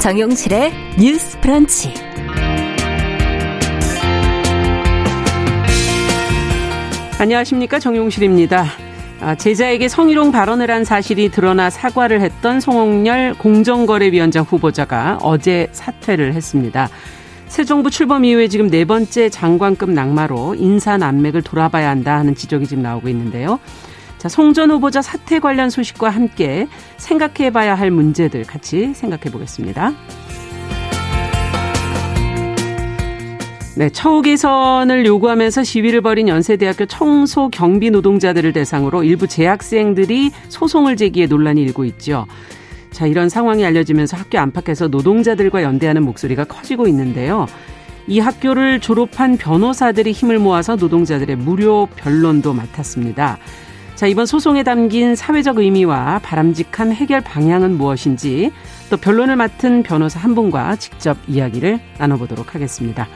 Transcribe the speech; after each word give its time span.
정용실의 0.00 0.72
뉴스 0.98 1.38
프런치. 1.40 1.92
안녕하십니까. 7.18 7.78
정용실입니다. 7.78 8.64
아, 9.20 9.34
제자에게 9.34 9.88
성희롱 9.88 10.32
발언을 10.32 10.70
한 10.70 10.84
사실이 10.84 11.28
드러나 11.28 11.68
사과를 11.68 12.22
했던 12.22 12.60
송홍열 12.60 13.34
공정거래위원장 13.34 14.44
후보자가 14.44 15.18
어제 15.20 15.68
사퇴를 15.72 16.32
했습니다. 16.32 16.88
새 17.48 17.64
정부 17.64 17.90
출범 17.90 18.24
이후에 18.24 18.48
지금 18.48 18.70
네 18.70 18.86
번째 18.86 19.28
장관급 19.28 19.90
낙마로 19.90 20.54
인사 20.54 20.96
난맥을 20.96 21.42
돌아봐야 21.42 21.90
한다 21.90 22.16
하는 22.16 22.34
지적이 22.34 22.66
지금 22.66 22.82
나오고 22.82 23.10
있는데요. 23.10 23.60
자, 24.20 24.28
송전 24.28 24.70
후보자 24.70 25.00
사퇴 25.00 25.38
관련 25.38 25.70
소식과 25.70 26.10
함께 26.10 26.68
생각해 26.98 27.50
봐야 27.52 27.74
할 27.74 27.90
문제들 27.90 28.44
같이 28.44 28.92
생각해 28.92 29.32
보겠습니다. 29.32 29.94
네, 33.76 33.88
처우 33.88 34.20
개선을 34.20 35.06
요구하면서 35.06 35.64
시위를 35.64 36.02
벌인 36.02 36.28
연세대학교 36.28 36.84
청소 36.84 37.48
경비 37.48 37.90
노동자들을 37.90 38.52
대상으로 38.52 39.04
일부 39.04 39.26
재학생들이 39.26 40.32
소송을 40.50 40.98
제기해 40.98 41.26
논란이 41.26 41.62
일고 41.62 41.86
있죠. 41.86 42.26
자, 42.90 43.06
이런 43.06 43.30
상황이 43.30 43.64
알려지면서 43.64 44.18
학교 44.18 44.38
안팎에서 44.38 44.88
노동자들과 44.88 45.62
연대하는 45.62 46.04
목소리가 46.04 46.44
커지고 46.44 46.86
있는데요. 46.88 47.46
이 48.06 48.18
학교를 48.18 48.80
졸업한 48.80 49.38
변호사들이 49.38 50.12
힘을 50.12 50.38
모아서 50.38 50.76
노동자들의 50.76 51.36
무료 51.36 51.86
변론도 51.96 52.52
맡았습니다. 52.52 53.38
자, 54.00 54.06
이번 54.06 54.24
소송에 54.24 54.62
담긴 54.62 55.14
사회적 55.14 55.58
의미와 55.58 56.20
바람직한 56.20 56.90
해결 56.90 57.20
방향은 57.20 57.76
무엇인지 57.76 58.50
또 58.88 58.96
변론을 58.96 59.36
맡은 59.36 59.82
변호사 59.82 60.18
한 60.18 60.34
분과 60.34 60.76
직접 60.76 61.18
이야기를 61.28 61.78
나눠보도록 61.98 62.54
하겠습니다. 62.54 63.06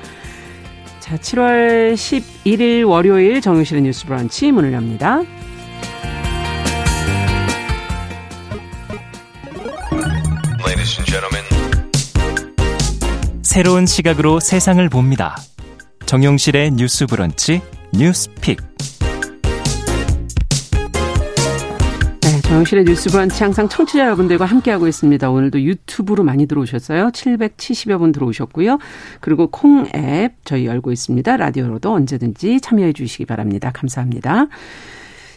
자, 1.00 1.16
7월 1.16 1.94
11일 1.94 2.86
월요일 2.86 3.40
정유실의 3.40 3.82
뉴스 3.82 4.04
브런치 4.04 4.52
문을 4.52 4.74
엽니다. 4.74 5.22
새로운 13.40 13.86
시각으로 13.86 14.38
세상을 14.38 14.86
봅니다. 14.90 15.34
정용실의 16.04 16.72
뉴스 16.72 17.06
브런치 17.06 17.62
뉴스픽. 17.94 18.74
정실의 22.54 22.84
뉴스 22.84 23.10
브런치 23.10 23.42
항상 23.42 23.68
청취자 23.68 24.04
여러분들과 24.04 24.44
함께하고 24.44 24.86
있습니다. 24.86 25.28
오늘도 25.28 25.60
유튜브로 25.62 26.22
많이 26.22 26.46
들어오셨어요. 26.46 27.08
770여 27.08 27.98
분 27.98 28.12
들어오셨고요. 28.12 28.78
그리고 29.18 29.48
콩 29.48 29.88
앱 29.92 30.34
저희 30.44 30.66
열고 30.66 30.92
있습니다. 30.92 31.36
라디오로도 31.36 31.92
언제든지 31.92 32.60
참여해 32.60 32.92
주시기 32.92 33.26
바랍니다. 33.26 33.72
감사합니다. 33.74 34.46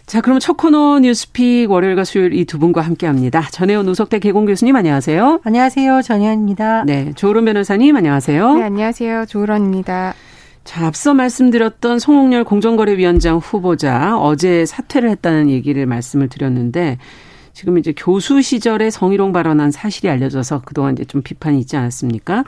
자, 0.06 0.22
그럼 0.22 0.38
첫 0.40 0.58
코너 0.58 1.00
뉴스픽 1.00 1.72
월요일과 1.72 2.04
수요일 2.04 2.34
이 2.34 2.46
두 2.46 2.60
분과 2.60 2.82
함께 2.82 3.08
합니다. 3.08 3.42
전혜원 3.52 3.90
우석대 3.90 4.20
개공 4.20 4.46
교수님 4.46 4.76
안녕하세요. 4.76 5.40
안녕하세요. 5.44 6.04
전혜원입니다. 6.04 6.84
네, 6.86 7.14
조으론 7.16 7.46
변호사님 7.46 7.96
안녕하세요. 7.96 8.54
네, 8.58 8.64
안녕하세요. 8.64 9.26
조으론입니다. 9.26 10.14
자, 10.68 10.86
앞서 10.86 11.14
말씀드렸던 11.14 11.98
송홍열 11.98 12.44
공정거래위원장 12.44 13.38
후보자 13.38 14.18
어제 14.20 14.66
사퇴를 14.66 15.10
했다는 15.12 15.50
얘기를 15.50 15.86
말씀을 15.86 16.28
드렸는데 16.28 16.98
지금 17.54 17.78
이제 17.78 17.94
교수 17.96 18.42
시절에 18.42 18.90
성희롱 18.90 19.32
발언한 19.32 19.72
사실이 19.72 20.10
알려져서 20.10 20.64
그동안 20.66 20.92
이제 20.92 21.06
좀 21.06 21.22
비판이 21.22 21.58
있지 21.62 21.78
않았습니까? 21.78 22.44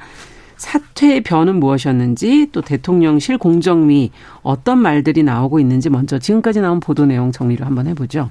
사퇴의 0.58 1.22
변은 1.22 1.62
무엇이었는지 1.62 2.50
또 2.52 2.60
대통령실 2.60 3.38
공정위 3.38 4.12
어떤 4.42 4.80
말들이 4.80 5.24
나오고 5.24 5.62
있는지 5.62 5.90
먼저 5.90 6.20
지금까지 6.20 6.60
나온 6.60 6.82
보도 6.82 7.06
내용 7.06 7.32
정리를 7.32 7.66
한번 7.66 7.88
해보죠. 7.88 8.30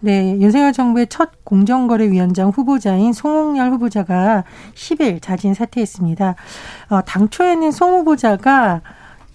네, 0.00 0.36
윤석열 0.42 0.74
정부의 0.74 1.06
첫 1.08 1.30
공정거래위원장 1.44 2.50
후보자인 2.50 3.14
송홍열 3.14 3.70
후보자가 3.70 4.44
10일 4.74 5.22
자진 5.22 5.54
사퇴했습니다. 5.54 6.34
어, 6.90 7.00
당초에는 7.00 7.70
송 7.70 7.94
후보자가 8.00 8.82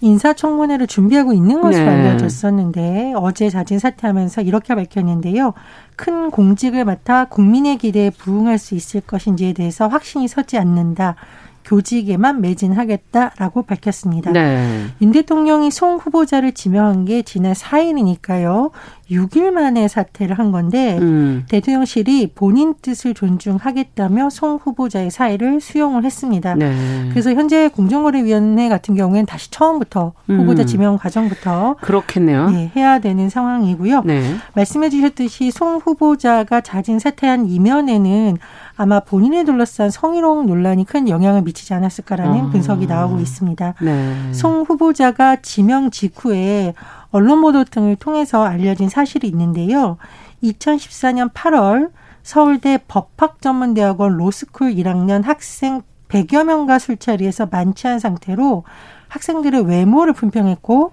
인사청문회를 0.00 0.86
준비하고 0.86 1.32
있는 1.32 1.60
것으로 1.60 1.84
네. 1.84 1.90
알려졌었는데 1.90 3.14
어제 3.16 3.50
자진 3.50 3.78
사퇴하면서 3.78 4.42
이렇게 4.42 4.74
밝혔는데요. 4.74 5.54
큰 5.96 6.30
공직을 6.30 6.84
맡아 6.84 7.24
국민의 7.26 7.78
기대에 7.78 8.10
부응할 8.10 8.58
수 8.58 8.74
있을 8.74 9.00
것인지에 9.00 9.54
대해서 9.54 9.88
확신이 9.88 10.28
서지 10.28 10.56
않는다. 10.58 11.16
교직에만 11.64 12.40
매진하겠다라고 12.40 13.62
밝혔습니다. 13.62 14.32
네. 14.32 14.86
윤 15.02 15.12
대통령이 15.12 15.70
송 15.70 15.96
후보자를 15.96 16.52
지명한 16.52 17.04
게 17.04 17.22
지난 17.22 17.52
4일이니까요. 17.52 18.70
6일 19.10 19.50
만에 19.50 19.88
사퇴를 19.88 20.38
한 20.38 20.52
건데 20.52 20.98
음. 21.00 21.44
대통령실이 21.48 22.32
본인 22.34 22.74
뜻을 22.80 23.14
존중하겠다며 23.14 24.30
송 24.30 24.56
후보자의 24.56 25.10
사의를 25.10 25.60
수용을 25.60 26.04
했습니다. 26.04 26.54
네. 26.54 27.08
그래서 27.10 27.32
현재 27.32 27.68
공정거래위원회 27.68 28.68
같은 28.68 28.94
경우에는 28.94 29.26
다시 29.26 29.50
처음부터 29.50 30.12
음. 30.30 30.40
후보자 30.40 30.64
지명 30.64 30.98
과정부터 30.98 31.76
그렇겠네요. 31.80 32.50
네, 32.50 32.70
해야 32.76 32.98
되는 32.98 33.30
상황이고요. 33.30 34.02
네. 34.04 34.36
말씀해 34.54 34.90
주셨듯이 34.90 35.50
송 35.50 35.78
후보자가 35.78 36.60
자진 36.60 36.98
사퇴한 36.98 37.48
이면에는 37.48 38.38
아마 38.76 39.00
본인에 39.00 39.44
둘러싼 39.44 39.90
성희롱 39.90 40.46
논란이 40.46 40.84
큰 40.84 41.08
영향을 41.08 41.42
미치지 41.42 41.74
않았을까라는 41.74 42.40
아. 42.40 42.50
분석이 42.50 42.86
나오고 42.86 43.18
있습니다. 43.18 43.74
네. 43.80 44.32
송 44.32 44.62
후보자가 44.62 45.36
지명 45.42 45.90
직후에 45.90 46.74
언론 47.10 47.40
보도 47.40 47.64
등을 47.64 47.96
통해서 47.96 48.44
알려진 48.44 48.88
사실이 48.88 49.26
있는데요. 49.28 49.96
2014년 50.42 51.32
8월 51.32 51.90
서울대 52.22 52.78
법학전문대학원 52.88 54.16
로스쿨 54.16 54.74
1학년 54.74 55.22
학생 55.24 55.82
100여 56.08 56.44
명과 56.44 56.78
술자리에서 56.78 57.46
만취한 57.46 57.98
상태로 57.98 58.64
학생들의 59.08 59.66
외모를 59.66 60.12
품평했고 60.12 60.92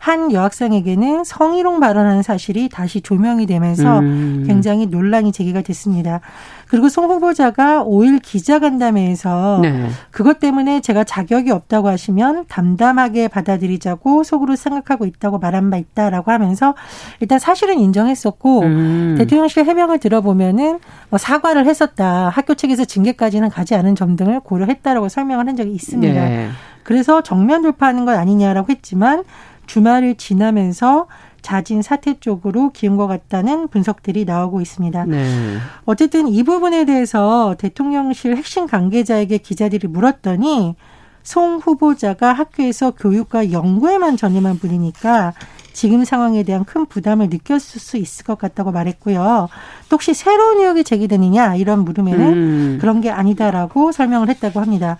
한 0.00 0.32
여학생에게는 0.32 1.24
성희롱 1.24 1.78
발언하는 1.78 2.22
사실이 2.22 2.70
다시 2.70 3.02
조명이 3.02 3.44
되면서 3.44 3.98
음. 3.98 4.44
굉장히 4.46 4.86
논란이 4.86 5.30
제기가 5.30 5.60
됐습니다. 5.60 6.22
그리고 6.68 6.88
송 6.88 7.10
후보자가 7.10 7.84
5일 7.84 8.22
기자간담회에서 8.22 9.58
네. 9.60 9.88
그것 10.10 10.40
때문에 10.40 10.80
제가 10.80 11.04
자격이 11.04 11.50
없다고 11.50 11.88
하시면 11.88 12.46
담담하게 12.48 13.28
받아들이자고 13.28 14.22
속으로 14.22 14.56
생각하고 14.56 15.04
있다고 15.04 15.38
말한 15.38 15.68
바 15.68 15.76
있다라고 15.76 16.30
하면서 16.30 16.74
일단 17.20 17.38
사실은 17.38 17.78
인정했었고 17.78 18.60
음. 18.62 19.14
대통령실 19.18 19.66
해명을 19.66 19.98
들어보면은 19.98 20.78
뭐 21.10 21.18
사과를 21.18 21.66
했었다. 21.66 22.30
학교 22.30 22.54
측에서 22.54 22.86
징계까지는 22.86 23.50
가지 23.50 23.74
않은 23.74 23.96
점 23.96 24.16
등을 24.16 24.40
고려했다라고 24.40 25.10
설명을 25.10 25.46
한 25.46 25.56
적이 25.56 25.72
있습니다. 25.72 26.24
네. 26.24 26.48
그래서 26.84 27.22
정면 27.22 27.62
돌파하는 27.62 28.04
것 28.04 28.16
아니냐라고 28.16 28.70
했지만 28.70 29.24
주말을 29.70 30.16
지나면서 30.16 31.06
자진 31.42 31.80
사퇴 31.80 32.18
쪽으로 32.18 32.70
기운 32.72 32.96
것 32.96 33.06
같다는 33.06 33.68
분석들이 33.68 34.24
나오고 34.24 34.60
있습니다. 34.60 35.04
네. 35.04 35.58
어쨌든 35.84 36.26
이 36.26 36.42
부분에 36.42 36.84
대해서 36.84 37.54
대통령실 37.56 38.36
핵심 38.36 38.66
관계자에게 38.66 39.38
기자들이 39.38 39.86
물었더니 39.86 40.74
송 41.22 41.58
후보자가 41.58 42.32
학교에서 42.32 42.90
교육과 42.90 43.52
연구에만 43.52 44.16
전념한 44.16 44.58
분이니까 44.58 45.34
지금 45.72 46.04
상황에 46.04 46.42
대한 46.42 46.64
큰 46.64 46.86
부담을 46.86 47.28
느꼈을 47.28 47.80
수 47.80 47.96
있을 47.96 48.24
것 48.24 48.38
같다고 48.38 48.72
말했고요. 48.72 49.48
또 49.88 49.94
혹시 49.94 50.14
새로운 50.14 50.58
의혹이 50.58 50.82
제기되느냐 50.82 51.54
이런 51.54 51.84
물음에는 51.84 52.32
음. 52.32 52.78
그런 52.80 53.00
게 53.00 53.10
아니다라고 53.10 53.92
설명을 53.92 54.28
했다고 54.30 54.60
합니다. 54.60 54.98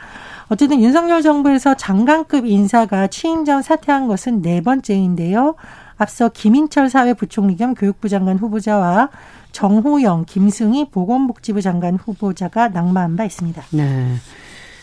어쨌든 0.51 0.83
윤석열 0.83 1.23
정부에서 1.23 1.77
장관급 1.77 2.45
인사가 2.45 3.07
취임 3.07 3.45
전 3.45 3.63
사퇴한 3.63 4.09
것은 4.09 4.43
네 4.43 4.61
번째인데요. 4.61 5.55
앞서 5.97 6.29
김인철 6.29 6.91
사회부총리 6.91 7.57
겸 7.57 7.75
교육부 7.75 8.09
장관 8.09 8.37
후보자와 8.37 9.11
정호영, 9.53 10.25
김승희 10.27 10.91
보건복지부 10.91 11.63
장관 11.63 11.95
후보자가 11.95 12.69
낙마한 12.69 13.15
바 13.15 13.25
있습니다. 13.25 13.63
네. 13.71 14.15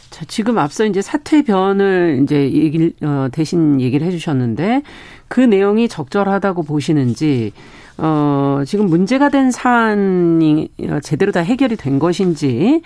자, 0.09 0.23
지금 0.25 0.57
앞서 0.57 0.85
이제 0.85 1.01
사퇴 1.01 1.41
변을 1.41 2.21
이제 2.23 2.49
얘기 2.53 2.93
어, 3.01 3.27
대신 3.33 3.81
얘기를 3.81 4.07
해 4.07 4.11
주셨는데 4.11 4.83
그 5.27 5.41
내용이 5.41 5.89
적절하다고 5.89 6.63
보시는지 6.63 7.51
어, 7.97 8.61
지금 8.65 8.85
문제가 8.85 9.27
된 9.27 9.51
사안이 9.51 10.69
제대로 11.03 11.33
다 11.33 11.41
해결이 11.41 11.75
된 11.75 11.99
것인지 11.99 12.81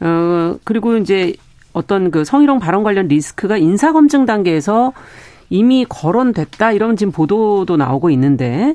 어, 0.00 0.56
그리고 0.64 0.96
이제 0.96 1.34
어떤 1.76 2.10
그 2.10 2.24
성희롱 2.24 2.58
발언 2.58 2.82
관련 2.82 3.06
리스크가 3.06 3.58
인사 3.58 3.92
검증 3.92 4.24
단계에서 4.24 4.94
이미 5.50 5.84
거론됐다. 5.86 6.72
이런 6.72 6.96
지금 6.96 7.12
보도도 7.12 7.76
나오고 7.76 8.08
있는데 8.10 8.74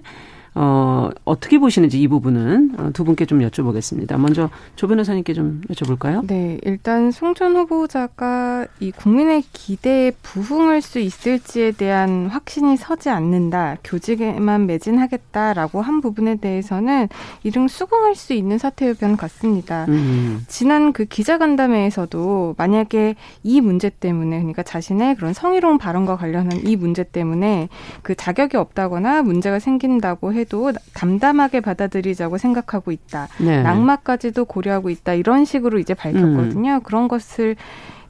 어, 0.53 1.09
어떻게 1.23 1.59
보시는지 1.59 2.01
이 2.01 2.07
부분은 2.09 2.75
어, 2.77 2.89
두 2.93 3.05
분께 3.05 3.25
좀 3.25 3.39
여쭤보겠습니다. 3.39 4.17
먼저 4.17 4.49
조 4.75 4.87
변호사님께 4.87 5.33
좀 5.33 5.61
여쭤볼까요? 5.69 6.27
네, 6.27 6.59
일단 6.63 7.11
송전 7.11 7.55
후보자가 7.55 8.67
이 8.81 8.91
국민의 8.91 9.43
기대에 9.53 10.11
부응할 10.21 10.81
수 10.81 10.99
있을지에 10.99 11.71
대한 11.71 12.27
확신이 12.27 12.75
서지 12.75 13.09
않는다, 13.09 13.77
교직에만 13.85 14.65
매진하겠다라고 14.65 15.81
한 15.81 16.01
부분에 16.01 16.35
대해서는 16.35 17.07
이름 17.43 17.69
수긍할 17.69 18.15
수 18.15 18.33
있는 18.33 18.57
사태였던 18.57 19.15
같습니다. 19.15 19.85
음. 19.87 20.43
지난 20.49 20.91
그 20.91 21.05
기자간담회에서도 21.05 22.55
만약에 22.57 23.15
이 23.43 23.61
문제 23.61 23.89
때문에 23.89 24.37
그러니까 24.39 24.63
자신의 24.63 25.15
그런 25.15 25.31
성희롱 25.31 25.77
발언과 25.77 26.17
관련한 26.17 26.59
이 26.65 26.75
문제 26.75 27.05
때문에 27.05 27.69
그 28.01 28.15
자격이 28.15 28.57
없다거나 28.57 29.21
문제가 29.21 29.59
생긴다고 29.59 30.33
해 30.33 30.40
해도 30.41 30.71
담담하게 30.93 31.61
받아들이자고 31.61 32.37
생각하고 32.37 32.91
있다. 32.91 33.27
네. 33.39 33.63
낙마까지도 33.63 34.45
고려하고 34.45 34.89
있다. 34.89 35.13
이런 35.13 35.45
식으로 35.45 35.79
이제 35.79 35.93
밝혔거든요. 35.93 36.73
음. 36.73 36.81
그런 36.83 37.07
것을 37.07 37.55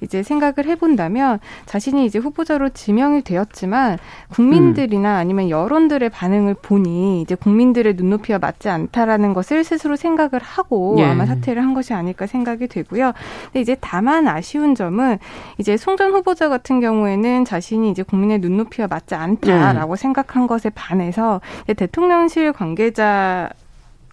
이제 0.02 0.24
생각을 0.24 0.66
해본다면 0.66 1.40
자신이 1.66 2.06
이제 2.06 2.20
후보자로 2.20 2.70
지명이 2.70 3.22
되었지만 3.22 3.98
국민들이나 4.30 5.18
아니면 5.18 5.50
여론들의 5.50 6.10
반응을 6.10 6.56
보니 6.62 7.22
이제 7.22 7.36
국민들의 7.36 7.94
눈높이와 7.96 8.40
맞지 8.40 8.68
않다라는 8.70 9.34
것을 9.34 9.64
스스로 9.64 9.96
생각을 9.96 10.42
하고 10.42 10.96
예. 11.00 11.06
아마 11.06 11.26
사퇴를 11.26 11.62
한 11.62 11.74
것이 11.74 11.94
아닐까 11.94 12.26
생각이 12.28 12.68
되고요. 12.68 13.14
근데 13.46 13.62
이제 13.62 13.78
다만 13.80 14.28
아쉬운 14.28 14.76
점은 14.76 15.20
이제 15.58 15.78
송 15.78 16.02
전 16.02 16.14
후보자 16.14 16.50
같은 16.50 16.80
경우에는 16.80 17.46
자신이 17.46 17.92
이제 17.92 18.02
국민의 18.02 18.40
눈높이와 18.40 18.88
맞지 18.88 19.14
않다라고 19.14 19.94
예. 19.94 19.96
생각한 19.98 20.48
것에 20.48 20.72
반해서 20.72 21.42
대통령실 21.78 22.54
관계자 22.54 23.50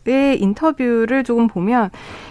의 0.08 0.40
인터뷰를 0.40 1.22
조금 1.22 1.48
보면 1.48 1.90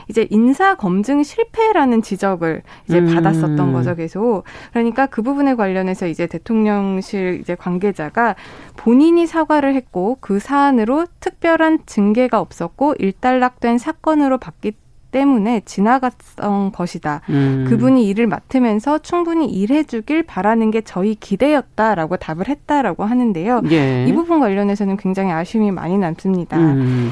이제 0.10 0.26
인사 0.32 0.74
검증 0.74 1.22
실패라는 1.22 2.02
지적을 2.02 2.64
이제 2.88 3.00
음. 3.00 3.14
받았었던 3.14 3.72
거죠 3.72 3.96
계속 3.96 4.46
그러니까 4.72 5.06
그 5.06 5.22
부분에 5.22 5.54
관련해서 5.54 6.08
이제 6.08 6.26
대통령실 6.26 7.40
이제 7.40 7.54
관계자가 7.54 8.36
본인이 8.76 9.28
사과를 9.28 9.76
했고 9.76 10.18
그 10.22 10.40
사안으로 10.40 11.06
특별한 11.20 11.80
징계가 11.86 12.40
없었고 12.40 12.96
일단락된 12.98 13.78
사건으로 13.78 14.40
봤기 14.40 14.74
때문에 15.12 15.62
지나갔던 15.66 16.72
것이다. 16.72 17.22
음. 17.30 17.66
그분이 17.68 18.08
일을 18.08 18.28
맡으면서 18.28 19.00
충분히 19.00 19.48
일해주길 19.48 20.24
바라는 20.24 20.72
게 20.72 20.82
저희 20.82 21.16
기대였다라고 21.16 22.18
답을 22.18 22.48
했다라고 22.48 23.06
하는데요. 23.06 23.62
예. 23.72 24.06
이 24.08 24.14
부분 24.14 24.40
관련해서는 24.40 24.98
굉장히 24.98 25.32
아쉬움이 25.32 25.72
많이 25.72 25.98
남습니다. 25.98 26.58
음. 26.58 27.12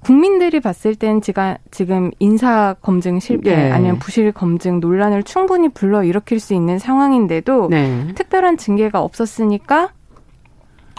국민들이 0.00 0.60
봤을 0.60 0.94
땐 0.94 1.20
지가 1.20 1.58
지금 1.70 2.10
인사 2.18 2.74
검증 2.80 3.20
실패 3.20 3.54
네. 3.54 3.70
아니면 3.70 3.98
부실 3.98 4.32
검증 4.32 4.80
논란을 4.80 5.22
충분히 5.22 5.68
불러 5.68 6.02
일으킬 6.02 6.40
수 6.40 6.54
있는 6.54 6.78
상황인데도 6.78 7.68
네. 7.70 8.08
특별한 8.14 8.56
징계가 8.56 9.00
없었으니까 9.00 9.90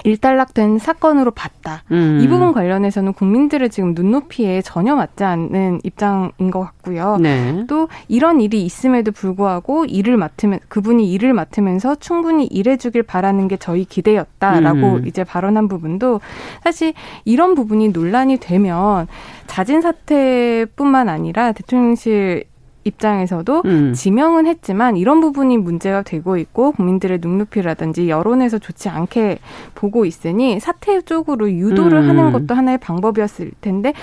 일단락된 0.04 0.80
사건으로 0.80 1.32
봤다. 1.32 1.84
음. 1.92 2.20
이 2.22 2.28
부분 2.28 2.54
관련해서는 2.54 3.14
국민들의 3.14 3.70
지금 3.70 3.94
눈높이에 3.94 4.62
전혀 4.62 4.96
맞지 4.96 5.24
않는 5.24 5.82
입장인 5.84 6.52
것 6.52 6.60
같고요. 6.62 7.18
네. 7.20 7.66
또 7.68 7.88
이런 8.08 8.42
일이 8.42 8.66
있음에도 8.66 9.12
불구하고 9.12 9.86
일을 9.86 10.18
맡으면 10.18 10.60
그분이 10.68 11.12
일을 11.12 11.34
맡으면서 11.34 11.96
충분히 11.96 12.46
일해주길 12.46 13.04
바라는 13.04 13.48
게 13.48 13.58
저희 13.58 13.86
기대였다라고 13.86 14.96
음. 14.96 15.08
이제 15.08 15.24
발언한 15.24 15.68
부분도 15.68 16.22
사실 16.64 16.94
이런 17.26 17.56
부분이 17.56 17.90
논란이 17.90 18.38
되면 18.38 19.08
자진 19.48 19.82
사퇴뿐만 19.82 21.10
아니라 21.10 21.52
대통령실 21.52 22.46
입장에서도 22.84 23.62
음. 23.66 23.94
지명은 23.94 24.48
했지만 24.48 24.98
이런 24.98 25.22
부분이 25.22 25.58
문제가 25.58 26.02
되고 26.02 26.38
있고 26.38 26.72
국민들의 26.72 27.20
눈높이라든지 27.22 28.10
여론에서 28.10 28.60
좋지 28.60 28.90
않게 28.90 29.40
보고 29.76 30.06
있으니 30.06 30.60
사퇴 30.60 31.02
쪽으로 31.02 31.52
유도를 31.52 32.00
음. 32.00 32.10
하는 32.10 32.32
것도 32.32 32.56
하나의 32.56 32.78
방법이었을 32.80 33.52
텐데 33.62 33.94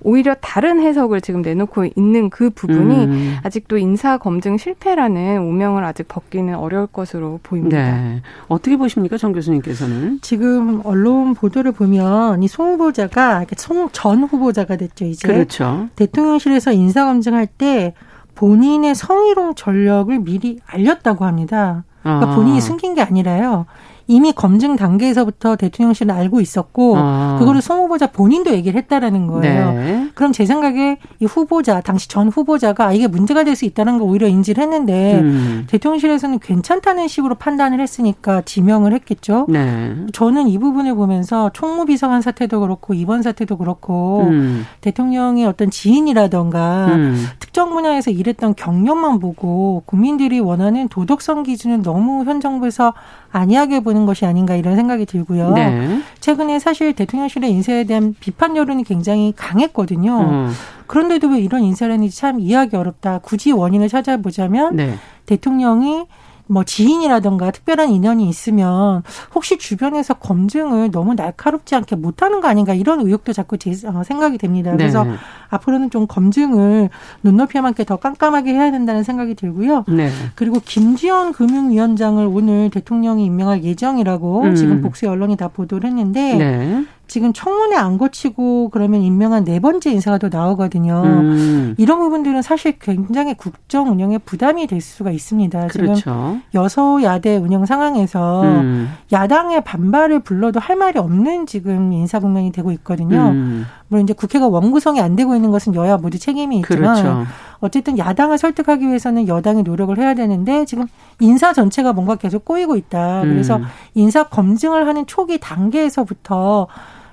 오히려 0.00 0.36
다른 0.40 0.80
해석을 0.80 1.20
지금 1.20 1.42
내놓고 1.42 1.86
있는 1.96 2.30
그 2.30 2.50
부분이 2.50 3.04
음. 3.04 3.36
아직도 3.42 3.78
인사 3.78 4.16
검증 4.16 4.56
실패라는 4.56 5.40
오명을 5.40 5.82
아직 5.82 6.06
벗기는 6.06 6.54
어려울 6.54 6.86
것으로 6.86 7.40
보입니다. 7.42 7.78
네. 7.78 8.22
어떻게 8.46 8.76
보십니까, 8.76 9.16
정 9.16 9.32
교수님께서는? 9.32 10.20
지금 10.22 10.82
언론 10.84 11.34
보도를 11.34 11.72
보면 11.72 12.44
이 12.44 12.48
송 12.48 12.74
후보자가 12.74 13.44
송전 13.56 14.22
후보자가 14.22 14.76
됐죠, 14.76 15.04
이제. 15.04 15.26
그렇죠. 15.26 15.88
대통령실에서 15.96 16.70
인사 16.70 17.04
검증할 17.04 17.48
때 17.48 17.92
본인의 18.38 18.94
성희롱 18.94 19.56
전력을 19.56 20.16
미리 20.20 20.60
알렸다고 20.64 21.24
합니다. 21.24 21.82
그러니까 22.02 22.30
아. 22.30 22.34
본인이 22.36 22.60
숨긴 22.60 22.94
게 22.94 23.02
아니라요. 23.02 23.66
이미 24.08 24.32
검증 24.32 24.76
단계에서부터 24.76 25.56
대통령실은 25.56 26.14
알고 26.14 26.40
있었고 26.40 26.94
아. 26.96 27.36
그거를 27.38 27.60
송 27.60 27.80
후보자 27.80 28.06
본인도 28.08 28.50
얘기를 28.52 28.78
했다라는 28.80 29.26
거예요. 29.26 29.72
네. 29.72 30.08
그럼 30.14 30.32
제 30.32 30.46
생각에 30.46 30.98
이 31.20 31.24
후보자 31.26 31.80
당시 31.80 32.08
전 32.08 32.28
후보자가 32.28 32.86
아, 32.86 32.92
이게 32.92 33.06
문제가 33.06 33.44
될 33.44 33.58
수 33.58 33.64
있다는 33.66 33.98
걸 33.98 34.08
오히려 34.08 34.28
인지를 34.28 34.62
했는데 34.62 35.18
음. 35.18 35.64
대통령실에서는 35.68 36.38
괜찮다는 36.38 37.08
식으로 37.08 37.34
판단을 37.34 37.80
했으니까 37.80 38.40
지명을 38.42 38.94
했겠죠. 38.94 39.46
네. 39.48 39.94
저는 40.12 40.48
이 40.48 40.58
부분을 40.58 40.94
보면서 40.94 41.50
총무비서관 41.52 42.22
사태도 42.22 42.60
그렇고 42.60 42.94
이번 42.94 43.22
사태도 43.22 43.58
그렇고 43.58 44.22
음. 44.28 44.64
대통령의 44.80 45.44
어떤 45.44 45.70
지인이라던가 45.70 46.86
음. 46.86 47.26
특정 47.40 47.70
분야에서 47.70 48.10
일했던 48.10 48.54
경력만 48.54 49.18
보고 49.18 49.82
국민들이 49.84 50.40
원하는 50.40 50.88
도덕성 50.88 51.42
기준을 51.42 51.82
너무 51.82 52.24
현 52.24 52.40
정부에서 52.40 52.94
안이하게 53.30 53.80
보는 53.80 53.97
것이 54.06 54.26
아닌가 54.26 54.56
이런 54.56 54.76
생각이 54.76 55.06
들고요. 55.06 55.52
네. 55.52 56.00
최근에 56.20 56.58
사실 56.58 56.92
대통령실의 56.94 57.50
인사에 57.50 57.84
대한 57.84 58.14
비판 58.18 58.56
여론이 58.56 58.84
굉장히 58.84 59.32
강했거든요. 59.36 60.20
음. 60.20 60.52
그런데도 60.86 61.28
왜 61.28 61.40
이런 61.40 61.62
인사를 61.62 61.92
했는지 61.92 62.16
참 62.16 62.40
이해하기 62.40 62.76
어렵다. 62.76 63.18
굳이 63.18 63.52
원인을 63.52 63.88
찾아보자면 63.88 64.76
네. 64.76 64.94
대통령이 65.26 66.06
뭐 66.48 66.64
지인이라던가 66.64 67.50
특별한 67.50 67.90
인연이 67.90 68.28
있으면 68.28 69.02
혹시 69.34 69.58
주변에서 69.58 70.14
검증을 70.14 70.90
너무 70.90 71.14
날카롭지 71.14 71.74
않게 71.74 71.96
못하는 71.96 72.40
거 72.40 72.48
아닌가 72.48 72.74
이런 72.74 73.00
의혹도 73.00 73.32
자꾸 73.32 73.58
제 73.58 73.70
어, 73.86 74.02
생각이 74.02 74.38
됩니다. 74.38 74.72
그래서 74.72 75.04
네. 75.04 75.12
앞으로는 75.50 75.90
좀 75.90 76.06
검증을 76.06 76.88
눈높이만큼 77.22 77.84
더 77.84 77.96
깜깜하게 77.96 78.52
해야 78.52 78.70
된다는 78.70 79.02
생각이 79.02 79.34
들고요. 79.34 79.84
네. 79.88 80.10
그리고 80.34 80.60
김지현 80.64 81.32
금융위원장을 81.32 82.26
오늘 82.26 82.70
대통령이 82.70 83.24
임명할 83.26 83.62
예정이라고 83.62 84.42
음. 84.42 84.54
지금 84.54 84.82
복수 84.82 85.08
언론이 85.08 85.36
다 85.36 85.48
보도를 85.48 85.88
했는데 85.88 86.34
네. 86.34 86.84
지금 87.08 87.32
청문회 87.32 87.76
안 87.76 87.98
거치고 87.98 88.68
그러면 88.68 89.00
임명한 89.00 89.44
네 89.44 89.58
번째 89.60 89.90
인사가 89.90 90.18
더 90.18 90.28
나오거든요. 90.28 91.02
음. 91.04 91.74
이런 91.78 91.98
부분들은 91.98 92.42
사실 92.42 92.78
굉장히 92.78 93.34
국정 93.34 93.90
운영에 93.90 94.18
부담이 94.18 94.66
될 94.66 94.80
수가 94.80 95.10
있습니다. 95.10 95.68
그렇죠. 95.68 95.94
지금 95.94 96.42
여소야대 96.54 97.38
운영 97.38 97.66
상황에서 97.66 98.42
음. 98.42 98.90
야당의 99.10 99.64
반발을 99.64 100.20
불러도 100.20 100.60
할 100.60 100.76
말이 100.76 100.98
없는 100.98 101.46
지금 101.46 101.92
인사 101.92 102.20
국면이 102.20 102.52
되고 102.52 102.70
있거든요. 102.72 103.30
음. 103.30 103.66
물론 103.88 104.04
이제 104.04 104.12
국회가 104.12 104.46
원구성이 104.46 105.00
안 105.00 105.16
되고 105.16 105.34
있는 105.34 105.50
것은 105.50 105.74
여야 105.74 105.96
모두 105.96 106.18
책임이 106.18 106.58
있지만 106.58 106.94
그렇죠. 106.94 107.26
어쨌든 107.60 107.98
야당을 107.98 108.38
설득하기 108.38 108.86
위해서는 108.86 109.26
여당이 109.28 109.62
노력을 109.62 109.96
해야 109.98 110.14
되는데 110.14 110.64
지금 110.64 110.86
인사 111.20 111.52
전체가 111.52 111.92
뭔가 111.92 112.14
계속 112.16 112.44
꼬이고 112.44 112.76
있다. 112.76 113.22
그래서 113.22 113.56
음. 113.56 113.64
인사 113.94 114.24
검증을 114.24 114.86
하는 114.86 115.06
초기 115.06 115.38
단계에서부터 115.40 116.68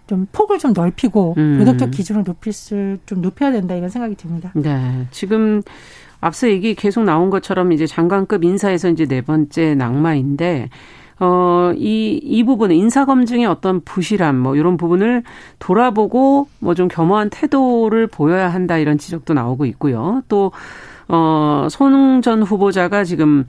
좀 0.08 0.28
폭을 0.32 0.60
좀 0.60 0.74
넓히고 0.74 1.36
음. 1.38 1.58
도덕적 1.60 1.92
기준을 1.92 2.24
높일 2.24 2.54
수좀 2.54 3.22
높여야 3.22 3.52
된다 3.52 3.76
이런 3.76 3.90
생각이 3.90 4.16
듭니다. 4.16 4.52
네. 4.56 5.08
지금 5.12 5.62
앞서 6.22 6.50
얘기 6.50 6.76
계속 6.76 7.04
나온 7.04 7.30
것처럼 7.30 7.72
이제 7.72 7.86
장관급 7.86 8.44
인사에서 8.44 8.90
이제 8.90 9.06
네 9.06 9.22
번째 9.22 9.76
낙마인데 9.76 10.70
어, 11.20 11.72
이, 11.78 12.20
이 12.22 12.44
부분은 12.44 12.76
인사검증의 12.76 13.46
어떤 13.46 13.80
부실함, 13.82 14.38
뭐, 14.38 14.58
이런 14.58 14.76
부분을 14.76 15.24
돌아보고, 15.60 16.50
뭐, 16.60 16.76
좀 16.76 16.90
겸허한 16.90 17.30
태도를 17.30 18.08
보여야 18.08 18.50
한다, 18.50 18.78
이런 18.78 18.98
지적도 18.98 19.34
나오고 19.34 19.66
있고요. 19.66 20.24
또, 20.28 20.52
어, 21.08 21.68
손웅 21.70 22.22
전 22.22 22.44
후보자가 22.44 23.06
지금 23.06 23.46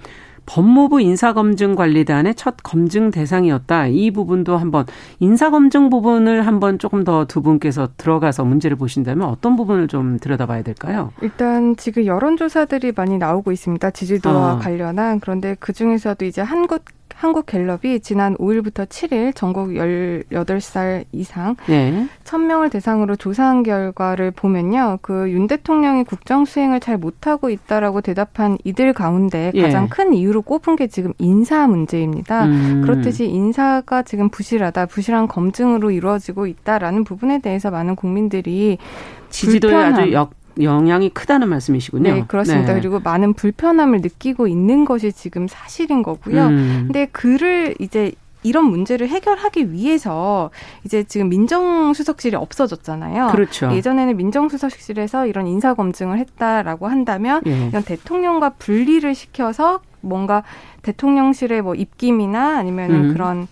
법무부 0.47 1.01
인사검증관리단의 1.01 2.35
첫 2.37 2.57
검증 2.63 3.11
대상이었다. 3.11 3.89
이 3.89 4.11
부분도 4.11 4.57
한번 4.57 4.87
인사검증 5.21 5.91
부분을 5.91 6.47
한번 6.47 6.79
조금 6.79 7.05
더 7.05 7.27
두 7.27 7.43
분께서 7.43 7.89
들어가서 7.97 8.45
문제를 8.45 8.77
보신다면 8.77 9.29
어떤 9.29 9.57
부분을 9.57 9.89
좀 9.89 10.19
들여다봐야 10.19 10.63
될까요? 10.63 11.13
일단 11.23 11.77
지금 11.77 12.07
여론조사들이 12.07 12.93
많이 12.97 13.19
나오고 13.19 13.53
있습니다. 13.53 13.91
지지도와 13.91 14.53
아. 14.53 14.59
관련한 14.59 15.21
그런데 15.21 15.57
그 15.59 15.73
중에서도 15.73 16.25
이제 16.25 16.41
한국 16.41 16.85
한국갤럽이 17.17 18.01
지난 18.01 18.37
5일부터 18.37 18.87
7일 18.89 19.35
전국 19.35 19.71
18살 19.71 21.05
이상 21.13 21.57
네. 21.67 22.07
1000명을 22.25 22.71
대상으로 22.71 23.17
조사한 23.17 23.63
결과를 23.63 24.31
보면요. 24.31 24.99
그 25.03 25.27
윤 25.27 25.47
대통령이 25.47 26.05
국정 26.05 26.45
수행을 26.45 26.81
잘 26.81 26.97
못하고 26.97 27.51
있다라고 27.51 28.01
대답한 28.01 28.59
이들 28.65 28.93
가운데 28.93 29.51
예. 29.55 29.63
가장 29.63 29.85
예. 29.85 29.89
큰 29.89 30.15
이유로 30.15 30.43
꼽은 30.43 30.77
게 30.77 30.87
지금 30.87 31.13
인사 31.19 31.67
문제입니다. 31.67 32.47
음. 32.47 32.83
그렇듯이 32.83 33.27
인사가 33.27 34.03
지금 34.03 34.29
부실하다, 34.29 34.87
부실한 34.87 35.29
검증으로 35.29 35.91
이루어지고 35.91 36.47
있다라는 36.47 37.05
부분에 37.05 37.41
대해서 37.41 37.71
많은 37.71 37.97
국민들이 37.97 38.79
지지도에 39.31 39.73
불편함. 39.73 39.95
아주 39.95 40.13
역 40.13 40.31
영향이 40.61 41.11
크다는 41.11 41.49
말씀이시군요. 41.49 42.13
네, 42.13 42.25
그렇습니다. 42.27 42.73
네. 42.73 42.81
그리고 42.81 43.01
많은 43.01 43.35
불편함을 43.35 44.01
느끼고 44.01 44.47
있는 44.47 44.85
것이 44.85 45.13
지금 45.13 45.49
사실인 45.49 46.03
거고요. 46.03 46.47
음. 46.47 46.85
근데 46.87 47.07
그를 47.07 47.75
이제 47.79 48.13
이런 48.43 48.67
문제를 48.67 49.09
해결하기 49.09 49.73
위해서 49.73 50.51
이제 50.85 51.03
지금 51.03 51.29
민정수석실이 51.29 52.37
없어졌잖아요. 52.37 53.29
그렇죠. 53.33 53.73
예전에는 53.73 54.17
민정수석실에서 54.17 55.27
이런 55.27 55.49
인사 55.49 55.75
검증을 55.75 56.19
했다라고 56.19 56.87
한다면 56.87 57.43
예. 57.47 57.69
이런 57.69 57.83
대통령과 57.83 58.51
분리를 58.51 59.13
시켜서 59.15 59.81
뭔가 60.01 60.45
대통령실의 60.83 61.63
뭐 61.63 61.75
입김이나 61.75 62.59
아니면 62.59 62.91
음. 62.91 63.13
그런 63.13 63.49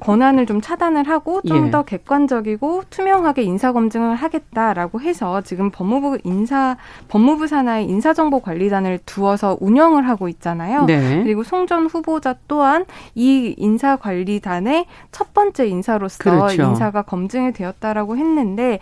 권한을 0.00 0.46
좀 0.46 0.60
차단을 0.60 1.08
하고 1.08 1.40
좀더 1.42 1.78
예. 1.78 1.82
객관적이고 1.86 2.84
투명하게 2.90 3.42
인사 3.42 3.72
검증을 3.72 4.14
하겠다라고 4.14 5.00
해서 5.00 5.40
지금 5.42 5.70
법무부 5.70 6.18
인사 6.24 6.76
법무부 7.08 7.46
산하의 7.46 7.86
인사정보관리단을 7.86 9.00
두어서 9.06 9.56
운영을 9.60 10.08
하고 10.08 10.28
있잖아요. 10.28 10.84
네. 10.84 11.22
그리고 11.22 11.42
송 11.42 11.62
전 11.66 11.86
후보자 11.86 12.34
또한 12.48 12.84
이 13.14 13.54
인사관리단의 13.56 14.86
첫 15.12 15.32
번째 15.32 15.66
인사로서 15.66 16.18
그렇죠. 16.18 16.62
인사가 16.62 17.02
검증이 17.02 17.52
되었다라고 17.52 18.16
했는데 18.16 18.80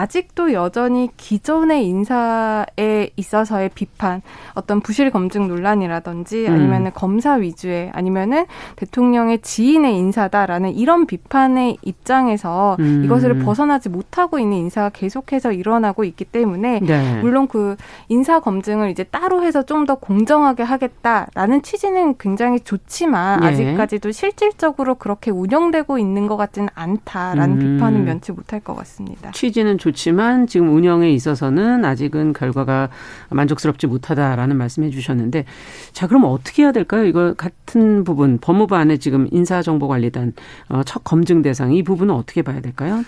아직도 0.00 0.52
여전히 0.52 1.08
기존의 1.16 1.86
인사에 1.86 3.10
있어서의 3.16 3.70
비판, 3.74 4.20
어떤 4.54 4.80
부실 4.80 5.10
검증 5.10 5.48
논란이라든지 5.48 6.48
아니면은 6.48 6.86
음. 6.86 6.90
검사 6.94 7.34
위주의 7.34 7.90
아니면은 7.94 8.44
대통령의 8.76 9.40
지인의 9.40 9.96
인사다라는 9.96 10.74
이런 10.74 11.06
비판의 11.06 11.78
입장에서 11.82 12.76
음. 12.80 13.02
이것을 13.04 13.38
벗어나지 13.38 13.88
못하고 13.88 14.38
있는 14.38 14.58
인사가 14.58 14.90
계속해서 14.90 15.52
일어나고 15.52 16.04
있기 16.04 16.26
때문에 16.26 16.80
네. 16.80 17.20
물론 17.22 17.48
그 17.48 17.76
인사 18.08 18.40
검증을 18.40 18.90
이제 18.90 19.04
따로 19.04 19.42
해서 19.42 19.62
좀 19.62 19.86
더 19.86 19.94
공정하게 19.94 20.62
하겠다라는 20.64 21.62
취지는 21.62 22.16
굉장히 22.18 22.60
좋지만 22.60 23.40
네. 23.40 23.46
아직까지도 23.46 24.10
실질적으로 24.10 24.96
그렇게 24.96 25.30
운영되고 25.30 25.98
있는 25.98 26.26
것 26.26 26.36
같지는 26.36 26.68
않다라는 26.74 27.60
음. 27.60 27.76
비판은 27.76 28.04
면치 28.04 28.32
못할 28.32 28.60
것 28.60 28.74
같습니다. 28.74 29.30
취지는 29.30 29.78
좋지만 29.86 30.46
지금 30.46 30.74
운영에 30.74 31.10
있어서는 31.12 31.84
아직은 31.84 32.32
결과가 32.32 32.88
만족스럽지 33.30 33.86
못하다라는 33.86 34.56
말씀해 34.56 34.90
주셨는데 34.90 35.44
자 35.92 36.06
그럼 36.08 36.24
어떻게 36.24 36.64
해야 36.64 36.72
될까요? 36.72 37.04
이거 37.04 37.34
같은 37.34 38.02
부분 38.02 38.38
법무부 38.38 38.74
안에 38.74 38.96
지금 38.96 39.28
인사정보관리단 39.30 40.32
어, 40.70 40.82
첫 40.84 41.04
검증 41.04 41.42
대상 41.42 41.72
이 41.72 41.82
부분은 41.82 42.12
어떻게 42.14 42.42
봐야 42.42 42.60
될까요? 42.60 43.04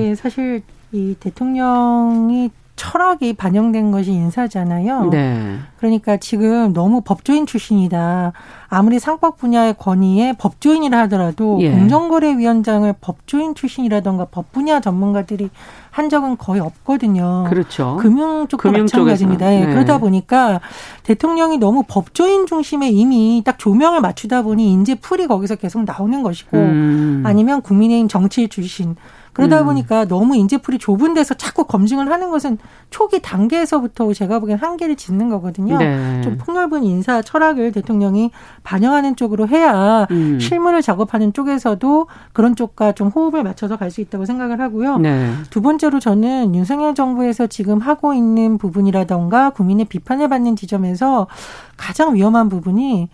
네, 0.00 0.14
사실 0.14 0.62
이 0.92 1.14
대통령이 1.20 2.50
철학이 2.76 3.32
반영된 3.32 3.90
것이 3.90 4.12
인사잖아요. 4.12 5.08
네. 5.10 5.58
그러니까 5.78 6.18
지금 6.18 6.72
너무 6.72 7.00
법조인 7.00 7.46
출신이다. 7.46 8.32
아무리 8.68 8.98
상법 8.98 9.38
분야의 9.38 9.74
권위에 9.78 10.34
법조인이라 10.38 10.98
하더라도 11.02 11.58
예. 11.60 11.70
공정거래위원장을 11.70 12.92
법조인 13.00 13.54
출신이라던가 13.54 14.26
법 14.26 14.52
분야 14.52 14.80
전문가들이 14.80 15.50
한 15.90 16.10
적은 16.10 16.36
거의 16.36 16.60
없거든요. 16.60 17.46
그렇죠. 17.48 17.96
금융 18.00 18.46
쪽도 18.48 18.68
금융 18.68 18.82
마찬가지입니다. 18.82 19.54
예. 19.54 19.64
네. 19.64 19.72
그러다 19.72 19.98
보니까 19.98 20.60
대통령이 21.04 21.58
너무 21.58 21.84
법조인 21.88 22.46
중심에 22.46 22.90
이미 22.90 23.42
딱 23.44 23.58
조명을 23.58 24.00
맞추다 24.02 24.42
보니 24.42 24.70
인재 24.70 24.94
풀이 24.96 25.26
거기서 25.26 25.56
계속 25.56 25.84
나오는 25.84 26.22
것이고 26.22 26.56
음. 26.56 27.22
아니면 27.24 27.62
국민의힘 27.62 28.08
정치 28.08 28.48
출신 28.48 28.96
그러다 29.36 29.60
음. 29.60 29.66
보니까 29.66 30.06
너무 30.06 30.34
인재풀이 30.34 30.78
좁은 30.78 31.12
데서 31.12 31.34
자꾸 31.34 31.64
검증을 31.64 32.10
하는 32.10 32.30
것은 32.30 32.56
초기 32.88 33.20
단계에서부터 33.20 34.12
제가 34.14 34.38
보기엔 34.38 34.58
한계를 34.58 34.96
짓는 34.96 35.28
거거든요. 35.28 35.76
네. 35.76 36.22
좀 36.22 36.38
폭넓은 36.38 36.84
인사 36.84 37.20
철학을 37.20 37.72
대통령이 37.72 38.30
반영하는 38.62 39.14
쪽으로 39.16 39.46
해야 39.46 40.06
음. 40.10 40.38
실무를 40.40 40.80
작업하는 40.80 41.34
쪽에서도 41.34 42.06
그런 42.32 42.56
쪽과 42.56 42.92
좀 42.92 43.08
호흡을 43.08 43.42
맞춰서 43.42 43.76
갈 43.76 43.86
수 43.90 44.00
있다고 44.00 44.24
생각을 44.24 44.60
하고요. 44.60 44.98
네. 44.98 45.30
두 45.48 45.62
번째로 45.62 46.00
저는 46.00 46.54
윤석열 46.56 46.94
정부에서 46.94 47.46
지금 47.46 47.78
하고 47.78 48.14
있는 48.14 48.58
부분이라던가 48.58 49.50
국민의 49.50 49.84
비판을 49.86 50.28
받는 50.28 50.56
지점에서 50.56 51.28
가장 51.76 52.14
위험한 52.16 52.48
부분이 52.48 53.08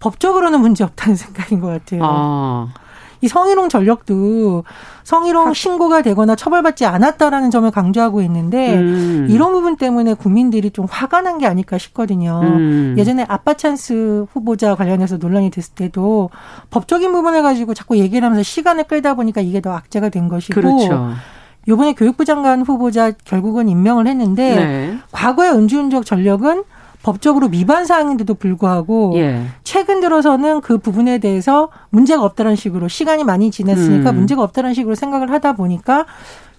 법적으로는 0.00 0.60
문제 0.60 0.82
없다는 0.82 1.14
생각인 1.16 1.60
것 1.60 1.68
같아요. 1.68 2.00
아. 2.04 2.68
이 3.20 3.28
성희롱 3.28 3.68
전력도 3.68 4.64
성희롱 5.04 5.54
신고가 5.54 6.02
되거나 6.02 6.36
처벌받지 6.36 6.84
않았다라는 6.86 7.50
점을 7.50 7.68
강조하고 7.70 8.20
있는데 8.22 8.76
음. 8.76 9.26
이런 9.30 9.52
부분 9.52 9.76
때문에 9.76 10.14
국민들이 10.14 10.70
좀 10.70 10.86
화가 10.88 11.22
난 11.22 11.38
게 11.38 11.46
아닐까 11.46 11.78
싶거든요. 11.78 12.40
음. 12.42 12.94
예전에 12.98 13.24
아빠 13.28 13.54
찬스 13.54 14.26
후보자 14.32 14.74
관련해서 14.74 15.16
논란이 15.18 15.50
됐을 15.50 15.74
때도 15.74 16.30
법적인 16.70 17.12
부분을 17.12 17.42
가지고 17.42 17.74
자꾸 17.74 17.96
얘기를 17.96 18.24
하면서 18.24 18.42
시간을 18.42 18.84
끌다 18.84 19.14
보니까 19.14 19.40
이게 19.40 19.60
더 19.60 19.72
악재가 19.72 20.08
된 20.08 20.28
것이고 20.28 20.54
그렇죠. 20.60 21.12
요번에 21.68 21.92
교육부 21.92 22.24
장관 22.24 22.62
후보자 22.62 23.12
결국은 23.24 23.68
임명을 23.68 24.06
했는데 24.06 24.54
네. 24.56 24.98
과거의 25.12 25.52
은주운적 25.52 26.06
전력은 26.06 26.64
법적으로 27.02 27.48
위반 27.48 27.84
사항인데도 27.84 28.34
불구하고 28.34 29.12
예. 29.16 29.42
최근 29.64 30.00
들어서는 30.00 30.60
그 30.60 30.78
부분에 30.78 31.18
대해서 31.18 31.68
문제가 31.90 32.24
없다는 32.24 32.56
식으로 32.56 32.88
시간이 32.88 33.24
많이 33.24 33.50
지났으니까 33.50 34.10
음. 34.10 34.16
문제가 34.16 34.42
없다는 34.42 34.74
식으로 34.74 34.94
생각을 34.94 35.30
하다 35.30 35.54
보니까 35.54 36.06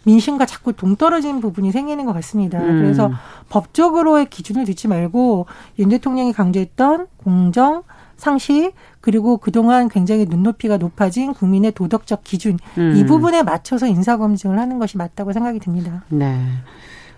민심과 0.03 0.46
자꾸 0.46 0.74
동떨어진 0.74 1.41
부분이 1.41 1.72
생기는 1.72 2.05
것 2.05 2.13
같습니다. 2.13 2.60
음. 2.60 2.81
그래서 2.81 3.12
법적으로의 3.50 4.27
기준을 4.29 4.65
두지 4.65 4.88
말고 4.88 5.46
윤 5.79 5.89
대통령이 5.89 6.34
강조했던 6.34 7.08
공정, 7.17 7.84
상식 8.15 8.74
그리고 9.01 9.38
그동안 9.38 9.88
굉장히 9.88 10.25
눈높이가 10.25 10.77
높아진 10.77 11.34
국민의 11.34 11.72
도덕적 11.72 12.24
기준 12.24 12.58
음. 12.77 12.96
이 12.98 13.05
부분에 13.05 13.43
맞춰서 13.43 13.88
인사검증을 13.88 14.60
하는 14.60 14.77
것이 14.77 14.98
맞다고 14.98 15.34
생각이 15.34 15.60
듭니다. 15.60 16.03
네. 16.10 16.38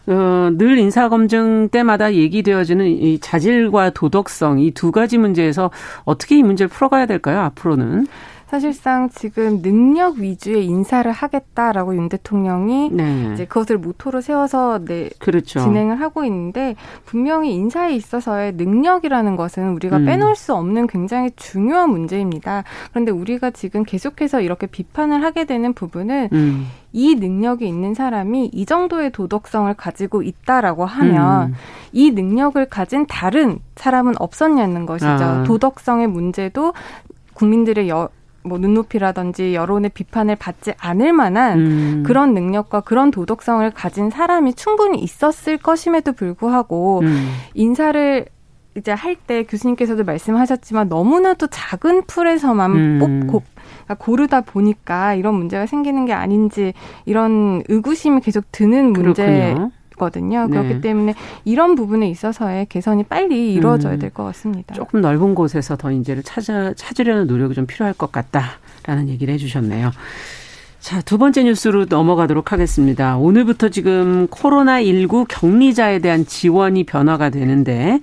어, 0.08 0.50
늘 0.58 0.78
인사검증 0.80 1.70
때마다 1.70 2.14
얘기되어지는 2.14 2.86
이 2.88 3.20
자질과 3.20 3.92
도덕성 3.92 4.60
이 4.60 4.72
두 4.72 4.92
가지 4.92 5.18
문제에서 5.18 5.70
어떻게 6.06 6.38
이 6.38 6.44
문제를 6.44 6.70
풀어가야 6.70 7.06
될까요? 7.06 7.40
앞으로는? 7.42 8.08
사실상 8.52 9.08
지금 9.08 9.62
능력 9.62 10.18
위주의 10.18 10.66
인사를 10.66 11.10
하겠다라고 11.10 11.96
윤 11.96 12.10
대통령이 12.10 12.90
네. 12.92 13.32
이제 13.32 13.46
그것을 13.46 13.78
모토로 13.78 14.20
세워서 14.20 14.84
네, 14.84 15.10
그렇죠. 15.20 15.62
진행을 15.62 16.02
하고 16.02 16.26
있는데 16.26 16.76
분명히 17.06 17.54
인사에 17.54 17.96
있어서의 17.96 18.52
능력이라는 18.56 19.38
것은 19.38 19.70
우리가 19.70 20.00
음. 20.00 20.06
빼놓을 20.06 20.36
수 20.36 20.54
없는 20.54 20.88
굉장히 20.88 21.32
중요한 21.38 21.92
문제입니다. 21.92 22.66
그런데 22.90 23.14
우리가 23.14 23.52
지금 23.52 23.86
계속해서 23.86 24.42
이렇게 24.42 24.68
비판을 24.68 25.24
하게 25.24 25.46
되는 25.46 25.72
부분은 25.72 26.28
음. 26.34 26.68
이 26.92 27.16
능력이 27.16 27.66
있는 27.66 27.94
사람이 27.94 28.50
이 28.52 28.66
정도의 28.66 29.14
도덕성을 29.14 29.74
가지고 29.76 30.24
있다라고 30.24 30.84
하면 30.84 31.52
음. 31.52 31.54
이 31.94 32.12
능력을 32.12 32.66
가진 32.66 33.06
다른 33.08 33.60
사람은 33.78 34.16
없었냐는 34.20 34.86
것이죠. 34.86 35.08
아. 35.08 35.44
도덕성의 35.44 36.08
문제도 36.08 36.74
국민들의 37.34 37.88
여, 37.88 38.10
뭐 38.44 38.58
눈높이라든지 38.58 39.54
여론의 39.54 39.92
비판을 39.94 40.36
받지 40.36 40.74
않을 40.80 41.14
만한 41.14 41.60
음. 41.60 42.04
그런 42.06 42.34
능력과 42.34 42.82
그런 42.82 43.12
도덕성을 43.12 43.70
가진 43.72 44.10
사람이 44.10 44.56
충분히 44.56 45.00
있었을 45.00 45.58
것임에도 45.58 46.14
불구하고 46.14 47.02
음. 47.02 47.30
인사를 47.54 48.26
이제 48.78 48.92
할 48.94 49.18
때 49.28 49.44
교수님께서도 49.44 50.06
말씀하셨지만 50.06 50.88
너무나도 50.88 51.48
작은 51.48 52.04
풀에서만 52.08 52.72
음. 52.72 53.00
뽑고 53.00 53.44
그러니까 53.84 53.96
고르다 53.96 54.42
보니까 54.42 55.14
이런 55.14 55.36
문제가 55.36 55.66
생기는 55.66 56.06
게 56.06 56.14
아닌지 56.14 56.74
이런 57.06 57.62
의구심이 57.68 58.22
계속 58.22 58.46
드는 58.52 58.94
문제. 58.94 59.56
그 59.58 59.81
렇군요. 60.02 60.12
거든요. 60.12 60.48
네. 60.48 60.50
그렇기 60.50 60.82
때문에 60.82 61.16
이런 61.46 61.76
부분에 61.76 62.10
있어서의 62.10 62.66
개선이 62.68 63.04
빨리 63.04 63.54
이루어져야 63.54 63.94
음. 63.94 64.00
될것 64.00 64.26
같습니다. 64.28 64.74
조금 64.74 65.02
넓은 65.02 65.36
곳에서 65.36 65.78
더 65.78 65.92
인재를 65.92 66.24
찾아 66.24 66.74
찾으려는 66.74 67.28
노력이 67.28 67.54
좀 67.54 67.68
필요할 67.68 67.94
것 67.94 68.12
같다라는 68.12 69.10
얘기를 69.10 69.34
해주셨네요. 69.34 69.92
자, 70.80 71.00
두 71.02 71.20
번째 71.20 71.44
뉴스로 71.44 71.86
넘어가도록 71.88 72.52
하겠습니다. 72.52 73.16
오늘부터 73.18 73.70
지금 73.70 74.28
코로나19 74.28 75.28
격리자에 75.30 76.00
대한 76.00 76.26
지원이 76.26 76.86
변화가 76.86 77.30
되는데 77.30 78.00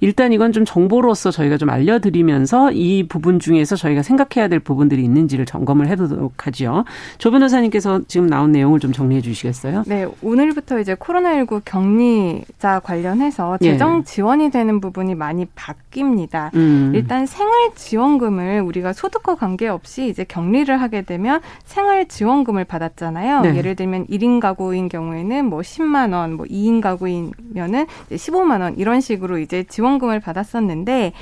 일단 0.00 0.32
이건 0.32 0.52
좀 0.52 0.64
정보로서 0.64 1.30
저희가 1.30 1.56
좀 1.56 1.70
알려드리면서 1.70 2.72
이 2.72 3.06
부분 3.08 3.38
중에서 3.38 3.76
저희가 3.76 4.02
생각해야 4.02 4.48
될 4.48 4.60
부분들이 4.60 5.02
있는지를 5.02 5.46
점검을 5.46 5.88
해보도록 5.88 6.46
하죠. 6.46 6.84
조 7.18 7.30
변호사님께서 7.30 8.00
지금 8.06 8.26
나온 8.26 8.52
내용을 8.52 8.80
좀 8.80 8.92
정리해 8.92 9.20
주시겠어요? 9.20 9.84
네, 9.86 10.06
오늘부터 10.22 10.78
이제 10.80 10.94
코로나19 10.94 11.62
격리자 11.64 12.80
관련해서 12.80 13.58
예. 13.62 13.72
재정 13.72 14.04
지원이 14.04 14.50
되는 14.50 14.80
부분이 14.80 15.14
많이 15.14 15.46
바뀝니다. 15.46 16.54
음. 16.54 16.92
일단 16.94 17.26
생활 17.26 17.70
지원금을 17.74 18.60
우리가 18.60 18.92
소득과 18.92 19.34
관계없이 19.34 20.08
이제 20.08 20.24
격리를 20.24 20.80
하게 20.80 21.02
되면 21.02 21.40
생활 21.64 22.06
지원금을 22.06 22.64
받았잖아요. 22.64 23.40
네. 23.42 23.56
예를 23.56 23.74
들면 23.74 24.06
1인 24.06 24.40
가구인 24.40 24.88
경우에는 24.88 25.44
뭐 25.46 25.60
10만 25.60 26.12
원, 26.12 26.34
뭐 26.34 26.46
2인 26.46 26.80
가구이면은 26.80 27.86
15만 28.10 28.60
원 28.60 28.76
이런 28.76 29.00
식으로 29.00 29.38
이제 29.38 29.64
지원 29.64 29.87
금을 29.96 30.20
받았었는데 30.20 31.14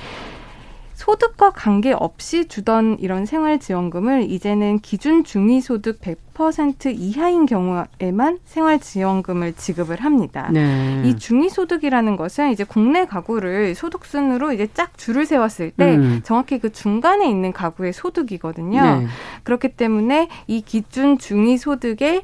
소득과 0.97 1.51
관계없이 1.51 2.47
주던 2.47 2.97
이런 2.99 3.27
생활지원금을 3.27 4.31
이제는 4.31 4.79
기준 4.79 5.23
중위소득 5.23 6.01
100% 6.01 6.91
이하인 6.97 7.45
경우에만 7.45 8.39
생활지원금을 8.43 9.53
지급을 9.53 10.01
합니다. 10.01 10.49
네. 10.51 11.03
이 11.05 11.15
중위소득이라는 11.15 12.15
것은 12.15 12.51
이제 12.51 12.63
국내 12.63 13.05
가구를 13.05 13.75
소득순으로 13.75 14.53
이제 14.53 14.67
쫙 14.73 14.97
줄을 14.97 15.27
세웠을 15.27 15.69
때 15.69 15.97
음. 15.97 16.21
정확히 16.23 16.57
그 16.57 16.71
중간에 16.71 17.29
있는 17.29 17.53
가구의 17.53 17.93
소득이거든요. 17.93 18.81
네. 18.81 19.07
그렇기 19.43 19.69
때문에 19.69 20.29
이 20.47 20.61
기준 20.61 21.19
중위소득에 21.19 22.23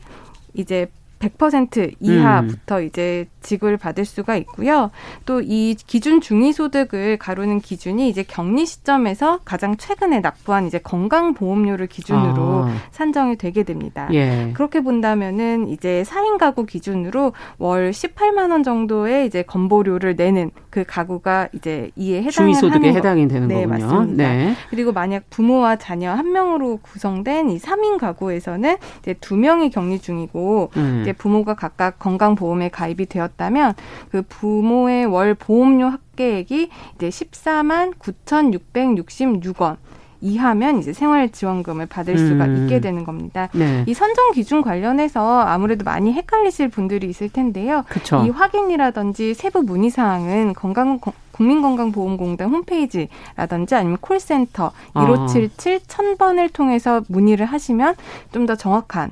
이제 0.56 0.90
100% 1.20 1.96
이하부터 2.00 2.80
음. 2.80 2.84
이제 2.84 3.28
지급을 3.44 3.78
받을 3.78 4.04
수가 4.04 4.36
있고요. 4.38 4.90
또 5.28 5.44
이 5.44 5.76
기준 5.76 6.22
중위소득을 6.22 7.18
가르는 7.18 7.60
기준이 7.60 8.10
이제 8.10 8.24
격리 8.24 8.66
시점에서 8.66 9.40
가장 9.46 9.76
최근에 9.78 10.22
납부한 10.22 10.66
이제 10.68 10.80
건강보험료를 10.80 11.88
기준으로 11.88 12.66
아. 12.66 12.74
산정이 12.92 13.38
되게 13.38 13.64
됩니다. 13.64 14.08
예. 14.14 14.52
그렇게 14.54 14.82
본다면은 14.82 15.68
이제 15.68 16.04
4인 16.08 16.38
가구 16.38 16.66
기준으로 16.66 17.34
월 17.58 17.92
18만 17.92 18.52
원 18.52 18.64
정도의 18.64 19.28
이제 19.28 19.44
건보료를 19.44 20.16
내는 20.16 20.52
그 20.70 20.84
가구가 20.88 21.50
이제 21.54 21.92
이에 21.96 22.18
해당을 22.24 22.32
중위소득에 22.32 22.94
해당이 22.94 23.28
되는 23.28 23.48
네, 23.48 23.66
거군요. 23.66 23.86
맞습니다. 23.88 24.24
네. 24.24 24.56
그리고 24.70 24.92
만약 24.92 25.30
부모와 25.30 25.76
자녀 25.76 26.12
한 26.12 26.32
명으로 26.32 26.78
구성된 26.82 27.50
이 27.50 27.60
3인 27.60 28.00
가구에서는 28.00 28.78
이제 29.02 29.14
두 29.20 29.36
명이 29.36 29.70
격리 29.70 30.00
중이고 30.00 30.72
음. 30.78 31.00
이제 31.02 31.14
부모가 31.14 31.54
각각 31.56 32.00
건강보험에 32.00 32.70
가입이 32.70 33.06
되었 33.08 33.33
다면 33.38 33.74
그 34.12 34.22
부모의 34.22 35.06
월 35.06 35.34
보험료 35.34 35.88
합계액이 35.88 36.70
이제 36.96 37.10
14만 37.10 37.94
9,666원. 37.98 39.78
이하면 40.26 40.80
이제 40.80 40.94
생활지원금을 40.94 41.86
받을 41.88 42.18
수가 42.18 42.46
음. 42.46 42.64
있게 42.64 42.80
되는 42.80 43.04
겁니다. 43.04 43.50
네. 43.52 43.84
이 43.86 43.94
선정 43.94 44.32
기준 44.32 44.62
관련해서 44.62 45.42
아무래도 45.42 45.84
많이 45.84 46.14
헷갈리실 46.14 46.70
분들이 46.70 47.10
있을 47.10 47.28
텐데요. 47.28 47.84
그쵸. 47.90 48.24
이 48.26 48.30
확인이라든지 48.30 49.34
세부 49.34 49.64
문의 49.64 49.90
사항은 49.90 50.54
건강 50.54 51.02
국민건강보험공단 51.34 52.50
홈페이지라든지 52.50 53.76
아니면 53.76 53.98
콜센터 54.00 54.72
1577 54.94 55.80
1000번을 55.80 56.54
통해서 56.54 57.02
문의를 57.10 57.46
하시면 57.46 57.96
좀 58.32 58.46
더 58.46 58.56
정확한 58.56 59.12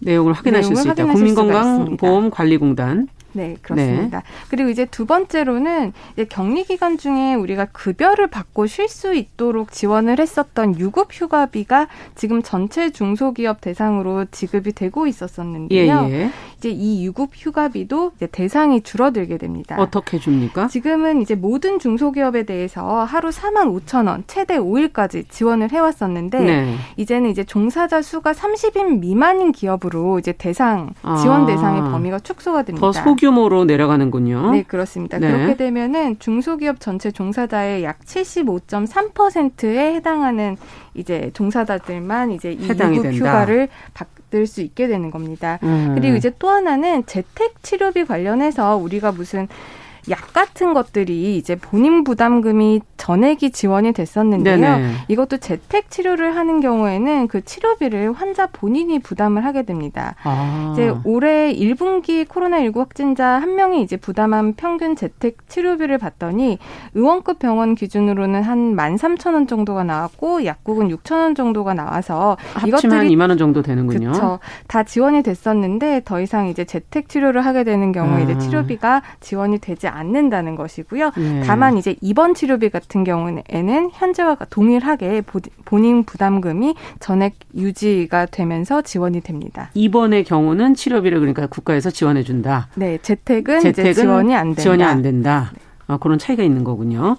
내용을 0.00 0.34
확인하실 0.34 0.74
내용을 0.74 0.82
수 0.82 0.88
있다. 1.02 1.12
국민건강보험관리공단 1.12 3.08
네, 3.36 3.56
그렇습니다. 3.60 4.20
네. 4.20 4.24
그리고 4.48 4.70
이제 4.70 4.86
두 4.86 5.04
번째로는 5.04 5.92
이제 6.14 6.24
격리 6.24 6.64
기간 6.64 6.96
중에 6.96 7.34
우리가 7.34 7.66
급여를 7.66 8.28
받고 8.28 8.66
쉴 8.66 8.88
수 8.88 9.14
있도록 9.14 9.72
지원을 9.72 10.18
했었던 10.18 10.78
유급 10.78 11.08
휴가비가 11.12 11.88
지금 12.14 12.42
전체 12.42 12.90
중소기업 12.90 13.60
대상으로 13.60 14.24
지급이 14.30 14.72
되고 14.72 15.06
있었었는데요. 15.06 16.08
예, 16.08 16.12
예. 16.12 16.30
이제 16.56 16.70
이 16.70 17.04
유급 17.04 17.30
휴가비도 17.34 18.12
이제 18.16 18.26
대상이 18.26 18.80
줄어들게 18.80 19.36
됩니다. 19.36 19.76
어떻게 19.78 20.18
줍니까? 20.18 20.68
지금은 20.68 21.20
이제 21.20 21.34
모든 21.34 21.78
중소기업에 21.78 22.44
대해서 22.44 23.04
하루 23.04 23.28
4만 23.28 23.84
5천 23.84 24.08
원, 24.08 24.24
최대 24.26 24.58
5일까지 24.58 25.28
지원을 25.28 25.70
해왔었는데 25.70 26.40
네. 26.40 26.74
이제는 26.96 27.30
이제 27.30 27.44
종사자 27.44 28.00
수가 28.00 28.32
30인 28.32 29.00
미만인 29.00 29.52
기업으로 29.52 30.18
이제 30.18 30.32
대상 30.32 30.94
지원 31.20 31.42
아. 31.42 31.46
대상의 31.46 31.82
범위가 31.82 32.20
축소가 32.20 32.62
됩니다. 32.62 32.86
더 32.86 32.92
소규 32.92 33.25
모로 33.32 33.64
내려가는군요. 33.64 34.52
네, 34.52 34.62
그렇습니다. 34.62 35.18
네. 35.18 35.30
그렇게 35.30 35.56
되면은 35.56 36.18
중소기업 36.18 36.80
전체 36.80 37.10
종사자의 37.10 37.84
약 37.84 38.00
75.3%에 38.00 39.94
해당하는 39.94 40.56
이제 40.94 41.30
종사자들만 41.34 42.32
이제 42.32 42.52
이 42.52 42.68
유급 42.68 43.12
휴가를 43.12 43.68
받을 43.94 44.46
수 44.46 44.60
있게 44.60 44.88
되는 44.88 45.10
겁니다. 45.10 45.58
음. 45.62 45.92
그리고 45.94 46.16
이제 46.16 46.32
또 46.38 46.48
하나는 46.48 47.04
재택 47.06 47.62
치료비 47.62 48.04
관련해서 48.04 48.76
우리가 48.76 49.12
무슨 49.12 49.48
약 50.08 50.32
같은 50.32 50.72
것들이 50.72 51.36
이제 51.36 51.56
본인 51.56 52.04
부담금이 52.04 52.80
전액이 52.96 53.50
지원이 53.50 53.92
됐었는데요. 53.92 54.56
네네. 54.56 54.92
이것도 55.08 55.38
재택 55.38 55.90
치료를 55.90 56.36
하는 56.36 56.60
경우에는 56.60 57.28
그 57.28 57.44
치료비를 57.44 58.12
환자 58.12 58.46
본인이 58.46 58.98
부담을 58.98 59.44
하게 59.44 59.64
됩니다. 59.64 60.14
아. 60.22 60.70
이제 60.72 60.92
올해 61.04 61.52
1분기 61.52 62.26
코로나19 62.26 62.78
확진자 62.78 63.26
한 63.26 63.56
명이 63.56 63.82
이제 63.82 63.96
부담한 63.96 64.54
평균 64.54 64.96
재택 64.96 65.48
치료비를 65.48 65.98
봤더니 65.98 66.58
의원급 66.94 67.38
병원 67.38 67.74
기준으로는 67.74 68.42
한 68.42 68.76
13,000원 68.76 69.48
정도가 69.48 69.84
나왔고 69.84 70.44
약국은 70.44 70.88
6,000원 70.88 71.36
정도가 71.36 71.74
나와서 71.74 72.36
이것들이 72.66 72.92
한 72.92 73.08
2만 73.08 73.28
원 73.28 73.38
정도 73.38 73.62
되는군요. 73.62 74.12
그렇죠. 74.12 74.38
다 74.68 74.82
지원이 74.82 75.22
됐었는데 75.22 76.02
더 76.04 76.20
이상 76.20 76.46
이제 76.48 76.64
재택 76.64 77.08
치료를 77.08 77.44
하게 77.44 77.64
되는 77.64 77.92
경우에 77.92 78.20
아. 78.20 78.20
이제 78.20 78.38
치료비가 78.38 79.02
지원이 79.20 79.58
되지 79.58 79.88
않 79.88 79.95
는다는 80.02 80.54
것이고요. 80.56 81.12
네. 81.16 81.42
다만 81.44 81.76
이제 81.76 81.96
입원 82.00 82.34
치료비 82.34 82.70
같은 82.70 83.04
경우에는 83.04 83.90
현재와 83.92 84.36
동일하게 84.50 85.22
본인 85.64 86.04
부담금이 86.04 86.74
전액 87.00 87.34
유지가 87.54 88.26
되면서 88.26 88.82
지원이 88.82 89.20
됩니다. 89.20 89.70
입원의 89.74 90.24
경우는 90.24 90.74
치료비를 90.74 91.18
그러니까 91.18 91.46
국가에서 91.46 91.90
지원해 91.90 92.22
준다. 92.22 92.68
네, 92.74 92.98
재택은, 93.02 93.60
재택은 93.60 93.94
지원이 93.94 94.34
안 94.34 94.48
된다. 94.48 94.62
지원이 94.62 94.82
안 94.84 95.02
된다. 95.02 95.50
네. 95.54 95.60
아, 95.88 95.98
그런 95.98 96.18
차이가 96.18 96.42
있는 96.42 96.64
거군요. 96.64 97.16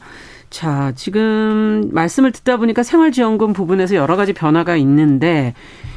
자, 0.49 0.93
지금 0.95 1.89
말씀을 1.91 2.31
듣다 2.31 2.57
보니까 2.57 2.83
생활지원금 2.83 3.53
부분에서 3.53 3.95
여러 3.95 4.15
가지 4.15 4.33
변화가 4.33 4.77
있는데 4.77 5.53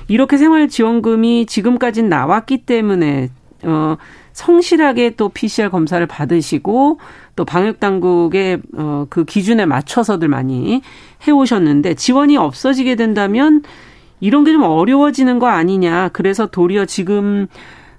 이렇게 0.08 0.36
생활지원금이 0.36 1.46
지금까지 1.46 2.02
나왔기 2.02 2.66
때문에 2.66 3.30
어 3.62 3.96
성실하게 4.40 5.16
또 5.16 5.28
PCR 5.28 5.68
검사를 5.70 6.04
받으시고 6.06 6.98
또 7.36 7.44
방역 7.44 7.78
당국의 7.78 8.60
어그 8.76 9.24
기준에 9.26 9.66
맞춰서들 9.66 10.28
많이 10.28 10.80
해 11.26 11.30
오셨는데 11.32 11.94
지원이 11.94 12.36
없어지게 12.38 12.94
된다면 12.96 13.62
이런 14.20 14.44
게 14.44 14.52
좀 14.52 14.62
어려워지는 14.62 15.38
거 15.38 15.46
아니냐. 15.48 16.08
그래서 16.12 16.46
도리어 16.46 16.86
지금 16.86 17.46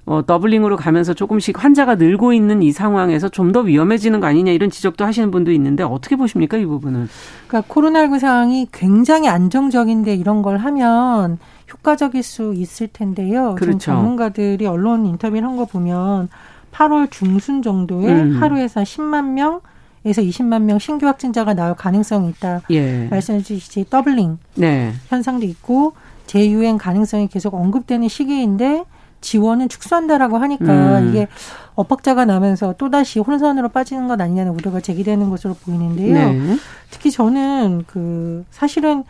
어, 0.06 0.26
doubling으로 0.26 0.78
가면서 0.78 1.14
조금씩 1.14 1.64
환자가 1.64 1.96
늘고 1.96 2.34
있는 2.34 2.64
이 2.64 2.72
상황에서 2.72 3.30
좀 3.30 3.52
더 3.52 3.60
위험해지는 3.62 4.20
거 4.20 4.26
아니냐 4.28 4.52
이런 4.52 4.70
지적도 4.72 5.06
하시는 5.06 5.30
분도 5.30 5.52
있는데 5.52 5.84
어떻게 5.84 6.16
보십니까 6.16 6.58
이 6.58 6.66
부분은? 6.66 7.08
그러니까 7.48 7.74
코로나19 7.74 8.18
상황이 8.20 8.68
굉장히 8.72 9.28
안정적인데 9.30 10.16
이런 10.16 10.42
걸 10.42 10.58
하면 10.58 11.38
효과적일 11.74 12.24
수 12.24 12.54
있을 12.56 12.88
텐데요. 12.88 13.56
그렇죠. 13.56 13.80
전문가들이 13.80 14.66
언론 14.68 15.06
인터뷰를 15.06 15.48
한 15.48 15.56
거 15.56 15.66
보면 15.66 16.30
8월 16.72 17.12
중순 17.12 17.62
정도에 17.62 18.08
음. 18.12 18.42
하루에서 18.42 18.82
10만 18.82 19.32
명 19.34 19.62
에서 20.04 20.24
20만 20.24 20.64
명 20.64 20.80
신규 20.80 21.06
확진자가 21.06 21.54
나올 21.54 21.76
가능성이 21.76 22.30
있다. 22.30 22.62
예. 22.72 23.08
말씀해 23.12 23.44
주신 23.44 23.86
doubling 23.88 24.40
네. 24.56 24.94
현상도 25.10 25.46
있고 25.46 25.94
재유행 26.26 26.80
가능성이 26.80 27.28
계속 27.28 27.54
언급되는 27.54 28.08
시기인데 28.08 28.84
지원은 29.22 29.70
축소한다라고 29.70 30.40
하니까 30.40 31.00
음. 31.00 31.10
이게 31.10 31.28
엇박자가 31.76 32.26
나면서 32.26 32.74
또다시 32.80 33.20
혼선으로 33.20 33.70
빠지는 33.70 34.08
것 34.08 34.20
아니냐는 34.20 34.54
우려가 34.54 34.80
제기되는 34.80 35.30
것으로 35.30 35.54
보이는데요. 35.54 36.14
네. 36.16 36.58
특히 36.90 37.12
저는 37.12 37.84
그 37.86 38.44
사실은 38.50 39.04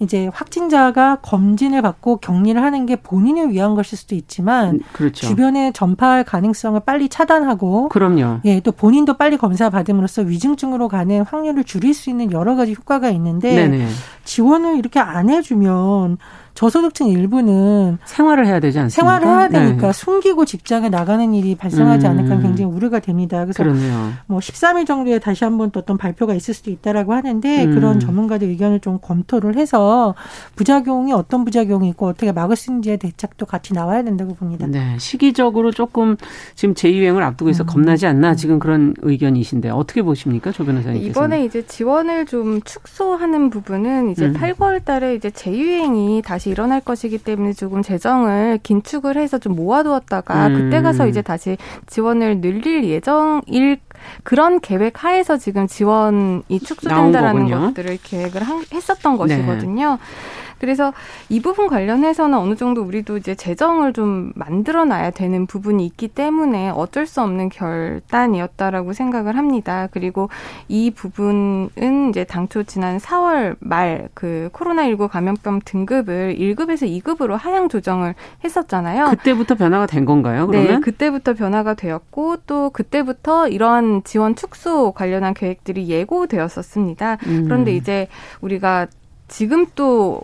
이제 0.00 0.30
확진자가 0.32 1.18
검진을 1.20 1.82
받고 1.82 2.16
격리를 2.16 2.60
하는 2.60 2.86
게 2.86 2.96
본인을 2.96 3.50
위한 3.50 3.74
것일 3.74 3.98
수도 3.98 4.14
있지만 4.14 4.76
음, 4.76 4.80
그렇죠. 4.94 5.26
주변에 5.26 5.72
전파할 5.72 6.24
가능성을 6.24 6.80
빨리 6.80 7.10
차단하고 7.10 7.90
그럼요. 7.90 8.40
예, 8.46 8.60
또 8.60 8.72
본인도 8.72 9.18
빨리 9.18 9.36
검사 9.36 9.68
받음으로써 9.68 10.22
위중증으로 10.22 10.88
가는 10.88 11.22
확률을 11.22 11.64
줄일 11.64 11.92
수 11.92 12.08
있는 12.08 12.32
여러 12.32 12.56
가지 12.56 12.72
효과가 12.72 13.10
있는데 13.10 13.54
네네. 13.54 13.86
지원을 14.24 14.78
이렇게 14.78 14.98
안 15.00 15.28
해주면 15.28 16.16
저소득층 16.60 17.06
일부는 17.06 17.96
생활을 18.04 18.46
해야 18.46 18.60
되지 18.60 18.78
않습니까? 18.80 19.18
생활을 19.18 19.26
해야 19.26 19.48
되니까 19.48 19.86
네. 19.86 19.92
숨기고 19.94 20.44
직장에 20.44 20.90
나가는 20.90 21.32
일이 21.32 21.54
발생하지 21.54 22.06
음. 22.06 22.10
않을까 22.10 22.38
굉장히 22.42 22.70
우려가 22.70 23.00
됩니다. 23.00 23.46
그래서 23.46 23.62
그러네요. 23.62 24.12
뭐 24.26 24.40
13일 24.40 24.86
정도에 24.86 25.20
다시 25.20 25.44
한번 25.44 25.70
또 25.70 25.80
어떤 25.80 25.96
발표가 25.96 26.34
있을 26.34 26.52
수도 26.52 26.70
있다라고 26.70 27.14
하는데 27.14 27.64
음. 27.64 27.74
그런 27.74 27.98
전문가들 27.98 28.46
의견을 28.48 28.80
좀 28.80 28.98
검토를 29.00 29.56
해서 29.56 30.14
부작용이 30.54 31.14
어떤 31.14 31.46
부작용이 31.46 31.88
있고 31.88 32.08
어떻게 32.08 32.30
막을 32.30 32.56
수 32.56 32.70
있는지에 32.70 32.98
대책도 32.98 33.46
같이 33.46 33.72
나와야 33.72 34.02
된다고 34.02 34.34
봅니다. 34.34 34.66
네. 34.66 34.98
시기적으로 34.98 35.70
조금 35.70 36.18
지금 36.56 36.74
재2유행을 36.74 37.22
앞두고 37.22 37.48
있어 37.52 37.64
음. 37.64 37.68
겁나지 37.68 38.06
않나 38.06 38.34
지금 38.34 38.58
그런 38.58 38.94
의견이신데 39.00 39.70
어떻게 39.70 40.02
보십니까? 40.02 40.52
조 40.52 40.66
변호사님께서. 40.66 41.08
이번에 41.08 41.42
이제 41.42 41.64
지원을 41.66 42.26
좀 42.26 42.60
축소하는 42.60 43.48
부분은 43.48 44.10
이제 44.10 44.26
음. 44.26 44.34
8, 44.34 44.56
9월 44.56 44.84
달에 44.84 45.14
이제 45.14 45.30
재유행이 45.30 46.20
다시 46.22 46.49
일어날 46.50 46.80
것이기 46.80 47.18
때문에 47.18 47.52
조금 47.52 47.82
재정을 47.82 48.58
긴축을 48.62 49.16
해서 49.16 49.38
좀 49.38 49.56
모아두었다가 49.56 50.48
음. 50.48 50.54
그때 50.54 50.82
가서 50.82 51.06
이제 51.06 51.22
다시 51.22 51.56
지원을 51.86 52.40
늘릴 52.40 52.84
예정일 52.84 53.78
그런 54.24 54.60
계획 54.60 55.04
하에서 55.04 55.36
지금 55.36 55.66
지원이 55.66 56.60
축소된다라는 56.64 57.48
것들을 57.48 57.98
계획을 58.02 58.42
한, 58.42 58.64
했었던 58.72 59.12
네. 59.12 59.18
것이거든요. 59.18 59.90
네. 59.92 60.39
그래서 60.60 60.92
이 61.28 61.40
부분 61.40 61.66
관련해서는 61.66 62.38
어느 62.38 62.54
정도 62.54 62.82
우리도 62.82 63.16
이제 63.16 63.34
재정을 63.34 63.92
좀 63.92 64.32
만들어 64.36 64.84
놔야 64.84 65.10
되는 65.10 65.46
부분이 65.46 65.84
있기 65.86 66.08
때문에 66.08 66.70
어쩔 66.70 67.06
수 67.06 67.20
없는 67.22 67.48
결단이었다라고 67.48 68.92
생각을 68.92 69.36
합니다. 69.36 69.88
그리고 69.90 70.28
이 70.68 70.90
부분은 70.90 72.10
이제 72.10 72.24
당초 72.24 72.62
지난 72.62 72.98
4월 72.98 73.56
말 73.58 74.08
그 74.14 74.50
코로나19 74.52 75.08
감염병 75.08 75.60
등급을 75.64 76.36
1급에서 76.38 77.02
2급으로 77.02 77.36
하향 77.36 77.68
조정을 77.68 78.14
했었잖아요. 78.44 79.10
그때부터 79.10 79.54
변화가 79.54 79.86
된 79.86 80.04
건가요? 80.04 80.46
네, 80.46 80.58
그러면? 80.58 80.74
네, 80.74 80.80
그때부터 80.80 81.34
변화가 81.34 81.74
되었고 81.74 82.36
또 82.46 82.70
그때부터 82.70 83.48
이런 83.48 84.02
지원 84.04 84.34
축소 84.34 84.92
관련한 84.92 85.34
계획들이 85.34 85.88
예고되었었습니다. 85.88 87.18
음. 87.26 87.44
그런데 87.44 87.74
이제 87.74 88.08
우리가 88.40 88.88
지금 89.28 89.66
또 89.74 90.20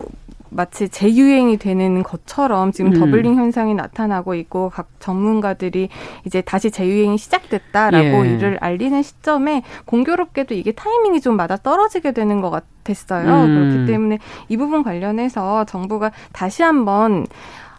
마치 0.56 0.88
재유행이 0.88 1.58
되는 1.58 2.02
것처럼 2.02 2.72
지금 2.72 2.92
음. 2.92 2.98
더블링 2.98 3.36
현상이 3.36 3.74
나타나고 3.74 4.34
있고 4.34 4.70
각 4.70 4.88
전문가들이 4.98 5.90
이제 6.24 6.40
다시 6.40 6.70
재유행이 6.70 7.18
시작됐다라고 7.18 8.26
예. 8.26 8.30
이를 8.30 8.58
알리는 8.60 9.02
시점에 9.02 9.62
공교롭게도 9.84 10.54
이게 10.54 10.72
타이밍이 10.72 11.20
좀 11.20 11.36
맞아 11.36 11.56
떨어지게 11.56 12.12
되는 12.12 12.40
것 12.40 12.50
같았어요. 12.50 13.44
음. 13.44 13.70
그렇기 13.70 13.86
때문에 13.86 14.18
이 14.48 14.56
부분 14.56 14.82
관련해서 14.82 15.64
정부가 15.64 16.10
다시 16.32 16.62
한번 16.62 17.26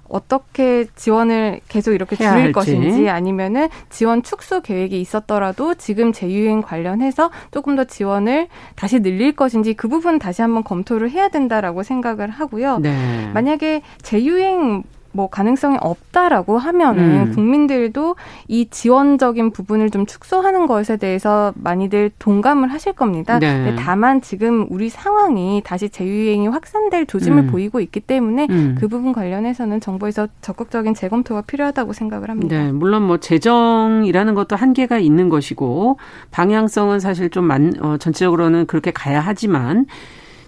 어떻게 0.09 0.85
지원을 0.95 1.61
계속 1.67 1.93
이렇게 1.93 2.15
줄일 2.15 2.29
할지. 2.29 2.51
것인지 2.53 3.09
아니면은 3.09 3.69
지원 3.89 4.23
축소 4.23 4.61
계획이 4.61 4.99
있었더라도 4.99 5.75
지금 5.75 6.13
재유행 6.13 6.61
관련해서 6.61 7.31
조금 7.51 7.75
더 7.75 7.83
지원을 7.83 8.47
다시 8.75 8.99
늘릴 8.99 9.35
것인지 9.35 9.73
그 9.73 9.87
부분 9.87 10.19
다시 10.19 10.41
한번 10.41 10.63
검토를 10.63 11.09
해야 11.11 11.29
된다라고 11.29 11.83
생각을 11.83 12.29
하고요. 12.29 12.79
네. 12.79 13.29
만약에 13.33 13.81
재유행 14.01 14.83
뭐 15.11 15.29
가능성이 15.29 15.77
없다라고 15.81 16.57
하면은 16.57 17.27
음. 17.27 17.31
국민들도 17.33 18.15
이 18.47 18.67
지원적인 18.69 19.51
부분을 19.51 19.89
좀 19.89 20.05
축소하는 20.05 20.67
것에 20.67 20.97
대해서 20.97 21.53
많이들 21.55 22.11
동감을 22.19 22.71
하실 22.71 22.93
겁니다. 22.93 23.39
네. 23.39 23.75
다만 23.77 24.21
지금 24.21 24.67
우리 24.69 24.89
상황이 24.89 25.61
다시 25.63 25.89
재유행이 25.89 26.47
확산될 26.47 27.05
조짐을 27.07 27.43
음. 27.43 27.47
보이고 27.47 27.79
있기 27.79 27.99
때문에 27.99 28.47
음. 28.49 28.75
그 28.79 28.87
부분 28.87 29.13
관련해서는 29.13 29.79
정부에서 29.79 30.27
적극적인 30.41 30.93
재검토가 30.93 31.41
필요하다고 31.41 31.93
생각을 31.93 32.29
합니다. 32.29 32.57
네, 32.57 32.71
물론 32.71 33.03
뭐 33.03 33.17
재정이라는 33.17 34.35
것도 34.35 34.55
한계가 34.55 34.99
있는 34.99 35.29
것이고 35.29 35.97
방향성은 36.31 36.99
사실 36.99 37.29
좀 37.29 37.45
만, 37.45 37.73
어, 37.81 37.97
전체적으로는 37.97 38.67
그렇게 38.67 38.91
가야 38.91 39.19
하지만 39.19 39.85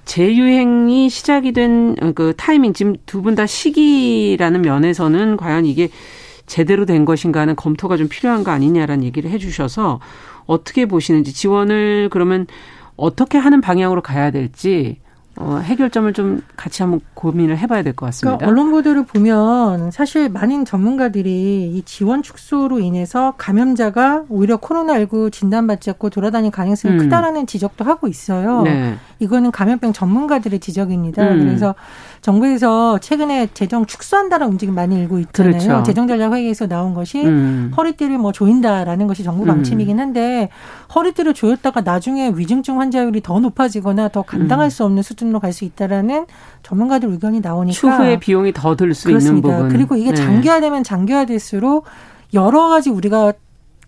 재유행이 0.10 1.08
시작이 1.10 1.52
된 1.52 1.96
그 2.16 2.34
타이밍 2.36 2.74
지금 2.74 2.96
두 3.06 3.22
분 3.22 3.36
다 3.36 3.46
시기라는 3.46 4.64
면에서는 4.64 5.38
과연 5.38 5.66
이게 5.66 5.90
제대로 6.48 6.86
된 6.86 7.06
것인가 7.06 7.42
하는 7.42 7.56
검토가 7.56 7.96
좀 7.96 8.08
필요한 8.10 8.44
거 8.44 8.50
아니냐라는 8.50 9.04
얘기를 9.04 9.30
해 9.30 9.38
주셔서 9.38 10.00
어떻게 10.48 10.88
보시는지 10.88 11.32
지원을 11.32 12.10
그러면 12.12 12.48
어떻게 12.96 13.38
하는 13.38 13.62
방향으로 13.62 14.02
가야 14.02 14.32
될지 14.32 14.98
어, 15.38 15.58
해결점을 15.64 16.12
좀 16.14 16.42
같이 16.58 16.82
한번 16.82 17.00
고민을 17.14 17.58
해봐야 17.58 17.82
될 17.82 17.94
것 17.94 18.08
같습니다. 18.08 18.38
그러니까 18.38 18.48
언론 18.52 18.72
보도를 18.72 19.06
보면 19.06 19.92
사실 19.92 20.28
많은 20.30 20.66
전문가들이 20.66 21.72
이 21.74 21.82
지원 21.86 22.22
축소로 22.24 22.80
인해서 22.80 23.34
감염자가 23.38 24.24
오히려 24.30 24.58
코로나19 24.58 25.32
진단받지 25.32 25.92
않고 25.92 26.10
돌아다닐 26.10 26.52
가능성이 26.52 26.96
음. 26.96 26.98
크다라는 27.00 27.48
지적도 27.48 27.86
하고 27.86 28.08
있어요. 28.08 28.64
네. 28.64 28.96
이거는 29.20 29.52
감염병 29.52 29.94
전문가들의 29.94 30.60
지적입니다. 30.60 31.24
음. 31.24 31.40
그래서 31.40 31.74
정부에서 32.22 32.98
최근에 33.00 33.48
재정 33.54 33.86
축소한다는 33.86 34.48
움직임 34.48 34.76
많이 34.76 35.00
일고 35.00 35.20
있잖아요. 35.20 35.52
그렇죠. 35.54 35.84
재정 35.84 36.08
전략 36.08 36.34
회의에서 36.34 36.68
나온 36.68 36.94
것이 36.94 37.24
음. 37.24 37.72
허리띠를 37.78 38.18
뭐 38.18 38.32
조인다라는 38.34 39.08
것이 39.08 39.24
정부 39.24 39.44
음. 39.44 39.48
방침이긴 39.48 40.00
한데 40.00 40.50
허리띠를 40.94 41.34
조였다가 41.34 41.82
나중에 41.82 42.34
위중증 42.36 42.80
환자율이 42.82 43.22
더 43.22 43.40
높아지거나 43.40 44.10
더 44.10 44.22
감당할 44.24 44.68
음. 44.68 44.70
수 44.70 44.84
없는 44.84 45.02
수준 45.04 45.29
으로 45.30 45.40
갈 45.40 45.54
수 45.54 45.66
있다라는 45.66 46.26
전문가들 46.64 47.10
의견이 47.10 47.40
나오니까 47.42 47.76
추후에 47.76 48.20
비용이 48.20 48.54
더 48.54 48.76
들 48.76 48.94
수 48.94 49.10
있는 49.10 49.42
부분. 49.42 49.70
그리고 49.70 49.96
이게 49.96 50.12
네. 50.12 50.16
장기화되면 50.16 50.84
장기화될수록 50.84 51.86
여러 52.34 52.68
가지 52.70 52.90
우리가 52.90 53.34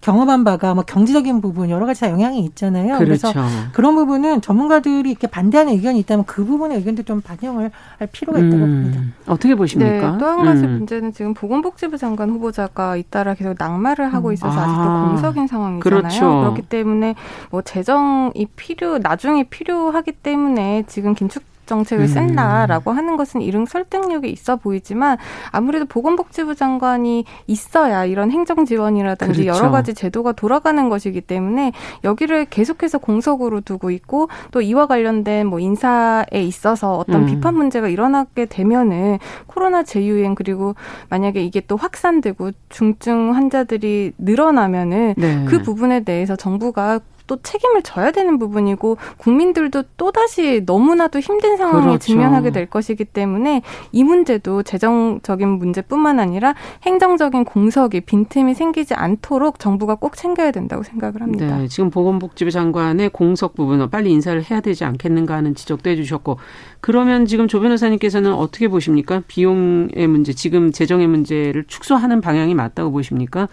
경험한 0.01 0.43
바가 0.43 0.73
뭐 0.73 0.83
경제적인 0.83 1.41
부분 1.41 1.69
여러 1.69 1.85
가지 1.85 2.01
다 2.01 2.09
영향이 2.09 2.39
있잖아요. 2.45 2.97
그렇죠. 2.97 3.31
그래서 3.31 3.33
그런 3.71 3.95
부분은 3.95 4.41
전문가들이 4.41 5.09
이렇게 5.09 5.27
반대하는 5.27 5.73
의견이 5.73 5.99
있다면 5.99 6.25
그 6.25 6.43
부분의 6.43 6.77
의견도 6.79 7.03
좀 7.03 7.21
반영을 7.21 7.71
할 7.99 8.07
필요가 8.11 8.39
있다고 8.39 8.55
음. 8.55 8.81
봅니다. 8.81 9.01
어떻게 9.27 9.55
보십니까? 9.55 10.11
네, 10.13 10.17
또 10.17 10.25
한 10.25 10.43
가지 10.45 10.63
음. 10.65 10.71
문제는 10.71 11.13
지금 11.13 11.33
보건복지부 11.33 11.97
장관 11.97 12.29
후보자가 12.31 12.97
잇따라 12.97 13.33
계속 13.35 13.55
낙마를 13.57 14.13
하고 14.13 14.29
음. 14.29 14.33
있어서 14.33 14.59
아. 14.59 14.67
직도 14.67 15.09
공석인 15.09 15.47
상황이잖아요. 15.47 15.79
그렇죠. 16.01 16.39
그렇기 16.41 16.63
때문에 16.63 17.15
뭐 17.51 17.61
재정이 17.61 18.47
필요 18.55 18.97
나중에 18.97 19.43
필요하기 19.43 20.13
때문에 20.13 20.83
지금 20.87 21.13
긴축 21.13 21.43
정책을 21.71 22.03
음. 22.03 22.07
쓴다라고 22.07 22.91
하는 22.91 23.15
것은 23.15 23.41
이런 23.41 23.65
설득력이 23.65 24.29
있어 24.29 24.57
보이지만 24.57 25.17
아무래도 25.51 25.86
보건복지부 25.86 26.55
장관이 26.55 27.23
있어야 27.47 28.03
이런 28.03 28.29
행정 28.29 28.65
지원이라든지 28.65 29.43
그렇죠. 29.43 29.57
여러 29.57 29.71
가지 29.71 29.93
제도가 29.93 30.34
돌아가는 30.34 30.89
것이기 30.89 31.21
때문에 31.21 31.71
여기를 32.03 32.45
계속해서 32.45 32.97
공석으로 32.97 33.62
두고 33.62 33.91
있고 33.91 34.27
또 34.51 34.62
이와 34.62 34.88
관련된 34.88 35.47
뭐 35.47 35.60
인사에 35.60 36.25
있어서 36.43 36.97
어떤 36.97 37.21
음. 37.21 37.25
비판 37.27 37.55
문제가 37.55 37.88
일어나게 37.88 38.47
되면은 38.47 39.19
코로나 39.47 39.84
재유행 39.84 40.36
그리고 40.36 40.75
만약에 41.10 41.41
이게 41.41 41.62
또 41.62 41.77
확산되고 41.77 42.51
중증 42.67 43.34
환자들이 43.34 44.13
늘어나면은 44.17 45.13
네. 45.17 45.45
그 45.47 45.62
부분에 45.62 46.01
대해서 46.01 46.36
정부가 46.36 46.99
또 47.31 47.37
책임을 47.41 47.81
져야 47.81 48.11
되는 48.11 48.37
부분이고 48.37 48.97
국민들도 49.15 49.83
또다시 49.95 50.63
너무나도 50.65 51.21
힘든 51.21 51.55
상황에 51.55 51.85
그렇죠. 51.85 51.99
직면하게 51.99 52.51
될 52.51 52.65
것이기 52.65 53.05
때문에 53.05 53.61
이 53.93 54.03
문제도 54.03 54.61
재정적인 54.63 55.47
문제뿐만 55.47 56.19
아니라 56.19 56.55
행정적인 56.83 57.45
공석이 57.45 58.01
빈틈이 58.01 58.53
생기지 58.53 58.95
않도록 58.95 59.59
정부가 59.59 59.95
꼭 59.95 60.17
챙겨야 60.17 60.51
된다고 60.51 60.83
생각을 60.83 61.21
합니다. 61.21 61.57
네, 61.57 61.69
지금 61.69 61.89
보건복지부 61.89 62.51
장관의 62.51 63.11
공석 63.11 63.55
부분을 63.55 63.89
빨리 63.89 64.11
인사를 64.11 64.43
해야 64.51 64.59
되지 64.59 64.83
않겠는가 64.83 65.33
하는 65.33 65.55
지적도 65.55 65.89
해주셨고 65.89 66.37
그러면 66.81 67.25
지금 67.25 67.47
조 67.47 67.61
변호사님께서는 67.61 68.33
어떻게 68.33 68.67
보십니까? 68.67 69.21
비용의 69.25 70.05
문제, 70.07 70.33
지금 70.33 70.73
재정의 70.73 71.07
문제를 71.07 71.63
축소하는 71.63 72.19
방향이 72.19 72.55
맞다고 72.55 72.91
보십니까? 72.91 73.47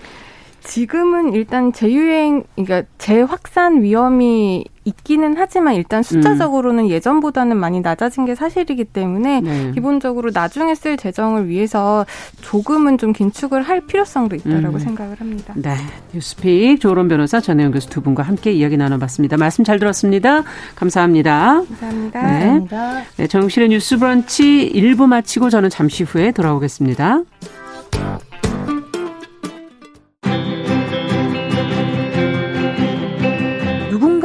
지금은 0.69 1.33
일단 1.33 1.73
재유행, 1.73 2.45
그러니까 2.55 2.83
재확산 2.99 3.83
위험이 3.83 4.67
있기는 4.85 5.35
하지만 5.37 5.75
일단 5.75 6.03
숫자적으로는 6.03 6.85
음. 6.85 6.91
예전보다는 6.91 7.57
많이 7.57 7.81
낮아진 7.81 8.27
게 8.27 8.35
사실이기 8.35 8.85
때문에 8.85 9.41
네. 9.41 9.73
기본적으로 9.73 10.31
나중에 10.33 10.75
쓸 10.75 10.99
재정을 10.99 11.49
위해서 11.49 12.05
조금은 12.43 12.99
좀 12.99 13.15
긴축을 13.15 13.63
할 13.63 13.81
필요성도 13.81 14.37
있다라고 14.37 14.77
음. 14.77 14.79
생각을 14.79 15.19
합니다. 15.19 15.55
네. 15.57 15.75
뉴스픽 16.13 16.81
조론 16.81 17.09
변호사 17.09 17.41
전혜영 17.41 17.73
교수 17.73 17.89
두 17.89 18.03
분과 18.03 18.23
함께 18.23 18.53
이야기 18.53 18.77
나눠봤습니다. 18.77 19.39
말씀 19.39 19.65
잘 19.65 19.79
들었습니다. 19.79 20.43
감사합니다. 20.75 21.63
감사합니다. 21.67 22.23
네. 22.23 22.47
감사합니다. 22.47 23.03
네, 23.17 23.27
정실의 23.27 23.71
뉴스 23.71 23.97
브런치 23.97 24.71
1부 24.75 25.07
마치고 25.07 25.49
저는 25.49 25.71
잠시 25.71 26.05
후에 26.05 26.33
돌아오겠습니다. 26.33 27.23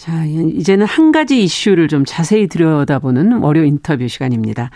자, 0.00 0.24
이제는 0.24 0.86
한 0.86 1.12
가지 1.12 1.44
이슈를 1.44 1.86
좀 1.86 2.06
자세히 2.06 2.46
들여다보는 2.46 3.42
월요 3.42 3.64
인터뷰 3.64 4.08
시간입니다. 4.08 4.70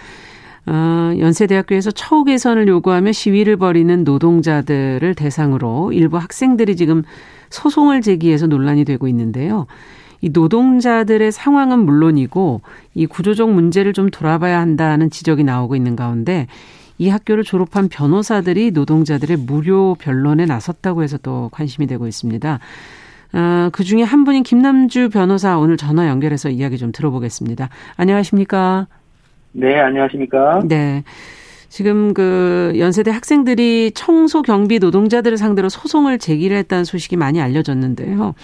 어, 0.66 1.14
연세대학교에서 1.18 1.92
처우 1.92 2.24
개선을 2.24 2.68
요구하며 2.68 3.12
시위를 3.12 3.56
벌이는 3.56 4.04
노동자들을 4.04 5.14
대상으로 5.14 5.94
일부 5.94 6.18
학생들이 6.18 6.76
지금 6.76 7.04
소송을 7.48 8.02
제기해서 8.02 8.48
논란이 8.48 8.84
되고 8.84 9.08
있는데요. 9.08 9.66
이 10.20 10.28
노동자들의 10.28 11.32
상황은 11.32 11.86
물론이고 11.86 12.60
이 12.92 13.06
구조적 13.06 13.50
문제를 13.50 13.94
좀 13.94 14.10
돌아봐야 14.10 14.60
한다는 14.60 15.08
지적이 15.08 15.44
나오고 15.44 15.74
있는 15.74 15.96
가운데 15.96 16.48
이 16.98 17.08
학교를 17.08 17.44
졸업한 17.44 17.88
변호사들이 17.88 18.72
노동자들의 18.72 19.38
무료 19.38 19.94
변론에 19.94 20.44
나섰다고 20.44 21.02
해서 21.02 21.16
또 21.16 21.48
관심이 21.50 21.86
되고 21.86 22.06
있습니다. 22.06 22.60
어, 23.34 23.68
그 23.72 23.82
중에 23.82 24.02
한 24.02 24.24
분인 24.24 24.44
김남주 24.44 25.10
변호사 25.10 25.58
오늘 25.58 25.76
전화 25.76 26.08
연결해서 26.08 26.50
이야기 26.50 26.78
좀 26.78 26.92
들어보겠습니다. 26.92 27.68
안녕하십니까? 27.96 28.86
네, 29.52 29.80
안녕하십니까? 29.80 30.62
네. 30.64 31.02
지금 31.68 32.14
그 32.14 32.72
연세대 32.78 33.10
학생들이 33.10 33.90
청소 33.96 34.42
경비 34.42 34.78
노동자들을 34.78 35.36
상대로 35.36 35.68
소송을 35.68 36.20
제기를 36.20 36.56
했다는 36.58 36.84
소식이 36.84 37.16
많이 37.16 37.40
알려졌는데요. 37.40 38.34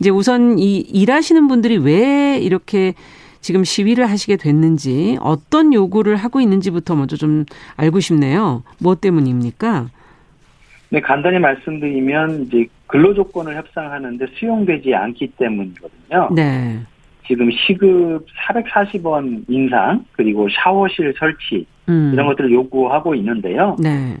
이제 0.00 0.08
우선 0.08 0.58
이 0.58 0.78
일하시는 0.78 1.46
분들이 1.48 1.76
왜 1.76 2.38
이렇게 2.38 2.94
지금 3.42 3.62
시위를 3.64 4.08
하시게 4.08 4.36
됐는지 4.36 5.18
어떤 5.20 5.74
요구를 5.74 6.16
하고 6.16 6.40
있는지부터 6.40 6.96
먼저 6.96 7.16
좀 7.16 7.44
알고 7.76 8.00
싶네요. 8.00 8.62
뭐 8.78 8.94
때문입니까? 8.94 9.90
네, 10.90 11.00
간단히 11.00 11.38
말씀드리면 11.38 12.42
이제 12.42 12.66
근로 12.86 13.12
조건을 13.14 13.56
협상하는데 13.56 14.26
수용되지 14.38 14.94
않기 14.94 15.32
때문이거든요. 15.38 16.30
네. 16.34 16.80
지금 17.26 17.50
시급 17.50 18.24
440원 18.48 19.44
인상 19.48 20.04
그리고 20.12 20.48
샤워실 20.48 21.14
설치 21.18 21.66
음. 21.88 22.10
이런 22.14 22.26
것들을 22.26 22.50
요구하고 22.50 23.14
있는데요. 23.16 23.76
네. 23.78 24.16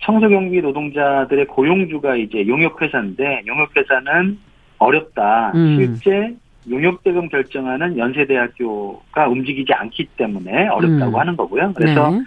청소경비 0.00 0.60
노동자들의 0.60 1.46
고용주가 1.46 2.16
이제 2.16 2.44
용역회사인데 2.46 3.42
용역회사는 3.46 4.38
어렵다. 4.78 5.52
음. 5.54 5.76
실제 5.76 6.34
용역대금 6.68 7.28
결정하는 7.28 7.96
연세대학교가 7.96 9.28
움직이지 9.28 9.72
않기 9.72 10.08
때문에 10.16 10.66
어렵다고 10.68 11.16
음. 11.16 11.20
하는 11.20 11.36
거고요. 11.36 11.72
그래서 11.74 12.10
네. 12.10 12.20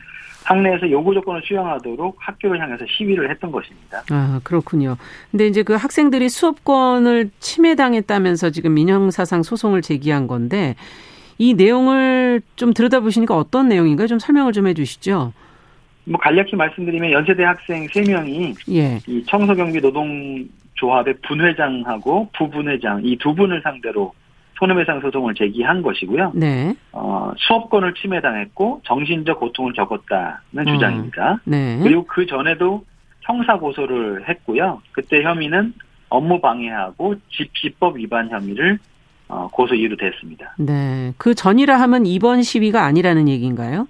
학내에서 0.46 0.90
요구 0.92 1.14
조건을 1.14 1.42
수용하도록 1.44 2.16
학교를 2.20 2.62
향해서 2.62 2.86
시위를 2.88 3.30
했던 3.32 3.52
것입니다. 3.52 4.04
아, 4.12 4.40
그렇군요. 4.44 4.96
근데 5.32 5.48
이제 5.48 5.64
그 5.64 5.74
학생들이 5.74 6.30
수업권을 6.30 7.32
침해당했다면서 7.40 8.52
지금 8.52 8.76
민형사상 8.76 9.44
소송을 9.44 9.82
제기한 9.82 10.28
건데 10.28 10.76
이 11.38 11.54
내용을 11.56 12.42
좀 12.56 12.74
들여다보시니까 12.74 13.36
어떤 13.36 13.68
내용인가요? 13.68 14.08
좀 14.08 14.20
설명을 14.20 14.54
좀 14.54 14.68
해 14.68 14.74
주시죠. 14.74 15.34
뭐 16.06 16.20
간략히 16.20 16.56
말씀드리면 16.56 17.12
연세대 17.12 17.44
학생 17.44 17.88
3명이 17.88 18.56
예. 18.76 19.00
이 19.08 19.24
청소경비 19.26 19.82
노동조합의 19.82 21.16
분회장하고 21.28 22.30
부분회장 22.38 23.02
이 23.04 23.18
두 23.18 23.34
분을 23.34 23.62
상대로 23.64 24.14
손해배상 24.58 25.02
소송을 25.02 25.36
제기한 25.36 25.82
것이고요. 25.82 26.32
네. 26.36 26.76
어, 26.92 27.32
수업권을 27.38 27.94
침해당했고 27.96 28.82
정신적 28.86 29.40
고통을 29.40 29.74
겪었다는 29.74 30.40
음. 30.58 30.66
주장입니다. 30.66 31.40
네. 31.46 31.80
그리고 31.84 32.06
그 32.06 32.26
전에도 32.26 32.84
형사 33.22 33.58
고소를 33.58 34.30
했고요. 34.30 34.82
그때 34.92 35.24
혐의는 35.24 35.74
업무 36.10 36.40
방해하고 36.40 37.16
집시법 37.30 37.98
위반 37.98 38.30
혐의를 38.30 38.80
어, 39.28 39.48
고소 39.52 39.74
이유로 39.74 39.98
됐습니다. 39.98 40.56
네. 40.58 41.14
그 41.18 41.34
전이라 41.34 41.80
하면 41.82 42.06
이번 42.06 42.44
시위가 42.44 42.84
아니라는 42.84 43.28
얘기인가요? 43.28 43.88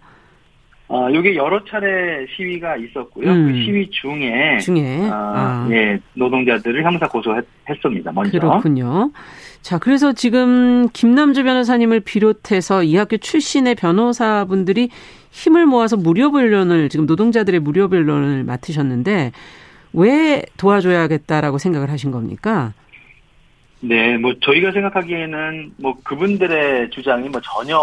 어, 0.87 1.07
요게 1.11 1.35
여러 1.35 1.63
차례 1.65 2.25
시위가 2.35 2.77
있었고요. 2.77 3.29
음. 3.29 3.51
그 3.51 3.63
시위 3.63 3.89
중에, 3.89 4.59
중에, 4.59 5.09
어, 5.09 5.13
아. 5.13 5.67
예, 5.71 5.99
노동자들을 6.13 6.83
형사 6.83 7.07
고소했습니다. 7.07 8.11
먼저. 8.11 8.39
그렇군요. 8.39 9.11
자, 9.65 9.79
그래서 9.79 10.13
지금 10.13 10.89
김남주 10.89 11.43
변호사님을 11.43 12.01
비롯해서 12.01 12.83
이 12.83 12.95
학교 12.97 13.17
출신의 13.17 13.73
변호사분들이 13.73 14.89
힘을 15.31 15.65
모아서 15.65 15.97
무료 15.97 16.31
변론을 16.31 16.87
지금 16.89 17.07
노동자들의 17.07 17.61
무료 17.61 17.89
변론을 17.89 18.43
맡으셨는데 18.43 19.31
왜 19.93 20.43
도와줘야겠다라고 20.57 21.57
생각을 21.57 21.89
하신 21.89 22.11
겁니까? 22.11 22.73
네, 23.79 24.17
뭐 24.17 24.35
저희가 24.39 24.71
생각하기에는 24.71 25.71
뭐 25.77 25.97
그분들의 26.03 26.91
주장이 26.91 27.29
뭐 27.29 27.41
전혀 27.41 27.81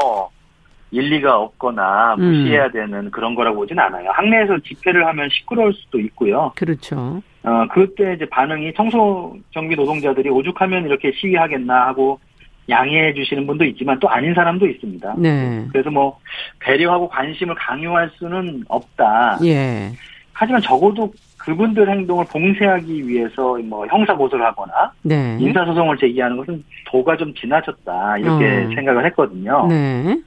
일리가 0.93 1.37
없거나 1.37 2.15
음. 2.15 2.23
무시해야 2.23 2.67
음. 2.67 2.73
되는 2.73 3.11
그런 3.11 3.35
거라고 3.35 3.57
보진 3.57 3.81
않아요. 3.81 4.09
학내에서 4.13 4.61
집회를 4.61 5.05
하면 5.09 5.29
시끄러울 5.33 5.75
수도 5.75 5.99
있고요. 5.99 6.53
그렇죠. 6.55 7.23
어, 7.45 7.67
그때 7.73 8.15
이제 8.15 8.25
반응이 8.27 8.73
청소 8.75 9.37
경비 9.51 9.75
노동자들이 9.75 10.31
오죽하면 10.31 10.85
이렇게 10.87 11.13
시위하겠나 11.13 11.89
하고 11.89 12.21
양해해 12.69 13.13
주시는 13.13 13.47
분도 13.47 13.65
있지만 13.65 13.99
또 13.99 14.09
아닌 14.09 14.33
사람도 14.35 14.67
있습니다. 14.67 15.15
네. 15.19 15.67
그래서 15.73 15.91
뭐 15.91 16.19
배려하고 16.61 17.09
관심을 17.09 17.55
강요할 17.57 18.11
수는 18.15 18.65
없다. 18.69 19.39
예. 19.45 19.91
하지만 20.33 20.61
적어도 20.61 21.13
그분들 21.39 21.91
행동을 21.91 22.25
봉쇄하기 22.31 23.09
위해서 23.09 23.59
뭐 23.65 23.85
형사 23.89 24.15
고소를 24.15 24.45
하거나 24.45 24.93
네. 25.03 25.37
인사 25.41 25.65
소송을 25.65 25.97
제기하는 25.97 26.37
것은 26.37 26.63
도가 26.87 27.17
좀 27.17 27.35
지나쳤다 27.35 28.19
이렇게 28.19 28.65
어. 28.65 28.75
생각을 28.75 29.05
했거든요. 29.07 29.67
네. 29.69 30.21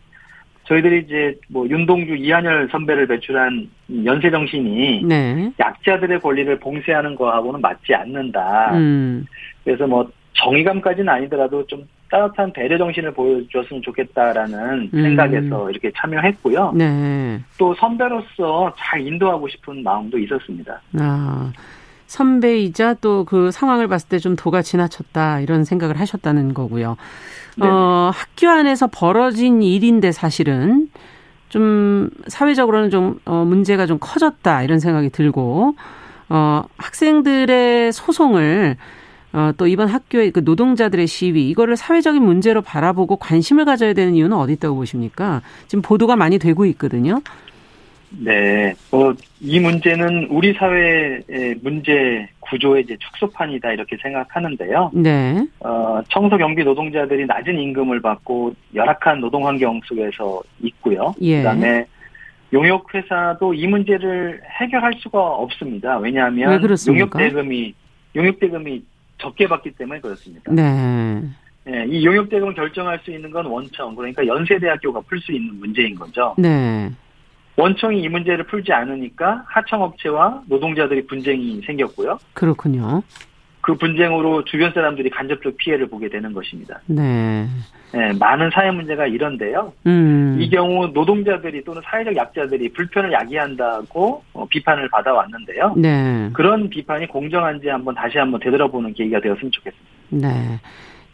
저희들이 0.67 1.03
이제 1.05 1.35
뭐 1.49 1.67
윤동주 1.67 2.15
이한열 2.15 2.69
선배를 2.71 3.07
배출한 3.07 3.69
연세 4.03 4.31
정신이 4.31 5.03
네. 5.03 5.51
약자들의 5.59 6.19
권리를 6.19 6.59
봉쇄하는 6.59 7.15
거하고는 7.15 7.61
맞지 7.61 7.93
않는다. 7.93 8.75
음. 8.75 9.25
그래서 9.63 9.85
뭐 9.87 10.09
정의감까지는 10.33 11.07
아니더라도 11.07 11.65
좀 11.67 11.87
따뜻한 12.09 12.53
배려 12.53 12.77
정신을 12.77 13.13
보여줬으면 13.13 13.81
좋겠다라는 13.83 14.89
음. 14.93 15.01
생각에서 15.03 15.69
이렇게 15.69 15.91
참여했고요. 15.95 16.73
네. 16.75 17.39
또 17.57 17.73
선배로서 17.75 18.73
잘 18.77 19.01
인도하고 19.01 19.47
싶은 19.47 19.83
마음도 19.83 20.17
있었습니다. 20.17 20.81
아. 20.99 21.51
선배이자 22.07 22.95
또 22.95 23.25
그 23.25 23.51
상황을 23.51 23.87
봤을 23.87 24.07
때 24.09 24.19
좀 24.19 24.35
도가 24.35 24.61
지나쳤다 24.61 25.39
이런 25.41 25.63
생각을 25.65 25.99
하셨다는 25.99 26.53
거고요. 26.53 26.95
네. 27.57 27.67
어, 27.67 28.11
학교 28.13 28.49
안에서 28.49 28.87
벌어진 28.87 29.61
일인데 29.63 30.11
사실은 30.11 30.89
좀 31.49 32.09
사회적으로는 32.27 32.89
좀 32.89 33.19
어, 33.25 33.43
문제가 33.45 33.85
좀 33.85 33.97
커졌다 33.99 34.63
이런 34.63 34.79
생각이 34.79 35.09
들고 35.09 35.75
어, 36.29 36.63
학생들의 36.77 37.93
소송을 37.93 38.77
어, 39.33 39.51
또 39.57 39.67
이번 39.67 39.87
학교의 39.89 40.31
그 40.31 40.41
노동자들의 40.43 41.07
시위 41.07 41.49
이거를 41.49 41.75
사회적인 41.77 42.23
문제로 42.23 42.61
바라보고 42.61 43.17
관심을 43.17 43.65
가져야 43.65 43.93
되는 43.93 44.15
이유는 44.15 44.35
어디 44.37 44.53
있다고 44.53 44.75
보십니까? 44.75 45.41
지금 45.67 45.81
보도가 45.81 46.15
많이 46.15 46.39
되고 46.39 46.65
있거든요. 46.67 47.21
네, 48.19 48.73
뭐, 48.91 49.13
이 49.41 49.59
문제는 49.59 50.27
우리 50.29 50.53
사회의 50.53 51.21
문제 51.61 52.27
구조의 52.39 52.83
이제 52.83 52.97
축소판이다 52.99 53.73
이렇게 53.73 53.97
생각하는데요. 54.01 54.91
네. 54.93 55.45
어, 55.59 56.01
청소 56.09 56.37
경비 56.37 56.63
노동자들이 56.63 57.25
낮은 57.25 57.57
임금을 57.59 58.01
받고 58.01 58.53
열악한 58.73 59.19
노동 59.19 59.47
환경 59.47 59.81
속에서 59.85 60.41
있고요. 60.61 61.13
예. 61.21 61.37
그다음에 61.37 61.85
용역 62.53 62.93
회사도 62.93 63.53
이 63.53 63.67
문제를 63.67 64.41
해결할 64.61 64.93
수가 64.99 65.19
없습니다. 65.19 65.97
왜냐하면 65.97 66.61
용역 66.87 67.17
대금이 67.17 67.73
용역 68.15 68.39
대금이 68.39 68.83
적게 69.17 69.47
받기 69.47 69.71
때문에 69.71 69.99
그렇습니다. 69.99 70.51
네. 70.53 71.21
네, 71.65 71.85
이 71.89 72.05
용역 72.05 72.29
대금을 72.29 72.53
결정할 72.53 72.99
수 73.03 73.11
있는 73.11 73.31
건 73.31 73.47
원청 73.47 73.95
그러니까 73.95 74.25
연세대학교가 74.25 75.01
풀 75.01 75.19
수 75.19 75.31
있는 75.31 75.59
문제인 75.59 75.95
거죠. 75.95 76.35
네. 76.37 76.91
원청이 77.57 78.01
이 78.01 78.09
문제를 78.09 78.45
풀지 78.45 78.73
않으니까 78.73 79.43
하청업체와 79.47 80.43
노동자들이 80.47 81.07
분쟁이 81.07 81.61
생겼고요. 81.65 82.19
그렇군요. 82.33 83.01
그 83.65 83.73
분쟁으로 83.73 84.43
주변 84.43 84.71
사람들이 84.73 85.09
간접적 85.09 85.57
피해를 85.57 85.87
보게 85.87 86.07
되는 86.07 86.33
것입니다. 86.33 86.79
네. 86.85 87.47
네 87.91 88.13
많은 88.19 88.51
사회 88.53 88.69
문제가 88.69 89.07
이런데요. 89.07 89.73
음. 89.87 90.37
이 90.39 90.47
경우 90.51 90.87
노동자들이 90.93 91.63
또는 91.63 91.81
사회적 91.83 92.15
약자들이 92.15 92.73
불편을 92.73 93.11
야기한다고 93.11 94.23
어, 94.33 94.45
비판을 94.47 94.87
받아왔는데요. 94.89 95.73
네. 95.77 96.29
그런 96.33 96.69
비판이 96.69 97.07
공정한지 97.07 97.69
한번 97.69 97.95
다시 97.95 98.19
한번 98.19 98.39
되돌아보는 98.39 98.93
계기가 98.93 99.19
되었으면 99.19 99.51
좋겠습니다. 99.51 99.89
네. 100.09 100.59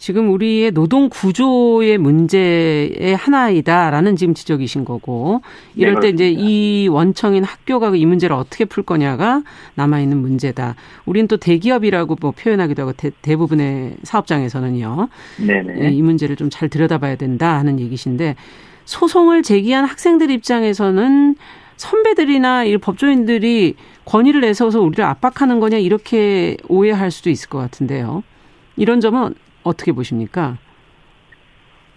지금 0.01 0.31
우리의 0.31 0.71
노동 0.71 1.09
구조의 1.09 1.99
문제의 1.99 3.15
하나이다라는 3.15 4.15
지금 4.15 4.33
지적이신 4.33 4.83
거고 4.83 5.43
이럴 5.75 5.93
네, 5.93 5.99
때 5.99 6.09
이제 6.09 6.31
이 6.31 6.87
원청인 6.87 7.43
학교가 7.43 7.95
이 7.95 8.07
문제를 8.07 8.35
어떻게 8.35 8.65
풀 8.65 8.81
거냐가 8.81 9.43
남아 9.75 9.99
있는 9.99 10.17
문제다. 10.17 10.73
우리는 11.05 11.27
또 11.27 11.37
대기업이라고 11.37 12.15
뭐 12.19 12.31
표현하기도 12.31 12.81
하고 12.81 12.93
대, 12.93 13.35
부분의 13.35 13.97
사업장에서는요. 14.01 15.07
네네. 15.45 15.73
네. 15.73 15.91
이 15.91 16.01
문제를 16.01 16.35
좀 16.35 16.49
잘 16.49 16.67
들여다봐야 16.67 17.15
된다 17.15 17.59
하는 17.59 17.79
얘기신데 17.79 18.35
소송을 18.85 19.43
제기한 19.43 19.85
학생들 19.85 20.31
입장에서는 20.31 21.35
선배들이나 21.77 22.63
이 22.63 22.77
법조인들이 22.77 23.75
권위를 24.05 24.41
내서서 24.41 24.81
우리를 24.81 25.05
압박하는 25.05 25.59
거냐 25.59 25.77
이렇게 25.77 26.57
오해할 26.67 27.11
수도 27.11 27.29
있을 27.29 27.49
것 27.49 27.59
같은데요. 27.59 28.23
이런 28.77 28.99
점은 28.99 29.35
어떻게 29.63 29.91
보십니까? 29.91 30.58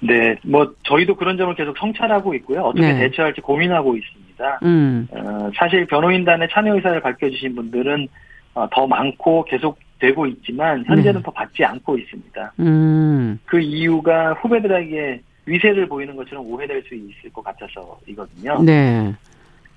네, 0.00 0.37
뭐 0.44 0.74
저희도 0.83 1.16
그런 1.16 1.37
점을 1.37 1.55
계속 1.55 1.77
성찰하고 1.79 2.35
있고요. 2.35 2.62
어떻게 2.62 2.92
네. 2.92 2.98
대처할지 2.98 3.40
고민하고 3.40 3.96
있습니다. 3.96 4.61
음. 4.62 5.09
어, 5.11 5.50
사실 5.57 5.87
변호인단의 5.87 6.48
참여 6.53 6.74
의사를 6.74 7.00
밝혀주신 7.00 7.55
분들은 7.55 8.09
어, 8.55 8.68
더 8.70 8.87
많고 8.87 9.44
계속 9.44 9.79
되고 9.98 10.27
있지만 10.27 10.85
현재는 10.87 11.20
네. 11.20 11.22
더 11.22 11.31
받지 11.31 11.64
않고 11.64 11.96
있습니다. 11.98 12.53
음. 12.61 13.38
그 13.46 13.61
이유가 13.61 14.35
후배들에게 14.35 15.22
위세를 15.46 15.88
보이는 15.88 16.14
것처럼 16.16 16.46
오해될 16.46 16.83
수 16.87 16.94
있을 16.94 17.33
것 17.33 17.42
같아서이거든요. 17.44 18.62
네. 18.62 19.14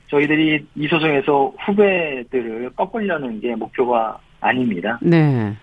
저희들이 0.10 0.65
이 0.76 0.88
소송에서 0.88 1.54
후배들을 1.60 2.71
꺾으려는 2.76 3.39
게 3.39 3.56
목표가 3.56 4.17
아닙니다. 4.39 5.00
네. 5.02 5.54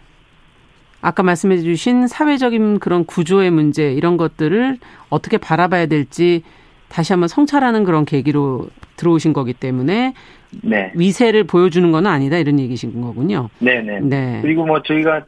아까 1.04 1.22
말씀해 1.22 1.58
주신 1.58 2.06
사회적인 2.06 2.78
그런 2.78 3.04
구조의 3.04 3.50
문제 3.50 3.92
이런 3.92 4.16
것들을 4.16 4.78
어떻게 5.10 5.36
바라봐야 5.36 5.84
될지 5.84 6.42
다시 6.88 7.12
한번 7.12 7.28
성찰하는 7.28 7.84
그런 7.84 8.06
계기로 8.06 8.68
들어오신 8.96 9.34
거기 9.34 9.52
때문에 9.52 10.14
네. 10.62 10.92
위세를 10.94 11.44
보여주는 11.44 11.92
건 11.92 12.06
아니다 12.06 12.38
이런 12.38 12.58
얘기신 12.58 13.02
거군요. 13.02 13.50
네네. 13.58 14.00
네. 14.00 14.38
그리고 14.40 14.64
뭐 14.64 14.80
저희가 14.80 15.26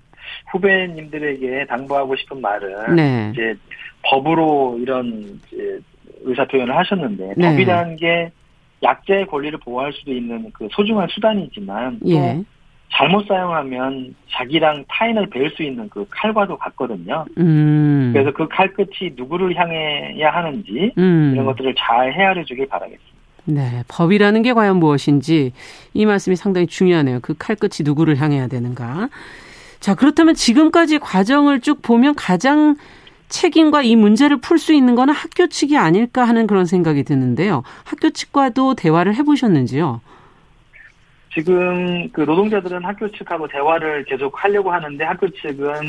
후배님들에게 0.52 1.66
당부하고 1.66 2.16
싶은 2.16 2.40
말은 2.40 2.96
네. 2.96 3.32
이제 3.34 3.54
법으로 4.02 4.78
이런 4.80 5.38
이제 5.52 5.78
의사 6.22 6.46
표현을 6.46 6.74
하셨는데 6.74 7.34
네. 7.36 7.50
법이라는 7.50 7.96
게 7.96 8.32
약자의 8.82 9.26
권리를 9.26 9.58
보호할 9.58 9.92
수도 9.92 10.14
있는 10.14 10.50
그 10.54 10.68
소중한 10.70 11.06
수단이지만 11.10 12.00
또 12.00 12.10
예. 12.10 12.42
잘못 12.92 13.26
사용하면 13.26 14.14
자기랑 14.30 14.84
타인을 14.88 15.28
베일 15.28 15.50
수 15.50 15.62
있는 15.62 15.88
그 15.88 16.06
칼과도 16.10 16.56
같거든요. 16.56 17.24
음. 17.38 18.10
그래서 18.12 18.32
그 18.32 18.48
칼끝이 18.48 19.12
누구를 19.16 19.54
향해야 19.56 20.30
하는지 20.30 20.92
음. 20.96 21.32
이런 21.34 21.46
것들을 21.46 21.74
잘 21.78 22.12
헤아려 22.12 22.44
주길 22.44 22.66
바라겠습니다. 22.68 23.16
네, 23.48 23.82
법이라는 23.88 24.42
게 24.42 24.52
과연 24.52 24.78
무엇인지 24.78 25.52
이 25.94 26.06
말씀이 26.06 26.34
상당히 26.36 26.66
중요하네요. 26.66 27.20
그 27.22 27.34
칼끝이 27.38 27.84
누구를 27.84 28.20
향해야 28.20 28.48
되는가. 28.48 29.08
자, 29.78 29.94
그렇다면 29.94 30.34
지금까지 30.34 30.98
과정을 30.98 31.60
쭉 31.60 31.80
보면 31.82 32.14
가장 32.16 32.76
책임과 33.28 33.82
이 33.82 33.94
문제를 33.96 34.38
풀 34.38 34.58
수 34.58 34.72
있는 34.72 34.94
거는 34.94 35.12
학교 35.14 35.46
측이 35.48 35.76
아닐까 35.76 36.24
하는 36.24 36.46
그런 36.46 36.64
생각이 36.64 37.02
드는데요. 37.04 37.62
학교 37.84 38.10
측과도 38.10 38.74
대화를 38.74 39.14
해보셨는지요? 39.16 40.00
지금 41.36 42.08
그 42.12 42.22
노동자들은 42.22 42.82
학교 42.82 43.10
측하고 43.10 43.46
대화를 43.46 44.04
계속 44.04 44.42
하려고 44.42 44.72
하는데 44.72 45.04
학교 45.04 45.28
측은 45.28 45.82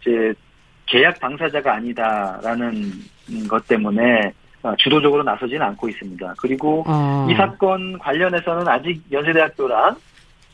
이제 0.00 0.32
계약 0.86 1.18
당사자가 1.18 1.74
아니다라는 1.74 2.92
것 3.48 3.66
때문에 3.66 4.32
주도적으로 4.78 5.24
나서지는 5.24 5.60
않고 5.62 5.88
있습니다. 5.88 6.34
그리고 6.38 6.84
어. 6.86 7.26
이 7.28 7.34
사건 7.34 7.98
관련해서는 7.98 8.68
아직 8.68 9.02
연세대학교랑 9.10 9.96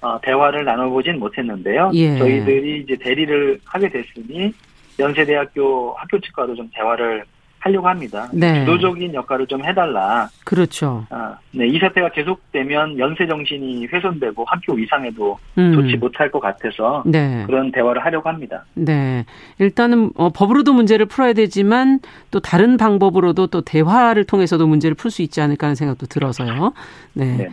어, 0.01 0.19
대화를 0.23 0.65
나눠보진 0.65 1.19
못했는데요. 1.19 1.91
예. 1.93 2.17
저희들이 2.17 2.85
이제 2.85 2.97
대리를 2.97 3.61
하게 3.67 3.91
됐으니 3.91 4.55
연세대학교 4.99 5.93
학교 5.99 6.19
측과도 6.21 6.55
좀 6.55 6.71
대화를 6.73 7.25
하려고 7.61 7.89
합니다. 7.89 8.29
네. 8.33 8.65
주도적인 8.65 9.15
역할을 9.15 9.47
좀 9.47 9.65
해달라. 9.65 10.29
그렇죠. 10.45 11.07
아, 11.11 11.37
네, 11.51 11.67
이 11.67 11.79
사태가 11.79 12.11
계속되면 12.11 12.99
연쇄 12.99 13.27
정신이 13.27 13.87
훼손되고 13.87 14.45
학교 14.47 14.75
위상에도 14.75 15.39
음. 15.59 15.73
좋지 15.73 15.97
못할 15.97 16.31
것 16.31 16.41
같아서 16.41 17.03
네. 17.05 17.45
그런 17.47 17.73
대화를 17.73 18.05
하려고 18.05 18.29
합니다. 18.29 18.65
네, 18.75 19.25
일단은 19.59 20.11
어, 20.17 20.31
법으로도 20.31 20.73
문제를 20.73 21.07
풀어야 21.07 21.33
되지만 21.33 22.01
또 22.31 22.41
다른 22.41 22.77
방법으로도 22.77 23.49
또 23.49 23.61
대화를 23.61 24.25
통해서도 24.25 24.67
문제를 24.67 24.95
풀 24.95 25.11
수 25.11 25.23
있지 25.23 25.41
않을까 25.41 25.67
하는 25.69 25.75
생각도 25.75 26.07
들어서요. 26.07 26.75
네. 27.15 27.37
네. 27.37 27.49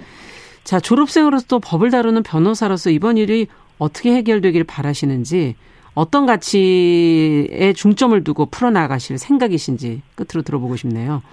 자, 0.65 0.80
졸업생으로서 0.80 1.46
또 1.48 1.60
법을 1.60 1.89
다루는 1.89 2.24
변호사로서 2.24 2.89
이번 2.89 3.18
일이 3.18 3.48
어떻게 3.78 4.13
해결되길 4.13 4.63
바라시는지 4.65 5.56
어떤 5.95 6.25
가치에 6.25 7.73
중점을 7.73 8.23
두고 8.23 8.47
풀어나가실 8.47 9.17
생각이신지 9.17 10.01
끝으로 10.15 10.43
들어보고 10.43 10.75
싶네요. 10.75 11.23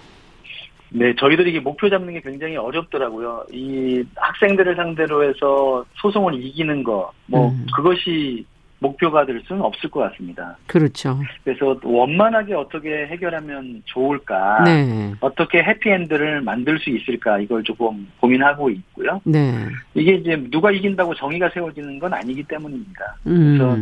네, 0.89 1.13
저희들이 1.19 1.49
이게 1.49 1.59
목표 1.59 1.89
잡는 1.89 2.13
게 2.13 2.21
굉장히 2.21 2.55
어렵더라고요. 2.55 3.45
이 3.51 4.03
학생들을 4.15 4.75
상대로 4.75 5.23
해서 5.23 5.83
소송을 5.95 6.35
이기는 6.35 6.83
거, 6.83 7.11
뭐, 7.25 7.49
음. 7.49 7.65
그것이 7.75 8.45
목표가 8.83 9.25
될 9.25 9.41
수는 9.47 9.61
없을 9.61 9.89
것 9.89 10.01
같습니다. 10.01 10.57
그렇죠. 10.67 11.19
그래서 11.43 11.79
원만하게 11.81 12.53
어떻게 12.53 13.07
해결하면 13.07 13.81
좋을까, 13.85 14.63
네. 14.65 15.13
어떻게 15.21 15.63
해피엔드를 15.63 16.41
만들 16.41 16.77
수 16.79 16.89
있을까 16.89 17.39
이걸 17.39 17.63
조금 17.63 18.07
고민하고 18.19 18.69
있고요. 18.69 19.21
네. 19.23 19.65
이게 19.95 20.15
이제 20.15 20.35
누가 20.51 20.69
이긴다고 20.71 21.15
정의가 21.15 21.49
세워지는 21.53 21.97
건 21.99 22.13
아니기 22.13 22.43
때문입니다. 22.43 23.15
음. 23.27 23.57
그래서 23.57 23.77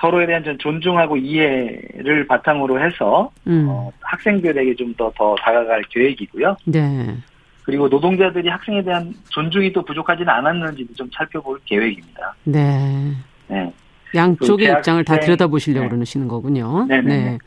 서로에 0.00 0.26
대한 0.26 0.44
좀 0.44 0.56
존중하고 0.58 1.16
이해를 1.16 2.26
바탕으로 2.28 2.80
해서 2.84 3.30
음. 3.46 3.66
어, 3.68 3.90
학생들에게 4.00 4.74
좀 4.76 4.94
더더 4.94 5.10
더 5.16 5.34
다가갈 5.36 5.82
계획이고요. 5.90 6.56
네. 6.66 7.16
그리고 7.62 7.88
노동자들이 7.88 8.48
학생에 8.48 8.82
대한 8.82 9.14
존중이 9.28 9.72
또 9.72 9.82
부족하지는 9.84 10.28
않았는지도 10.28 10.94
좀 10.94 11.08
살펴볼 11.14 11.60
계획입니다. 11.64 12.34
네. 12.44 13.12
네. 13.48 13.72
양쪽의 14.14 14.68
그 14.68 14.78
입장을 14.78 15.04
다 15.04 15.18
들여다보시려고 15.20 15.84
네. 15.88 15.90
그러시는 15.94 16.28
거군요. 16.28 16.86
네네. 16.86 17.02
네. 17.02 17.38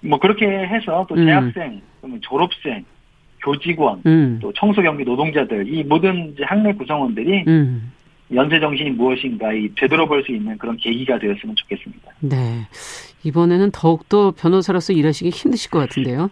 뭐 0.00 0.18
그렇게 0.18 0.46
해서 0.46 1.04
또 1.08 1.14
음. 1.14 1.26
재학생, 1.26 1.80
음. 2.04 2.18
졸업생, 2.22 2.84
교직원, 3.44 4.02
음. 4.06 4.38
또 4.40 4.52
청소경비 4.52 5.04
노동자들 5.04 5.72
이 5.72 5.82
모든 5.84 6.34
학내 6.40 6.72
구성원들이 6.74 7.44
음. 7.48 7.92
연쇄 8.34 8.60
정신이 8.60 8.90
무엇인가 8.90 9.52
이 9.52 9.70
되돌아볼 9.76 10.22
수 10.24 10.32
있는 10.32 10.56
그런 10.58 10.76
계기가 10.76 11.18
되었으면 11.18 11.56
좋겠습니다. 11.56 12.12
네. 12.20 12.66
이번에는 13.24 13.70
더욱더 13.72 14.30
변호사로서 14.30 14.92
일하시기 14.92 15.30
힘드실 15.30 15.70
것 15.70 15.80
같은데요. 15.80 16.30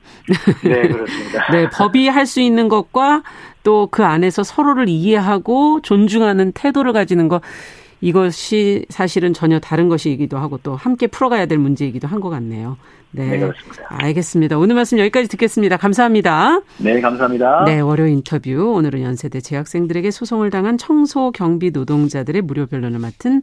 네, 0.62 0.83
그렇습니다. 0.89 1.47
네, 1.53 1.69
법이 1.71 2.07
할 2.09 2.27
수 2.27 2.41
있는 2.41 2.69
것과 2.69 3.23
또 3.64 3.89
그 3.91 4.05
안에서 4.05 4.45
서로를 4.45 4.89
이해하고 4.89 5.81
존중하는 5.83 6.53
태도를 6.53 6.93
가지는 6.93 7.27
것 7.29 7.43
이것이 8.01 8.84
사실은 8.88 9.32
전혀 9.32 9.59
다른 9.59 9.88
것이기도 9.88 10.38
하고 10.38 10.59
또 10.62 10.76
함께 10.76 11.07
풀어가야 11.07 11.47
될 11.47 11.59
문제이기도 11.59 12.07
한 12.09 12.20
것 12.20 12.30
같네요. 12.30 12.76
네, 13.12 13.26
네 13.30 13.38
그렇습니다. 13.38 13.86
알겠습니다. 13.88 14.59
오늘 14.59 14.74
말씀 14.74 14.99
여기까지 14.99 15.28
듣겠습니다. 15.28 15.76
감사합니다. 15.76 16.61
네, 16.78 17.01
감사합니다. 17.01 17.64
네, 17.64 17.80
월요 17.80 18.07
인터뷰. 18.07 18.72
오늘은 18.74 19.03
연세대 19.03 19.40
재학생들에게 19.40 20.11
소송을 20.11 20.51
당한 20.51 20.76
청소 20.76 21.30
경비 21.30 21.70
노동자들의 21.70 22.42
무료 22.42 22.66
변론을 22.66 22.99
맡은 22.99 23.42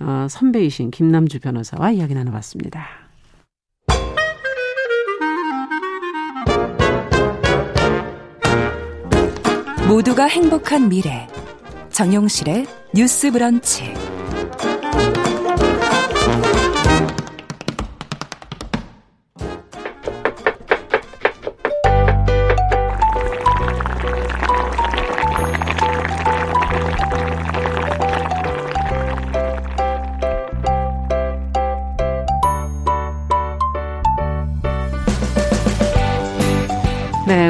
어, 0.00 0.26
선배이신 0.30 0.90
김남주 0.92 1.40
변호사와 1.40 1.90
이야기 1.92 2.14
나눠봤습니다. 2.14 2.86
모두가 9.88 10.26
행복한 10.26 10.88
미래. 10.88 11.26
정용실의 11.98 12.64
뉴스 12.94 13.28
브런치. 13.32 14.17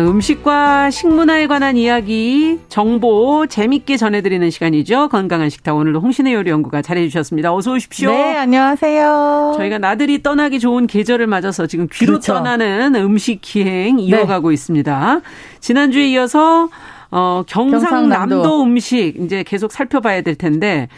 음식과 0.09 0.89
식문화에 0.91 1.47
관한 1.49 1.77
이야기, 1.77 2.59
정보 2.71 3.47
재밌게 3.47 3.99
전해드리는 3.99 4.49
시간이죠. 4.49 5.11
건강한 5.11 5.51
식탁 5.51 5.77
오늘도 5.77 6.01
홍신의 6.01 6.33
요리 6.33 6.51
연구가 6.51 6.81
잘해주셨습니다. 6.81 7.55
어서 7.55 7.73
오십시오. 7.73 8.11
네, 8.11 8.39
안녕하세요. 8.39 9.53
저희가 9.59 9.77
나들이 9.77 10.23
떠나기 10.23 10.61
좋은 10.61 10.87
계절을 10.87 11.27
맞아서 11.27 11.67
지금 11.67 11.87
귀로 11.93 12.13
그렇죠. 12.13 12.33
떠나는 12.33 12.95
음식 12.95 13.43
기행 13.43 13.97
네. 13.97 14.05
이어가고 14.05 14.49
네. 14.49 14.55
있습니다. 14.55 15.21
지난주에 15.61 16.09
이어서 16.09 16.71
어, 17.11 17.43
경상남도, 17.47 18.09
경상남도 18.09 18.63
음식 18.63 19.15
이제 19.21 19.43
계속 19.43 19.73
살펴봐야 19.73 20.23
될 20.23 20.37
텐데 20.37 20.89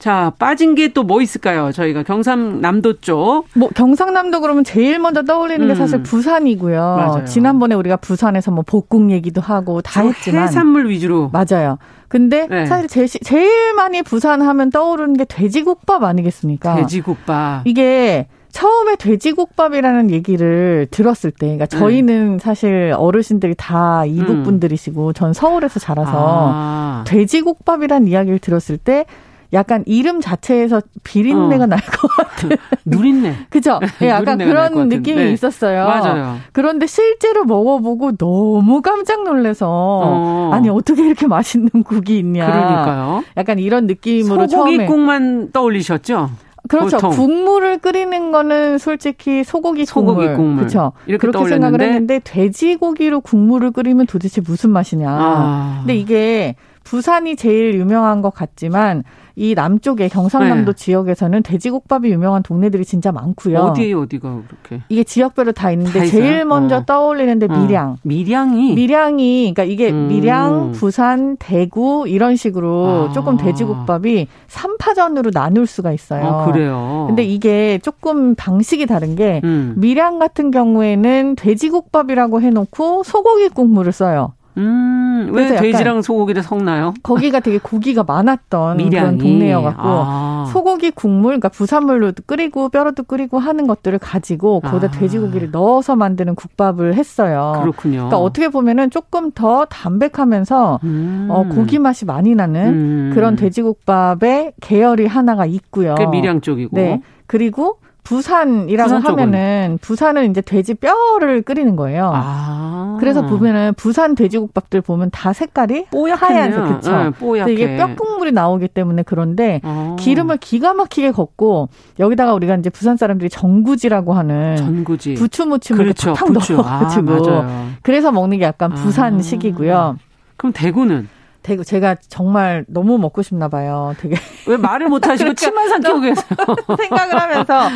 자, 0.00 0.32
빠진 0.38 0.74
게 0.74 0.88
또 0.88 1.04
뭐 1.04 1.20
있을까요? 1.22 1.70
저희가 1.72 2.02
경상남도 2.02 3.00
쪽. 3.00 3.44
뭐 3.54 3.68
경상남도 3.74 4.40
그러면 4.40 4.64
제일 4.64 4.98
먼저 4.98 5.22
떠올리는 5.22 5.62
음. 5.62 5.68
게 5.68 5.74
사실 5.74 6.02
부산이고요. 6.02 6.80
맞아요. 6.80 7.24
지난번에 7.26 7.74
우리가 7.74 7.96
부산에서 7.96 8.50
뭐 8.50 8.64
복국 8.66 9.10
얘기도 9.10 9.40
하고 9.40 9.80
다 9.82 10.00
했지만 10.02 10.44
해산물 10.44 10.88
위주로. 10.88 11.30
맞아요. 11.32 11.78
근데 12.08 12.48
네. 12.48 12.66
사실 12.66 12.88
제, 12.88 13.06
제일 13.06 13.74
많이 13.74 14.02
부산 14.02 14.42
하면 14.42 14.70
떠오르는 14.70 15.14
게 15.14 15.24
돼지국밥 15.26 16.02
아니겠습니까? 16.02 16.76
돼지국밥. 16.76 17.66
이게 17.66 18.26
처음에 18.52 18.96
돼지국밥이라는 18.96 20.10
얘기를 20.10 20.88
들었을 20.90 21.30
때, 21.30 21.46
그러니까 21.46 21.66
저희는 21.66 22.32
네. 22.32 22.38
사실 22.40 22.92
어르신들이 22.96 23.54
다 23.56 24.04
이북 24.06 24.30
음. 24.30 24.42
분들이시고, 24.42 25.12
전 25.12 25.32
서울에서 25.32 25.78
자라서 25.78 26.12
아. 26.52 27.04
돼지국밥이라는 27.06 28.08
이야기를 28.08 28.40
들었을 28.40 28.76
때 28.76 29.04
약간 29.52 29.82
이름 29.86 30.20
자체에서 30.20 30.80
비린내가 31.02 31.64
어. 31.64 31.66
날것 31.66 32.10
같은. 32.16 32.50
누린내. 32.84 33.34
그죠? 33.50 33.80
예, 34.02 34.08
약간 34.08 34.38
그런 34.38 34.88
느낌이 34.88 35.16
네. 35.16 35.32
있었어요. 35.32 35.86
맞아요. 35.86 36.36
그런데 36.52 36.86
실제로 36.86 37.44
먹어보고 37.44 38.16
너무 38.16 38.80
깜짝 38.82 39.24
놀라서 39.24 39.66
어. 39.68 40.50
아니 40.52 40.68
어떻게 40.68 41.06
이렇게 41.06 41.26
맛있는 41.26 41.68
국이 41.84 42.18
있냐. 42.18 42.46
그러니까요. 42.46 43.24
약간 43.36 43.58
이런 43.58 43.86
느낌으로 43.86 44.46
소고기국만 44.48 45.50
떠올리셨죠? 45.52 46.30
그렇죠. 46.68 46.98
보통. 46.98 47.10
국물을 47.10 47.78
끓이는 47.78 48.30
거는 48.30 48.78
솔직히 48.78 49.42
소고기, 49.42 49.84
소고기 49.84 50.28
국물. 50.34 50.58
그렇죠. 50.58 50.92
이렇게 51.06 51.20
그렇게 51.22 51.38
떠올렸는데. 51.38 51.66
생각을 51.66 51.80
했는데 51.80 52.20
돼지고기로 52.22 53.22
국물을 53.22 53.72
끓이면 53.72 54.06
도대체 54.06 54.40
무슨 54.40 54.70
맛이냐. 54.70 55.08
아. 55.10 55.76
근데 55.80 55.96
이게 55.96 56.54
부산이 56.90 57.36
제일 57.36 57.74
유명한 57.74 58.20
것 58.20 58.34
같지만 58.34 59.04
이 59.36 59.54
남쪽에 59.54 60.08
경상남도 60.08 60.72
네. 60.72 60.76
지역에서는 60.76 61.44
돼지국밥이 61.44 62.10
유명한 62.10 62.42
동네들이 62.42 62.84
진짜 62.84 63.12
많고요. 63.12 63.58
어디 63.58 63.92
어디가 63.92 64.42
그렇게? 64.48 64.82
이게 64.88 65.04
지역별로 65.04 65.52
다 65.52 65.70
있는데 65.70 66.00
다 66.00 66.06
제일 66.06 66.44
먼저 66.44 66.78
어. 66.78 66.84
떠올리는데 66.84 67.46
어. 67.48 67.56
밀양. 67.56 67.98
밀양이 68.02 68.74
밀양이 68.74 69.54
그러니까 69.54 69.72
이게 69.72 69.92
음. 69.92 70.08
밀양, 70.08 70.72
부산, 70.72 71.36
대구 71.36 72.06
이런 72.08 72.34
식으로 72.34 73.08
아. 73.10 73.12
조금 73.12 73.36
돼지국밥이 73.36 74.26
3파전으로 74.48 75.32
나눌 75.32 75.68
수가 75.68 75.92
있어요. 75.92 76.26
아, 76.26 76.44
그래요. 76.46 77.04
근데 77.06 77.22
이게 77.22 77.78
조금 77.84 78.34
방식이 78.34 78.86
다른 78.86 79.14
게 79.14 79.40
음. 79.44 79.74
밀양 79.76 80.18
같은 80.18 80.50
경우에는 80.50 81.36
돼지국밥이라고 81.36 82.42
해 82.42 82.50
놓고 82.50 83.04
소고기 83.04 83.48
국물을 83.50 83.92
써요. 83.92 84.32
음, 84.56 85.30
왜 85.32 85.56
돼지랑 85.56 86.02
소고기를 86.02 86.42
섞나요? 86.42 86.94
거기가 87.02 87.40
되게 87.40 87.58
고기가 87.58 88.02
많았던. 88.04 88.78
그런 88.90 89.18
동네여갖고 89.18 89.82
아. 89.82 90.46
소고기 90.52 90.90
국물, 90.90 91.30
그러니까 91.30 91.48
부산물로 91.48 92.12
끓이고 92.26 92.68
뼈로도 92.68 93.04
끓이고 93.04 93.38
하는 93.38 93.66
것들을 93.66 93.98
가지고 93.98 94.60
거기다 94.60 94.88
아. 94.88 94.90
돼지고기를 94.98 95.50
넣어서 95.50 95.96
만드는 95.96 96.34
국밥을 96.34 96.94
했어요. 96.94 97.52
그렇군요. 97.60 97.96
그러니까 97.96 98.18
어떻게 98.18 98.48
보면은 98.48 98.90
조금 98.90 99.30
더 99.30 99.64
담백하면서 99.66 100.80
음. 100.84 101.28
어, 101.30 101.44
고기 101.48 101.78
맛이 101.78 102.04
많이 102.04 102.34
나는 102.34 102.66
음. 102.68 103.10
그런 103.14 103.36
돼지국밥의 103.36 104.54
계열이 104.60 105.06
하나가 105.06 105.46
있고요. 105.46 105.94
그 105.96 106.02
밀양 106.02 106.40
쪽이고. 106.40 106.76
네. 106.76 107.00
그리고 107.26 107.78
부산이라고 108.10 108.96
부산 108.96 109.12
하면은 109.12 109.78
부산은 109.80 110.30
이제 110.30 110.40
돼지 110.40 110.74
뼈를 110.74 111.42
끓이는 111.42 111.76
거예요. 111.76 112.10
아. 112.12 112.96
그래서 112.98 113.24
보면은 113.24 113.72
부산 113.76 114.16
돼지국밥들 114.16 114.80
보면 114.80 115.10
다 115.12 115.32
색깔이 115.32 115.86
하얀색 115.92 116.64
그렇죠. 116.64 116.90
네, 116.90 117.10
뽀얗게. 117.10 117.52
이게 117.52 117.76
뼈 117.76 117.94
국물이 117.94 118.32
나오기 118.32 118.66
때문에 118.68 119.04
그런데 119.04 119.60
아. 119.62 119.94
기름을 119.98 120.38
기가 120.38 120.74
막히게 120.74 121.12
걷고 121.12 121.68
여기다가 122.00 122.34
우리가 122.34 122.56
이제 122.56 122.68
부산 122.68 122.96
사람들이 122.96 123.30
전구지라고 123.30 124.12
하는 124.12 124.56
전구지 124.56 125.14
부추 125.14 125.46
무침을 125.46 125.84
그렇죠. 125.84 126.12
팍 126.14 126.32
넣어가지고 126.32 127.12
아, 127.12 127.68
그래서 127.82 128.10
먹는 128.10 128.38
게 128.38 128.44
약간 128.44 128.74
부산식이고요. 128.74 129.76
아. 129.76 129.94
그럼 130.36 130.52
대구는 130.52 131.08
대구 131.42 131.64
제가 131.64 131.96
정말 132.08 132.64
너무 132.68 132.98
먹고 132.98 133.22
싶나 133.22 133.48
봐요. 133.48 133.94
되게 133.98 134.16
왜 134.46 134.56
말을 134.56 134.88
못 134.88 135.06
하시고 135.06 135.32
그러니까 135.34 135.40
침만 135.40 135.68
삼키고 135.68 136.00
계세요? 136.00 136.26
생각을 136.78 137.20
하면서 137.20 137.68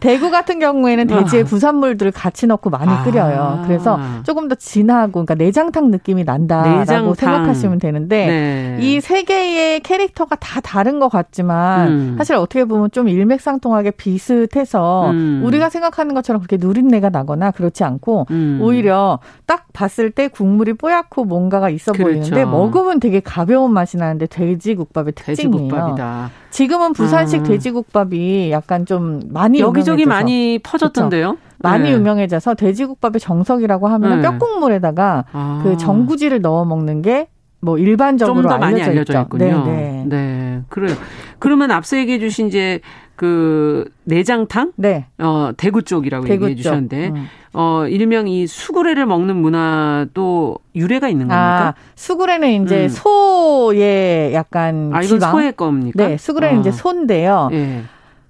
대구 0.00 0.30
같은 0.30 0.58
경우에는 0.58 1.06
돼지의 1.06 1.42
아. 1.42 1.46
부산물들을 1.46 2.12
같이 2.12 2.46
넣고 2.46 2.70
많이 2.70 2.90
아. 2.90 3.02
끓여요. 3.02 3.64
그래서 3.66 3.98
조금 4.24 4.48
더 4.48 4.54
진하고 4.54 5.12
그러니까 5.24 5.34
내장탕 5.34 5.90
느낌이 5.90 6.24
난다라고 6.24 6.78
내장탕. 6.80 7.14
생각하시면 7.14 7.78
되는데 7.78 8.26
네. 8.26 8.76
이세 8.80 9.22
개의 9.24 9.80
캐릭터가 9.80 10.36
다 10.36 10.60
다른 10.60 11.00
것 11.00 11.08
같지만 11.08 11.88
음. 11.88 12.14
사실 12.18 12.36
어떻게 12.36 12.64
보면 12.64 12.90
좀 12.92 13.08
일맥상통하게 13.08 13.92
비슷해서 13.92 15.10
음. 15.10 15.42
우리가 15.44 15.68
생각하는 15.70 16.14
것처럼 16.14 16.42
그렇게 16.42 16.64
누린내가 16.64 17.10
나거나 17.10 17.50
그렇지 17.50 17.84
않고 17.84 18.26
음. 18.30 18.58
오히려 18.62 19.18
딱 19.46 19.66
봤을 19.72 20.10
때 20.10 20.28
국물이 20.28 20.74
뽀얗고 20.74 21.24
뭔가가 21.24 21.68
있어 21.70 21.92
그렇죠. 21.92 22.10
보이는데 22.10 22.44
먹으면 22.44 22.91
지금은 22.92 23.00
되게 23.00 23.20
가벼운 23.20 23.72
맛이 23.72 23.96
나는데 23.96 24.26
돼지국밥의 24.26 25.14
특징이에요. 25.14 25.62
돼지국밥이다. 25.62 26.30
지금은 26.50 26.92
부산식 26.92 27.40
음. 27.40 27.44
돼지국밥이 27.44 28.50
약간 28.50 28.84
좀 28.84 29.20
많이 29.30 29.60
여기저기 29.60 30.04
많이 30.04 30.58
퍼졌던데요. 30.62 31.36
그렇죠? 31.36 31.38
많이 31.58 31.84
네. 31.84 31.92
유명해져서 31.92 32.54
돼지국밥의 32.54 33.20
정석이라고 33.20 33.88
하면 33.88 34.20
네. 34.20 34.22
뼈국물에다가 34.22 35.24
아. 35.32 35.60
그 35.62 35.76
전구지를 35.76 36.40
넣어 36.42 36.64
먹는 36.64 37.02
게 37.02 37.28
뭐 37.64 37.78
일반적으로 37.78 38.42
좀 38.42 38.50
더 38.50 38.58
많이 38.58 38.82
알려져 38.82 39.20
있군요. 39.22 39.64
네, 39.64 39.70
네. 39.70 40.04
네. 40.08 40.60
그래요. 40.68 40.96
그러면 41.38 41.70
앞서 41.70 41.96
얘기해 41.96 42.18
주신 42.18 42.48
이제 42.48 42.80
그 43.22 43.84
내장탕? 44.02 44.72
네. 44.74 45.06
어, 45.18 45.52
대구 45.56 45.82
쪽이라고 45.82 46.26
대구 46.26 46.46
얘기해 46.46 46.56
주셨는데 46.56 47.10
음. 47.10 47.28
어, 47.52 47.86
일명 47.86 48.26
이 48.26 48.48
수구레를 48.48 49.06
먹는 49.06 49.36
문화도 49.36 50.56
유래가 50.74 51.08
있는 51.08 51.28
겁니까? 51.28 51.68
아, 51.68 51.74
수구레는 51.94 52.64
이제 52.64 52.86
음. 52.86 52.88
소의 52.88 54.34
약간 54.34 54.90
아, 54.92 55.02
이건 55.02 55.20
지방. 55.20 55.30
소의 55.30 55.52
겁니까? 55.52 56.08
네, 56.08 56.16
수구레는 56.16 56.56
어. 56.56 56.60
이제 56.62 56.72
소인데요. 56.72 57.48
예. 57.52 57.82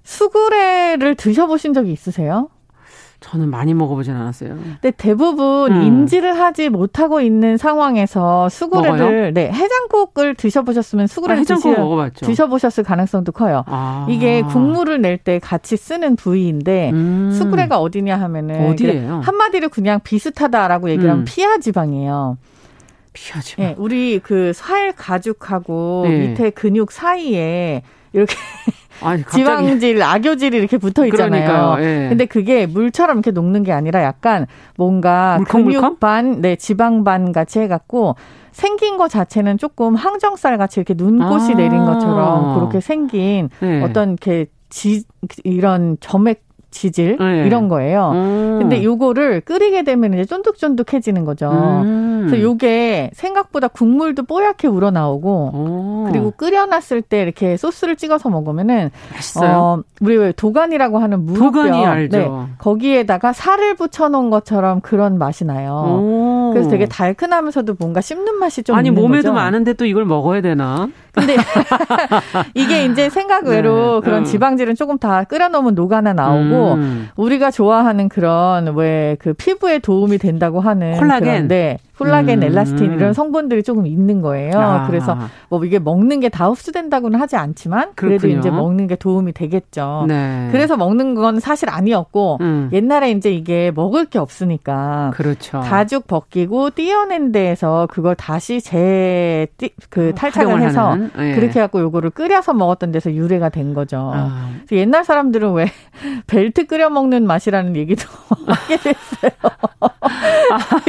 수구레를 0.03 1.15
드셔보신 1.15 1.73
적이 1.73 1.91
있으세요? 1.91 2.49
저는 3.23 3.49
많이 3.49 3.73
먹어보진 3.73 4.13
않았어요. 4.13 4.49
근데 4.55 4.91
대부분 4.91 5.71
음. 5.71 5.81
인지를 5.81 6.37
하지 6.37 6.67
못하고 6.67 7.21
있는 7.21 7.55
상황에서 7.57 8.49
수구레를 8.49 8.97
먹어요? 8.97 9.31
네 9.31 9.49
해장국을 9.49 10.35
드셔보셨으면 10.35 11.07
수구레를 11.07 11.37
아, 11.37 11.39
해장국 11.39 11.63
드시, 11.71 11.79
먹어봤죠. 11.79 12.25
드셔보셨을 12.25 12.83
가능성도 12.83 13.31
커요. 13.31 13.63
아. 13.67 14.05
이게 14.09 14.41
국물을 14.41 14.99
낼 15.01 15.17
때 15.17 15.39
같이 15.39 15.77
쓰는 15.77 16.15
부위인데 16.17 16.89
음. 16.91 17.31
수구레가 17.31 17.79
어디냐 17.79 18.19
하면은 18.19 18.69
어디예요? 18.71 19.21
한마디로 19.23 19.69
그냥 19.69 20.01
비슷하다라고 20.03 20.89
얘기하면 20.89 21.19
음. 21.21 21.25
피하 21.25 21.59
지방이에요. 21.59 22.37
피하 23.13 23.39
지방. 23.41 23.65
네, 23.65 23.75
우리 23.77 24.19
그 24.19 24.51
살 24.53 24.91
가죽하고 24.91 26.05
네. 26.09 26.17
밑에 26.27 26.49
근육 26.49 26.91
사이에 26.91 27.83
이렇게 28.11 28.35
아니, 29.03 29.23
지방질, 29.23 30.01
악효질이 30.01 30.57
이렇게 30.57 30.77
붙어 30.77 31.05
있잖아요. 31.05 31.77
예. 31.79 32.07
근데 32.09 32.25
그게 32.25 32.65
물처럼 32.65 33.17
이렇게 33.17 33.31
녹는 33.31 33.63
게 33.63 33.71
아니라 33.71 34.03
약간 34.03 34.47
뭔가 34.77 35.37
물컹물컹? 35.37 35.81
근육 35.81 35.99
반, 35.99 36.41
네, 36.41 36.55
지방 36.55 37.03
반 37.03 37.31
같이 37.31 37.59
해갖고 37.59 38.15
생긴 38.51 38.97
것 38.97 39.09
자체는 39.09 39.57
조금 39.57 39.95
항정살 39.95 40.57
같이 40.57 40.79
이렇게 40.79 40.93
눈꽃이 40.93 41.53
아. 41.53 41.57
내린 41.57 41.85
것처럼 41.85 42.55
그렇게 42.55 42.79
생긴 42.79 43.49
네. 43.59 43.81
어떤 43.81 44.09
이렇게 44.09 44.47
지, 44.69 45.03
이런 45.43 45.97
점액 45.99 46.43
지질 46.73 47.17
네. 47.17 47.45
이런 47.45 47.69
거예요. 47.69 48.11
음. 48.13 48.57
근데 48.59 48.83
요거를 48.83 49.41
끓이게 49.41 49.83
되면 49.83 50.13
이제 50.13 50.25
쫀득쫀득해지는 50.25 51.23
거죠. 51.23 51.49
음. 51.49 52.25
그래서 52.27 52.41
요게 52.41 53.11
생각보다 53.13 53.67
국물도 53.67 54.23
뽀얗게 54.23 54.67
우러나오고 54.67 55.29
오. 55.53 56.07
그리고 56.09 56.31
끓여놨을 56.31 57.01
때 57.01 57.21
이렇게 57.21 57.55
소스를 57.57 57.95
찍어서 57.95 58.29
먹으면은 58.29 58.89
맛있어요. 59.13 59.57
어, 59.57 59.83
우리 60.01 60.17
왜 60.17 60.31
도가니라고 60.31 60.99
하는 60.99 61.25
무릎뼈 61.25 61.45
도가니 61.51 61.85
알죠. 61.85 62.17
네, 62.17 62.29
거기에다가 62.57 63.33
살을 63.33 63.75
붙여 63.75 64.09
놓은 64.09 64.29
것처럼 64.29 64.81
그런 64.81 65.17
맛이 65.17 65.45
나요. 65.45 65.99
오. 66.01 66.51
그래서 66.53 66.69
되게 66.69 66.85
달큰하면서도 66.85 67.75
뭔가 67.79 68.01
씹는 68.01 68.35
맛이 68.39 68.63
좀 68.63 68.75
아니 68.75 68.91
몸에도 68.91 69.29
거죠. 69.29 69.33
많은데 69.33 69.73
또 69.73 69.85
이걸 69.85 70.05
먹어야 70.05 70.41
되나? 70.41 70.89
근데 71.13 71.35
이게 72.55 72.85
이제 72.85 73.09
생각 73.09 73.45
외로 73.45 74.01
네. 74.01 74.05
그런 74.05 74.19
음. 74.21 74.25
지방질은 74.25 74.75
조금 74.75 74.97
다 74.97 75.23
끓여놓으면 75.23 75.75
녹아나 75.75 76.13
나오고 76.13 76.73
음. 76.73 77.09
우리가 77.15 77.51
좋아하는 77.51 78.09
그런 78.09 78.75
왜 78.75 79.15
그 79.19 79.33
피부에 79.33 79.79
도움이 79.79 80.17
된다고 80.17 80.59
하는 80.59 80.97
콜라겐. 80.97 81.47
네. 81.47 81.77
콜라겐, 81.97 82.39
음. 82.39 82.43
엘라스틴 82.43 82.93
이런 82.93 83.13
성분들이 83.13 83.63
조금 83.63 83.85
있는 83.87 84.21
거예요. 84.21 84.59
아. 84.59 84.87
그래서 84.87 85.17
뭐 85.49 85.63
이게 85.63 85.79
먹는 85.79 86.19
게 86.19 86.29
다 86.33 86.47
흡수된다고는 86.47 87.19
하지 87.19 87.35
않지만 87.35 87.91
그래도 87.95 88.21
그렇군요. 88.21 88.39
이제 88.39 88.49
먹는 88.49 88.87
게 88.87 88.95
도움이 88.95 89.33
되겠죠. 89.33 90.05
네. 90.07 90.49
그래서 90.51 90.75
먹는 90.75 91.13
건 91.13 91.39
사실 91.39 91.69
아니었고 91.69 92.39
음. 92.41 92.69
옛날에 92.73 93.11
이제 93.11 93.31
이게 93.31 93.71
먹을 93.75 94.05
게 94.05 94.17
없으니까 94.17 95.11
그렇죠. 95.13 95.59
가죽 95.59 96.07
벗기고 96.07 96.71
띄어낸 96.71 97.31
데에서 97.31 97.87
그걸 97.91 98.15
다시 98.15 98.59
재그 98.61 100.13
탈착을 100.15 100.61
해서 100.61 100.95
네. 101.15 101.35
그렇게 101.35 101.59
해갖고 101.59 101.79
요거를 101.81 102.09
끓여서 102.09 102.53
먹었던 102.53 102.91
데서 102.91 103.13
유래가 103.13 103.49
된 103.49 103.73
거죠. 103.75 104.11
아. 104.13 104.49
옛날 104.71 105.03
사람들은 105.05 105.53
왜 105.53 105.67
벨트 106.25 106.65
끓여 106.65 106.89
먹는 106.89 107.27
맛이라는 107.27 107.75
얘기도 107.75 108.05
하게 108.47 108.77
됐어요. 108.77 109.31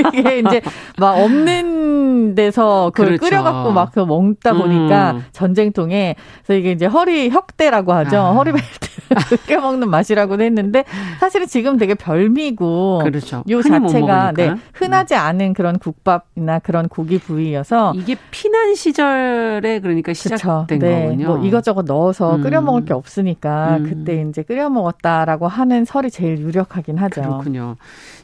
이게 0.16 0.38
이제 0.38 0.60
막 0.98 1.18
없는 1.18 2.34
데서 2.34 2.90
그걸 2.94 3.16
그렇죠. 3.18 3.24
끓여갖고 3.24 3.72
막 3.72 3.94
그 3.94 4.00
먹다 4.00 4.52
보니까 4.54 5.12
음. 5.12 5.24
전쟁통에 5.30 6.16
그래서 6.44 6.58
이게 6.58 6.72
이제 6.72 6.84
허리 6.86 7.30
혁대라고 7.30 7.92
하죠. 7.92 8.18
아. 8.18 8.32
허리 8.32 8.50
벨트 8.50 8.88
끓여 9.46 9.60
먹는 9.60 9.88
맛이라고 9.88 10.40
했는데 10.40 10.84
사실은 11.20 11.46
지금 11.46 11.76
되게 11.76 11.94
별미고 11.94 13.02
그렇죠. 13.04 13.44
요 13.48 13.62
자체가 13.62 14.32
네, 14.32 14.54
흔하지 14.72 15.14
않은 15.14 15.52
그런 15.52 15.78
국밥이나 15.78 16.58
그런 16.58 16.88
고기 16.88 17.18
부위여서 17.18 17.92
이게 17.94 18.16
피난 18.32 18.74
시절에 18.74 19.78
그러니까 19.80 20.12
시작된 20.12 20.66
그렇죠. 20.66 20.84
네. 20.86 21.02
거군요. 21.04 21.26
뭐 21.36 21.46
이것저것 21.46 21.84
넣어서 21.84 22.36
음. 22.36 22.42
끓여 22.42 22.60
먹을 22.60 22.84
게 22.84 22.94
없으니까 22.94 23.76
음. 23.76 23.84
그때 23.88 24.24
이제 24.28 24.42
끓여 24.42 24.68
먹었다라고 24.70 25.46
하는 25.46 25.84
설이 25.84 26.10
제일 26.10 26.38
유력하긴 26.38 26.98
하죠. 26.98 27.22
그렇군요. 27.22 27.76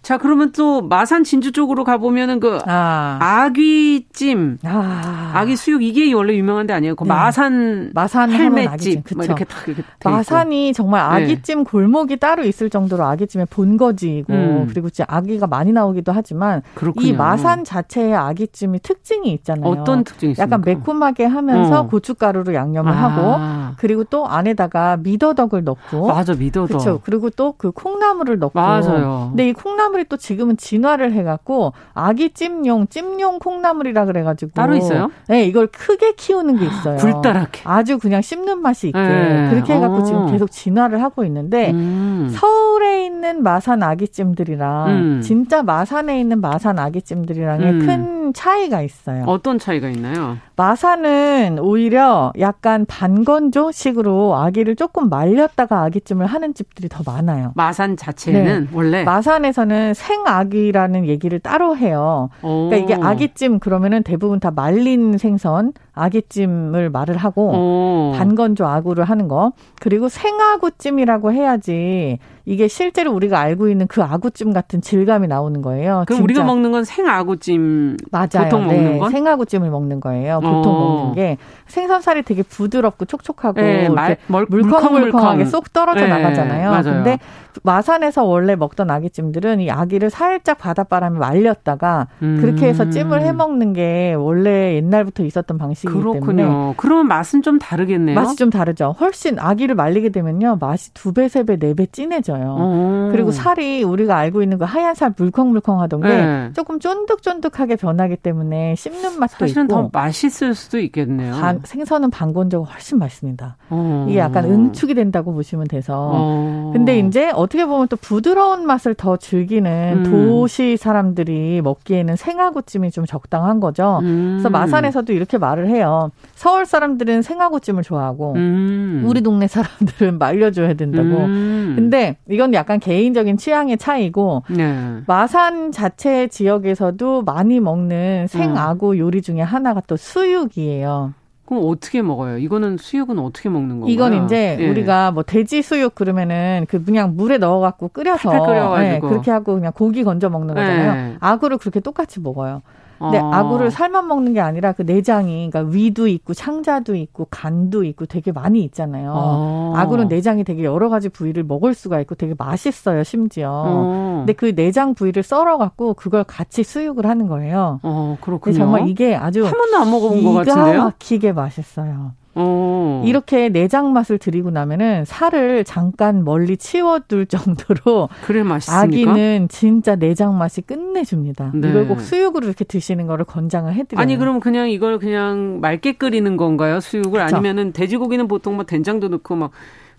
자, 0.02 0.16
그러면 0.18 0.52
또 0.52 0.80
마산 0.82 1.24
진주 1.24 1.52
쪽으로 1.52 1.84
가보면은 1.84 2.40
그 2.40 2.58
아. 2.66 3.18
아귀찜, 3.20 4.58
아. 4.64 5.44
귀 5.46 5.56
수육 5.56 5.82
이게 5.82 6.12
원래 6.12 6.34
유명한 6.34 6.66
데 6.66 6.72
아니에요? 6.72 6.96
그 6.96 7.04
네. 7.04 7.08
마산 7.08 7.90
마산 7.94 8.32
헬멧집 8.32 9.04
뭐 9.14 9.24
이렇게 9.24 9.44
딱 9.44 9.68
이렇게 9.68 9.82
마산이 10.04 10.72
정말 10.72 11.00
네. 11.00 11.24
아귀찜 11.24 11.58
네. 11.58 11.64
골목이 11.64 12.16
따로 12.16 12.44
있을 12.44 12.70
정도로 12.70 13.04
아귀찜의 13.04 13.46
본거지고 13.50 14.32
음. 14.32 14.66
그리고 14.70 14.88
진짜 14.90 15.04
아귀가 15.08 15.46
많이 15.46 15.72
나오기도 15.72 16.12
하지만 16.12 16.62
그렇군요. 16.74 17.06
이 17.06 17.12
마산 17.12 17.64
자체의 17.64 18.14
아귀찜이 18.14 18.80
특징이 18.80 19.30
있잖아요. 19.34 19.66
어떤 19.70 20.04
특징이 20.04 20.32
있습니까? 20.32 20.42
약간 20.56 20.62
매콤하게 20.64 21.26
하면서 21.26 21.80
어. 21.80 21.86
고춧가루로 21.88 22.54
양념을 22.54 22.90
아. 22.92 22.96
하고 22.96 23.74
그리고 23.76 24.04
또 24.04 24.26
안에다가 24.26 24.96
미더덕을 24.98 25.64
넣고 25.64 26.06
맞아 26.08 26.32
미더덕 26.34 26.68
그렇죠. 26.68 27.00
그리고 27.04 27.28
또 27.30 27.50
그 27.58 27.72
콩나물을 27.72 28.38
넣고 28.38 28.58
맞아요. 28.58 29.26
근데 29.30 29.48
이 29.48 29.52
콩나물 29.52 29.89
콩나물이 29.90 30.04
또 30.08 30.16
지금은 30.16 30.56
진화를 30.56 31.12
해갖고 31.12 31.72
아기 31.94 32.30
찜용 32.30 32.86
찜용 32.88 33.38
콩나물이라 33.38 34.06
그래가지고 34.06 34.52
따로 34.54 34.74
있어요? 34.76 35.10
네, 35.28 35.44
이걸 35.44 35.66
크게 35.66 36.12
키우는 36.12 36.58
게 36.58 36.66
있어요. 36.66 36.96
굴다랗게 36.96 37.62
아주 37.64 37.98
그냥 37.98 38.22
씹는 38.22 38.62
맛이 38.62 38.88
있게 38.88 38.98
네. 38.98 39.50
그렇게 39.50 39.74
해갖고 39.74 39.96
오. 39.96 40.02
지금 40.04 40.20
어. 40.20 40.26
계속 40.30 40.50
진화를 40.50 41.02
하고 41.02 41.24
있는데 41.24 41.70
음. 41.72 42.28
서울에 42.32 43.04
있는 43.04 43.42
마산 43.42 43.82
아기찜들이랑 43.82 44.86
음. 44.88 45.20
진짜 45.22 45.62
마산에 45.62 46.18
있는 46.18 46.40
마산 46.40 46.78
아기찜들이랑의 46.78 47.70
음. 47.70 47.86
큰 47.86 48.32
차이가 48.32 48.80
있어요. 48.82 49.24
어떤 49.26 49.58
차이가 49.58 49.88
있나요? 49.88 50.38
마산은 50.60 51.58
오히려 51.58 52.34
약간 52.38 52.84
반건조 52.84 53.72
식으로 53.72 54.36
아기를 54.36 54.76
조금 54.76 55.08
말렸다가 55.08 55.84
아기찜을 55.84 56.26
하는 56.26 56.52
집들이 56.52 56.86
더 56.90 57.02
많아요. 57.06 57.52
마산 57.54 57.96
자체는 57.96 58.64
네. 58.64 58.68
원래 58.74 59.02
마산에서는 59.04 59.94
생아기라는 59.94 61.06
얘기를 61.06 61.38
따로 61.38 61.78
해요. 61.78 62.28
오. 62.42 62.68
그러니까 62.68 62.76
이게 62.76 63.02
아기찜 63.02 63.58
그러면은 63.58 64.02
대부분 64.02 64.38
다 64.38 64.50
말린 64.50 65.16
생선 65.16 65.72
아기찜을 65.94 66.90
말을 66.90 67.16
하고 67.16 67.52
오. 67.52 68.12
반건조 68.18 68.66
아구를 68.66 69.04
하는 69.04 69.28
거 69.28 69.52
그리고 69.80 70.10
생아구찜이라고 70.10 71.32
해야지 71.32 72.18
이게 72.44 72.68
실제로 72.68 73.12
우리가 73.12 73.38
알고 73.38 73.68
있는 73.68 73.86
그 73.86 74.02
아구찜 74.02 74.52
같은 74.52 74.80
질감이 74.80 75.28
나오는 75.28 75.62
거예요. 75.62 76.04
그럼 76.06 76.18
진짜. 76.18 76.24
우리가 76.24 76.44
먹는 76.44 76.72
건 76.72 76.84
생아구찜 76.84 77.96
맞아요. 78.10 78.44
보통 78.44 78.66
먹는 78.66 78.92
네, 78.92 78.98
건 78.98 79.10
생아구찜을 79.10 79.70
먹는 79.70 80.00
거예요. 80.00 80.40
보통 80.50 80.74
어. 80.74 80.78
먹는 80.78 81.14
게 81.14 81.38
생선살이 81.66 82.22
되게 82.22 82.42
부드럽고 82.42 83.04
촉촉하고 83.04 83.60
네, 83.60 83.88
말, 83.88 84.16
물컹물컹하게 84.26 85.44
쏙 85.44 85.72
떨어져 85.72 86.00
네, 86.00 86.08
나가잖아요. 86.08 86.70
맞아요. 86.70 86.82
근데 86.82 87.18
마산에서 87.62 88.24
원래 88.24 88.56
먹던 88.56 88.90
아기찜들은 88.90 89.60
이 89.60 89.70
아기를 89.70 90.10
살짝 90.10 90.58
바닷바람에 90.58 91.18
말렸다가 91.18 92.08
음. 92.22 92.38
그렇게 92.40 92.66
해서 92.68 92.88
찜을 92.90 93.22
해 93.22 93.32
먹는 93.32 93.72
게 93.72 94.14
원래 94.14 94.74
옛날부터 94.76 95.24
있었던 95.24 95.58
방식이기 95.58 95.92
그렇군요. 95.92 96.36
때문에 96.36 96.74
그러면 96.76 97.08
맛은 97.08 97.42
좀 97.42 97.58
다르겠네요. 97.58 98.14
맛이 98.14 98.36
좀 98.36 98.50
다르죠. 98.50 98.94
훨씬 99.00 99.38
아기를 99.38 99.74
말리게 99.74 100.10
되면요 100.10 100.58
맛이 100.60 100.92
두 100.94 101.12
배, 101.12 101.28
세 101.28 101.42
배, 101.44 101.56
네 101.58 101.74
배 101.74 101.86
진해져요. 101.86 102.56
오. 102.58 103.08
그리고 103.12 103.30
살이 103.32 103.82
우리가 103.82 104.16
알고 104.16 104.42
있는 104.42 104.58
그 104.58 104.64
하얀 104.64 104.94
살 104.94 105.12
물컹물컹하던 105.16 106.00
게 106.00 106.08
네. 106.08 106.50
조금 106.54 106.78
쫀득쫀득하게 106.80 107.76
변하기 107.76 108.16
때문에 108.16 108.74
씹는 108.76 109.18
맛도 109.18 109.46
사실은 109.46 109.64
있고 109.64 109.74
더 109.74 109.90
맛있을 109.92 110.54
수도 110.54 110.78
있겠네요. 110.78 111.32
반, 111.34 111.60
생선은 111.64 112.10
반건조가 112.10 112.70
훨씬 112.72 112.98
맛있습니다. 112.98 113.56
오. 113.70 114.06
이게 114.08 114.18
약간 114.18 114.44
응축이 114.44 114.94
된다고 114.94 115.32
보시면 115.32 115.66
돼서. 115.68 116.10
오. 116.12 116.70
근데 116.72 116.98
이제 116.98 117.30
어 117.34 117.46
떻게 117.50 117.66
보면 117.66 117.88
또 117.88 117.96
부드러운 117.96 118.64
맛을 118.64 118.94
더 118.94 119.16
즐기는 119.16 120.04
음. 120.06 120.10
도시 120.10 120.76
사람들이 120.76 121.60
먹기에는 121.62 122.14
생아구찜이 122.14 122.92
좀 122.92 123.06
적당한 123.06 123.58
거죠. 123.58 123.98
음. 124.02 124.36
그래서 124.36 124.48
마산에서도 124.50 125.12
이렇게 125.12 125.36
말을 125.36 125.68
해요. 125.68 126.12
서울 126.36 126.64
사람들은 126.64 127.22
생아구찜을 127.22 127.82
좋아하고 127.82 128.34
음. 128.34 129.02
우리 129.04 129.20
동네 129.20 129.48
사람들은 129.48 130.18
말려줘야 130.18 130.74
된다고. 130.74 131.08
음. 131.08 131.72
근데 131.74 132.16
이건 132.30 132.54
약간 132.54 132.78
개인적인 132.78 133.36
취향의 133.36 133.78
차이고 133.78 134.44
네. 134.50 135.00
마산 135.08 135.72
자체 135.72 136.28
지역에서도 136.28 137.22
많이 137.22 137.58
먹는 137.58 138.28
생아구 138.28 138.96
요리 138.96 139.22
중에 139.22 139.40
하나가 139.40 139.82
또 139.88 139.96
수육이에요. 139.96 141.14
그럼 141.50 141.64
어떻게 141.66 142.00
먹어요? 142.00 142.38
이거는 142.38 142.76
수육은 142.76 143.18
어떻게 143.18 143.48
먹는 143.48 143.80
건가요? 143.80 143.92
이건 143.92 144.24
이제 144.24 144.56
예. 144.60 144.68
우리가 144.68 145.10
뭐 145.10 145.24
돼지 145.24 145.62
수육 145.62 145.96
그러면은 145.96 146.64
그 146.68 146.84
그냥 146.84 147.16
물에 147.16 147.38
넣어갖고 147.38 147.88
끓여서 147.88 148.30
네, 148.78 149.00
그렇게 149.00 149.32
하고 149.32 149.54
그냥 149.54 149.72
고기 149.74 150.04
건져 150.04 150.30
먹는 150.30 150.54
거잖아요. 150.54 150.94
네. 150.94 151.16
아구를 151.18 151.58
그렇게 151.58 151.80
똑같이 151.80 152.20
먹어요. 152.20 152.62
근데 153.00 153.18
어. 153.18 153.30
아구를 153.32 153.70
삶아 153.70 154.02
먹는 154.02 154.34
게 154.34 154.40
아니라 154.40 154.72
그 154.72 154.82
내장이 154.82 155.48
그러니까 155.50 155.72
위도 155.74 156.06
있고 156.06 156.34
창자도 156.34 156.94
있고 156.96 157.26
간도 157.30 157.82
있고 157.84 158.04
되게 158.04 158.30
많이 158.30 158.62
있잖아요. 158.64 159.12
어. 159.14 159.72
아구는 159.74 160.08
내장이 160.08 160.44
되게 160.44 160.64
여러 160.64 160.90
가지 160.90 161.08
부위를 161.08 161.44
먹을 161.44 161.72
수가 161.72 161.98
있고 162.02 162.14
되게 162.14 162.34
맛있어요, 162.36 163.02
심지어. 163.02 163.50
어. 163.50 164.14
근데 164.18 164.34
그 164.34 164.54
내장 164.54 164.94
부위를 164.94 165.22
썰어 165.22 165.56
갖고 165.56 165.94
그걸 165.94 166.24
같이 166.24 166.62
수육을 166.62 167.06
하는 167.06 167.26
거예요. 167.26 167.80
어, 167.82 168.18
그렇군요. 168.20 168.58
정말 168.58 168.86
이게 168.86 169.16
아주 169.16 169.46
한 169.46 169.52
번도 169.52 169.76
안 169.78 169.90
먹어본 169.90 170.22
것 170.22 170.32
같은데요. 170.34 170.84
막히게 170.84 171.32
맛있어요. 171.32 172.12
오. 172.34 173.02
이렇게 173.04 173.48
내장 173.48 173.92
맛을 173.92 174.18
드리고 174.18 174.50
나면은 174.50 175.04
살을 175.04 175.64
잠깐 175.64 176.24
멀리 176.24 176.56
치워둘 176.56 177.26
정도로 177.26 178.08
그래 178.24 178.42
맛있습니까? 178.42 179.10
아기는 179.10 179.48
진짜 179.48 179.96
내장 179.96 180.38
맛이 180.38 180.60
끝내줍니다. 180.60 181.52
네. 181.54 181.70
이걸 181.70 181.88
꼭 181.88 182.00
수육으로 182.00 182.46
이렇게 182.46 182.64
드시는 182.64 183.06
거를 183.06 183.24
권장을 183.24 183.72
해드려요. 183.72 184.00
아니 184.00 184.16
그럼 184.16 184.40
그냥 184.40 184.70
이걸 184.70 184.98
그냥 184.98 185.58
맑게 185.60 185.92
끓이는 185.92 186.36
건가요? 186.36 186.80
수육을 186.80 187.24
그쵸? 187.24 187.36
아니면은 187.36 187.72
돼지고기는 187.72 188.28
보통 188.28 188.56
뭐 188.56 188.64
된장도 188.64 189.08
넣고 189.08 189.34
막 189.34 189.50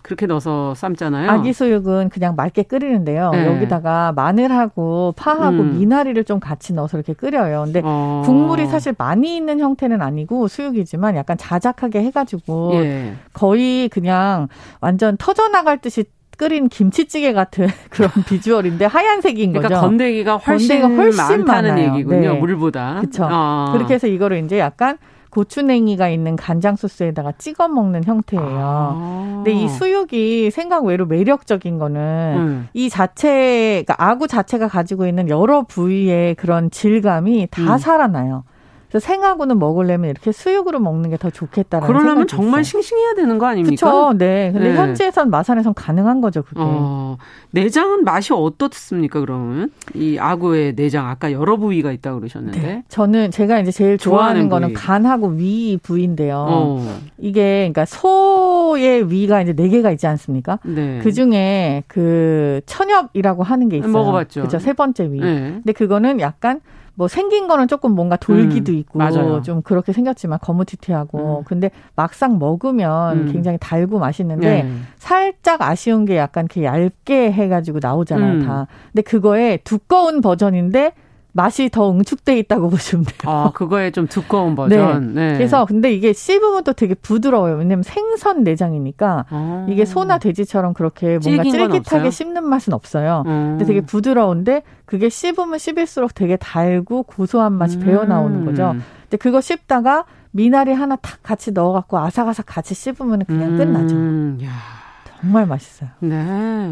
그렇게 0.02 0.26
넣어서 0.26 0.74
삶잖아요. 0.74 1.30
아기 1.30 1.52
수육은 1.52 2.08
그냥 2.10 2.34
맑게 2.36 2.64
끓이는데요. 2.64 3.30
네. 3.30 3.46
여기다가 3.46 4.12
마늘하고 4.12 5.14
파하고 5.16 5.56
음. 5.62 5.78
미나리를 5.78 6.22
좀 6.24 6.40
같이 6.40 6.72
넣어서 6.74 6.98
이렇게 6.98 7.12
끓여요. 7.12 7.62
근데 7.64 7.80
어. 7.84 8.22
국물이 8.24 8.66
사실 8.66 8.94
많이 8.98 9.36
있는 9.36 9.60
형태는 9.60 10.02
아니고 10.02 10.48
수육이지만 10.48 11.16
약간 11.16 11.36
자작하게 11.36 12.02
해가지고 12.02 12.72
예. 12.74 13.14
거의 13.32 13.88
그냥 13.88 14.48
완전 14.80 15.16
터져나갈 15.16 15.78
듯이 15.78 16.04
끓인 16.36 16.68
김치찌개 16.68 17.32
같은 17.32 17.68
그런 17.90 18.10
비주얼인데 18.26 18.86
하얀색인 18.86 19.52
그러니까 19.52 19.74
거죠. 19.74 19.86
건더기가 19.86 20.36
훨씬, 20.38 20.80
건더기가 20.80 21.02
훨씬 21.02 21.44
많다는 21.44 21.70
많아요. 21.70 21.92
얘기군요. 21.94 22.32
네. 22.32 22.38
물보다. 22.40 22.96
그렇죠. 23.00 23.28
어. 23.30 23.70
그렇게 23.72 23.94
해서 23.94 24.06
이거를 24.08 24.44
이제 24.44 24.58
약간 24.58 24.98
고추냉이가 25.32 26.10
있는 26.10 26.36
간장 26.36 26.76
소스에다가 26.76 27.32
찍어 27.32 27.68
먹는 27.68 28.04
형태예요. 28.04 28.44
아. 28.46 29.42
근데 29.42 29.52
이 29.52 29.66
수육이 29.66 30.50
생각 30.50 30.84
외로 30.84 31.06
매력적인 31.06 31.78
거는 31.78 32.34
음. 32.36 32.68
이 32.74 32.90
자체, 32.90 33.82
그러니까 33.84 33.96
아구 33.98 34.28
자체가 34.28 34.68
가지고 34.68 35.06
있는 35.06 35.30
여러 35.30 35.62
부위의 35.62 36.34
그런 36.34 36.70
질감이 36.70 37.48
다 37.50 37.74
음. 37.74 37.78
살아나요. 37.78 38.44
그래서 38.92 39.06
생하고는 39.06 39.58
먹으려면 39.58 40.10
이렇게 40.10 40.32
수육으로 40.32 40.78
먹는 40.78 41.08
게 41.08 41.16
더 41.16 41.30
좋겠다라는 41.30 41.86
그러려면 41.94 42.26
정말 42.26 42.60
있어요. 42.60 42.82
싱싱해야 42.82 43.14
되는 43.14 43.38
거 43.38 43.46
아닙니까? 43.46 43.86
그렇죠. 43.86 44.12
네. 44.18 44.50
근데 44.52 44.70
네. 44.72 44.76
현지에선 44.76 45.30
마산에선 45.30 45.72
가능한 45.72 46.20
거죠, 46.20 46.42
그게. 46.42 46.60
어, 46.62 47.16
내장은 47.52 48.04
맛이 48.04 48.34
어떻습니까, 48.34 49.20
그러면? 49.20 49.70
이 49.94 50.18
아구의 50.18 50.74
내장 50.74 51.08
아까 51.08 51.32
여러 51.32 51.56
부위가 51.56 51.90
있다고 51.92 52.18
그러셨는데. 52.20 52.60
네. 52.60 52.82
저는 52.88 53.30
제가 53.30 53.60
이제 53.60 53.70
제일 53.70 53.96
좋아하는, 53.96 54.48
좋아하는 54.48 54.48
거는 54.50 54.72
간하고 54.74 55.28
위 55.28 55.78
부위인데요. 55.82 56.44
어. 56.48 56.98
이게 57.18 57.70
그러니까 57.72 57.86
소의 57.86 59.10
위가 59.10 59.40
이제 59.40 59.54
네 59.54 59.68
개가 59.68 59.90
있지 59.92 60.06
않습니까? 60.06 60.58
네. 60.64 61.00
그 61.02 61.12
중에 61.12 61.82
그 61.86 62.60
천엽이라고 62.66 63.42
하는 63.42 63.68
게 63.70 63.78
있어요. 63.78 63.90
먹어봤죠. 63.92 64.40
그렇죠. 64.42 64.58
세 64.58 64.74
번째 64.74 65.04
위. 65.12 65.20
네. 65.20 65.52
근데 65.62 65.72
그거는 65.72 66.20
약간 66.20 66.60
뭐 66.94 67.08
생긴 67.08 67.48
거는 67.48 67.68
조금 67.68 67.94
뭔가 67.94 68.16
돌기도 68.16 68.72
음, 68.72 68.76
있고 68.78 68.98
맞아요. 68.98 69.42
좀 69.42 69.62
그렇게 69.62 69.92
생겼지만 69.92 70.38
거무튀튀하고 70.40 71.38
음. 71.40 71.44
근데 71.44 71.70
막상 71.96 72.38
먹으면 72.38 73.18
음. 73.28 73.32
굉장히 73.32 73.58
달고 73.60 73.98
맛있는데 73.98 74.62
네. 74.62 74.72
살짝 74.98 75.62
아쉬운 75.62 76.04
게 76.04 76.16
약간 76.16 76.44
이렇게 76.44 76.64
얇게 76.64 77.32
해가지고 77.32 77.78
나오잖아요 77.80 78.32
음. 78.34 78.46
다. 78.46 78.66
근데 78.92 79.02
그거에 79.02 79.58
두꺼운 79.64 80.20
버전인데 80.20 80.92
맛이 81.32 81.68
더 81.70 81.90
응축돼 81.90 82.38
있다고 82.38 82.68
보시면 82.70 83.04
돼요. 83.04 83.32
아, 83.32 83.50
그거에 83.52 83.90
좀 83.90 84.06
두꺼운 84.06 84.54
버전. 84.54 85.14
네. 85.14 85.28
네. 85.28 85.34
그래서 85.34 85.64
근데 85.64 85.92
이게 85.92 86.12
씹으면 86.12 86.64
또 86.64 86.72
되게 86.72 86.94
부드러워요. 86.94 87.56
왜냐면 87.56 87.82
생선 87.82 88.44
내장이니까 88.44 89.26
아. 89.28 89.66
이게 89.68 89.84
소나 89.84 90.18
돼지처럼 90.18 90.74
그렇게 90.74 91.18
뭔가 91.18 91.42
쫄깃하게 91.42 92.10
씹는 92.10 92.44
맛은 92.44 92.72
없어요. 92.72 93.24
음. 93.26 93.56
근데 93.58 93.64
되게 93.64 93.80
부드러운데 93.80 94.62
그게 94.84 95.08
씹으면 95.08 95.58
씹을수록 95.58 96.14
되게 96.14 96.36
달고 96.36 97.04
고소한 97.04 97.52
맛이 97.54 97.78
음. 97.78 97.82
배어 97.84 98.04
나오는 98.04 98.44
거죠. 98.44 98.74
근데 99.02 99.16
그거 99.16 99.40
씹다가 99.40 100.04
미나리 100.32 100.72
하나 100.72 100.96
탁 100.96 101.22
같이 101.22 101.52
넣어갖고 101.52 101.98
아삭아삭 101.98 102.46
같이 102.46 102.74
씹으면 102.74 103.24
그냥 103.26 103.50
음. 103.50 103.56
끝나죠. 103.56 104.46
야. 104.46 104.81
정말 105.22 105.46
맛있어요. 105.46 105.88
네. 106.00 106.16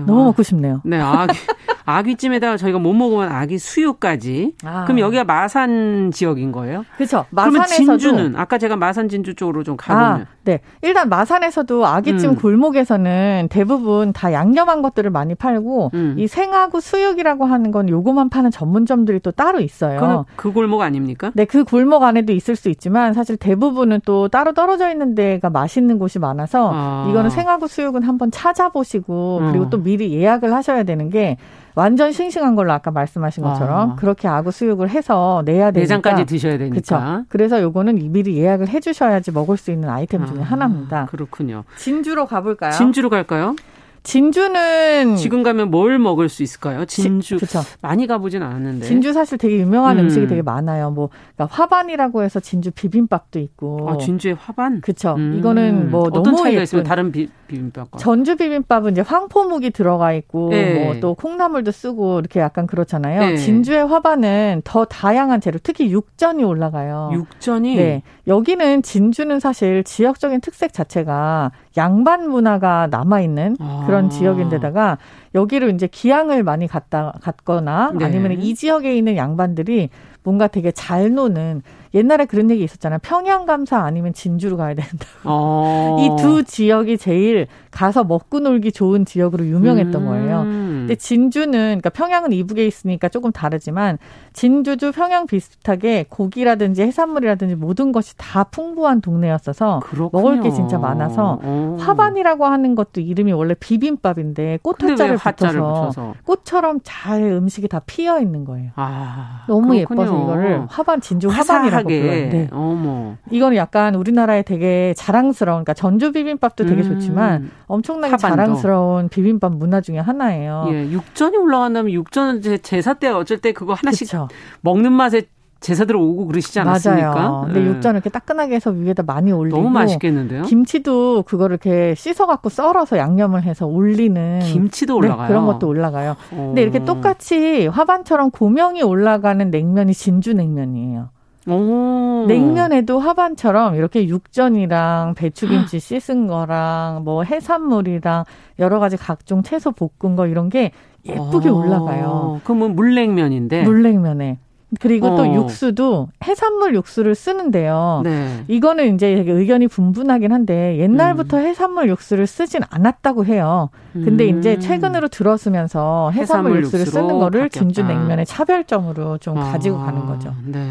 너무 0.07 0.24
먹고 0.24 0.42
싶네요. 0.42 0.80
네, 0.84 1.01
아기, 1.01 1.38
아귀찜에다가 1.86 2.57
저희가 2.57 2.80
못 2.80 2.92
먹으면 2.92 3.30
아기 3.30 3.59
수육까지. 3.59 4.55
아. 4.64 4.84
그럼 4.84 4.98
여기가 4.98 5.22
마산 5.22 6.11
지역인 6.12 6.51
거예요? 6.51 6.84
그렇죠. 6.96 7.26
마산에서도. 7.30 7.64
그러면 7.64 7.98
진주는 7.98 8.36
아까 8.36 8.59
제가 8.59 8.74
마산 8.74 9.09
진주 9.09 9.34
쪽으로 9.34 9.62
좀 9.62 9.76
가보면. 9.76 10.22
아, 10.22 10.26
네. 10.42 10.61
일단 10.82 11.09
마산에서도 11.09 11.86
아귀찜 11.86 12.30
음. 12.30 12.36
골목에서는 12.36 13.48
대부분 13.51 14.12
다 14.12 14.32
양념한 14.32 14.82
것들을 14.82 15.09
많이 15.11 15.36
팔고 15.36 15.92
음. 15.94 16.16
이 16.18 16.26
생하고 16.26 16.80
수육이라고 16.80 17.44
하는 17.44 17.70
건 17.70 17.88
요거만 17.88 18.30
파는 18.30 18.51
전문점들이 18.51 19.20
또 19.20 19.30
따로 19.30 19.61
있어요. 19.61 20.26
그 20.34 20.53
골목 20.53 20.80
아닙니까? 20.80 21.30
네, 21.34 21.44
그 21.44 21.62
골목 21.62 22.03
안에도 22.03 22.32
있을 22.32 22.57
수 22.57 22.68
있지만 22.68 23.12
사실 23.12 23.36
대부분은 23.36 24.01
또 24.05 24.28
따로 24.28 24.53
떨어져 24.55 24.90
있는 24.90 25.14
데가 25.14 25.51
맛있는 25.51 25.98
곳이 26.01 26.18
많아서 26.18 26.70
아. 26.74 27.07
이거는 27.09 27.30
생하고 27.30 27.68
수육은 27.68 28.03
한번 28.03 28.30
찾아보시고 28.41 29.38
음. 29.43 29.51
그리고 29.51 29.68
또 29.68 29.82
미리 29.82 30.14
예약을 30.14 30.53
하셔야 30.55 30.82
되는 30.84 31.11
게 31.11 31.36
완전 31.74 32.11
싱싱한 32.11 32.57
걸로 32.57 32.72
아까 32.72 32.91
말씀하신 32.91 33.45
것처럼 33.45 33.93
아. 33.93 33.97
그렇게 33.97 34.28
아구 34.28 34.51
수육을 34.51 34.88
해서 34.91 35.43
내야 35.45 35.70
되니까 35.70 35.80
내장까지 35.80 36.24
드셔야 36.26 36.59
되니까. 36.59 36.74
그렇죠. 36.74 37.24
그래서 37.28 37.62
요거는 37.62 38.12
미리 38.12 38.36
예약을 38.38 38.68
해 38.68 38.80
주셔야지 38.80 39.30
먹을 39.32 39.57
수 39.57 39.70
있는 39.70 39.88
아이템 39.88 40.26
중에 40.26 40.41
아, 40.41 40.45
하나입니다. 40.45 41.07
그렇군요. 41.07 41.64
진주로 41.76 42.26
가볼까요? 42.26 42.72
진주로 42.72 43.09
갈까요? 43.11 43.55
진주는 44.03 45.16
지금 45.16 45.42
가면 45.42 45.70
뭘 45.70 45.98
먹을 45.98 46.28
수 46.28 46.42
있을까요? 46.42 46.84
진주 46.86 47.38
지, 47.38 47.59
많이 47.82 48.07
가보진 48.07 48.42
않았는데 48.42 48.86
진주 48.86 49.12
사실 49.12 49.36
되게 49.36 49.59
유명한 49.59 49.98
음. 49.98 50.09
식이 50.09 50.26
되게 50.26 50.42
많아요. 50.42 50.90
뭐 50.90 51.11
그러니까 51.36 51.55
화반이라고 51.55 52.22
해서 52.22 52.40
진주 52.40 52.70
비빔밥도 52.70 53.38
있고. 53.38 53.88
아 53.90 53.98
진주의 53.98 54.34
화반? 54.34 54.80
그렇죠. 54.80 55.14
음. 55.16 55.36
이거는 55.38 55.90
뭐 55.90 56.03
어떤 56.03 56.22
너무 56.22 56.36
차이가 56.38 56.62
있으면 56.62 56.84
다른 56.84 57.12
비, 57.12 57.28
비빔밥과 57.48 57.98
전주 57.98 58.36
비빔밥은 58.36 58.92
이제 58.92 59.03
황포묵이 59.03 59.70
들어가 59.70 60.12
있고 60.14 60.51
네. 60.51 60.84
뭐또 60.84 61.14
콩나물도 61.14 61.70
쓰고 61.70 62.20
이렇게 62.20 62.40
약간 62.40 62.66
그렇잖아요. 62.66 63.20
네. 63.20 63.36
진주의 63.36 63.86
화반은 63.86 64.62
더 64.64 64.84
다양한 64.84 65.40
재료, 65.40 65.59
특히 65.62 65.90
육전이 65.90 66.42
올라가요. 66.42 67.11
육전이 67.12 67.76
네 67.76 68.03
여기는 68.26 68.82
진주는 68.82 69.40
사실 69.40 69.84
지역적인 69.84 70.40
특색 70.40 70.72
자체가 70.72 71.53
양반 71.77 72.29
문화가 72.29 72.89
남아 72.91 73.21
있는 73.21 73.57
아. 73.61 73.85
그런 73.87 74.11
지역인데다가 74.11 74.99
여기를 75.35 75.73
이제 75.75 75.87
기양을 75.87 76.43
많이 76.43 76.66
갔다 76.66 77.12
갔거나 77.21 77.93
네. 77.97 78.05
아니면 78.05 78.33
이 78.33 78.55
지역에 78.55 78.97
있는 78.97 79.16
양반들이 79.16 79.91
뭔가 80.23 80.49
되게 80.49 80.73
잘 80.73 81.12
노는 81.14 81.62
옛날에 81.95 82.24
그런 82.24 82.51
얘기 82.51 82.62
있었잖아요. 82.62 82.99
평양 83.03 83.47
감사 83.47 83.78
아니면 83.80 84.12
진주로 84.12 84.57
가야 84.57 84.74
된다. 84.74 85.07
어. 85.24 85.97
이두 86.01 86.45
지역이 86.45 86.99
제일 86.99 87.47
가서 87.70 88.05
먹고 88.05 88.41
놀기 88.41 88.72
좋은 88.72 89.05
지역으로 89.05 89.45
유명했던 89.47 90.03
음. 90.03 90.07
거예요. 90.07 90.43
근데 90.45 90.95
진주는 90.95 91.51
그러니까 91.53 91.91
평양은 91.91 92.32
이북에 92.32 92.66
있으니까 92.66 93.09
조금 93.09 93.32
다르지만 93.32 93.99
진주도 94.32 94.93
평양 94.93 95.26
비슷하게 95.26 96.07
고기라든지 96.09 96.82
해산물이라든지 96.82 97.57
모든 97.57 97.93
것이 97.93 98.16
다 98.16 98.45
풍부한 98.45 99.01
동네였어서 99.01 99.80
그렇군요. 99.84 100.22
먹을 100.22 100.41
게 100.41 100.51
진짜 100.51 100.78
많아서 100.78 101.41
오. 101.45 101.76
화반이라고 101.78 102.45
하는 102.47 102.74
것도 102.74 103.01
이름이 103.01 103.32
원래 103.32 103.55
비빔밥인데 103.55 104.61
꽃화자를 104.62 105.16
붙여서 105.16 106.14
꽃처럼 106.24 106.80
잘 106.82 107.22
음식이 107.22 107.68
다 107.68 107.80
피어 107.86 108.20
있는 108.20 108.45
거예요. 108.45 108.70
아, 108.76 109.45
너무 109.49 109.68
그렇군요. 109.68 110.03
예뻐서 110.03 110.22
이거를 110.22 110.66
화반 110.68 111.01
진주 111.01 111.28
화반이라고 111.28 111.80
불러요. 111.89 112.31
네. 112.31 112.49
어머. 112.53 113.16
이거는 113.31 113.57
약간 113.57 113.95
우리나라에 113.95 114.43
되게 114.43 114.95
자랑스러운 114.97 115.64
그러니까 115.64 115.74
전주 115.74 116.12
비빔밥도 116.12 116.66
되게 116.66 116.83
음. 116.83 116.89
좋지만 116.89 117.51
엄청나게 117.66 118.12
화반도. 118.12 118.37
자랑스러운 118.37 119.09
비빔밥 119.09 119.57
문화 119.57 119.81
중에 119.81 119.99
하나예요. 119.99 120.66
예, 120.70 120.91
육전이 120.91 121.37
올라간다면 121.37 121.93
육전은 121.93 122.43
제사 122.62 122.95
때 122.95 123.09
어쩔 123.09 123.39
때 123.39 123.53
그거 123.53 123.74
하나씩 123.74 124.07
그쵸. 124.09 124.28
먹는 124.62 124.93
맛에 124.93 125.22
제사들 125.61 125.95
오고 125.95 126.26
그러시지 126.26 126.59
않았습니까? 126.59 127.14
맞아요. 127.14 127.43
근데 127.45 127.61
네. 127.61 127.66
육전을 127.66 127.97
이렇게 127.97 128.09
따끈하게 128.09 128.55
해서 128.55 128.70
위에다 128.70 129.03
많이 129.03 129.31
올리고 129.31 129.59
너무 129.59 129.68
맛있겠는데요. 129.68 130.45
김치도 130.45 131.24
그거를 131.24 131.59
이렇게 131.62 131.95
씻어 131.95 132.26
갖고 132.26 132.49
썰어서 132.49 132.97
양념을 132.97 133.43
해서 133.43 133.66
올리는 133.66 134.39
김치도 134.39 134.97
올라가요. 134.97 135.22
네, 135.22 135.28
그런 135.28 135.45
것도 135.45 135.68
올라가요. 135.68 136.16
오. 136.33 136.37
근데 136.47 136.62
이렇게 136.62 136.83
똑같이 136.87 137.66
화반처럼 137.66 138.31
고명이 138.31 138.83
올라가는 138.83 139.51
냉면이 139.51 139.93
진주 139.93 140.33
냉면이에요. 140.33 141.11
오. 141.49 142.26
냉면에도 142.28 142.99
화반처럼 142.99 143.74
이렇게 143.74 144.07
육전이랑 144.07 145.14
배추김치 145.16 145.80
씻은 145.80 146.26
거랑 146.26 147.03
뭐 147.05 147.22
해산물이랑 147.24 148.24
여러 148.59 148.78
가지 148.78 148.97
각종 148.97 149.43
채소 149.43 149.72
볶은 149.72 150.16
거 150.16 150.26
이런 150.26 150.49
게 150.49 150.72
예쁘게 151.05 151.49
오. 151.49 151.59
올라가요. 151.59 152.41
그러면 152.45 152.74
물냉면인데. 152.74 153.62
물냉면에. 153.62 154.38
그리고 154.79 155.09
어. 155.09 155.16
또 155.16 155.35
육수도 155.35 156.09
해산물 156.23 156.75
육수를 156.77 157.14
쓰는데요. 157.14 158.03
네. 158.05 158.45
이거는 158.47 158.95
이제 158.95 159.25
의견이 159.27 159.66
분분하긴 159.66 160.33
한데 160.33 160.79
옛날부터 160.79 161.39
음. 161.39 161.47
해산물 161.47 161.89
육수를 161.89 162.27
쓰진 162.27 162.61
않았다고 162.71 163.25
해요. 163.25 163.71
근데 163.93 164.31
음. 164.31 164.39
이제 164.39 164.59
최근으로 164.61 165.09
들어서면서 165.09 166.12
해산물, 166.12 166.53
해산물 166.53 166.62
육수를 166.64 166.87
쓰는 166.87 167.18
거를 167.18 167.41
바뀌었다. 167.43 167.59
진주 167.59 167.83
냉면의 167.83 168.27
차별점으로 168.27 169.18
좀 169.18 169.39
아. 169.39 169.51
가지고 169.51 169.79
가는 169.79 170.07
거죠. 170.07 170.33
네. 170.45 170.64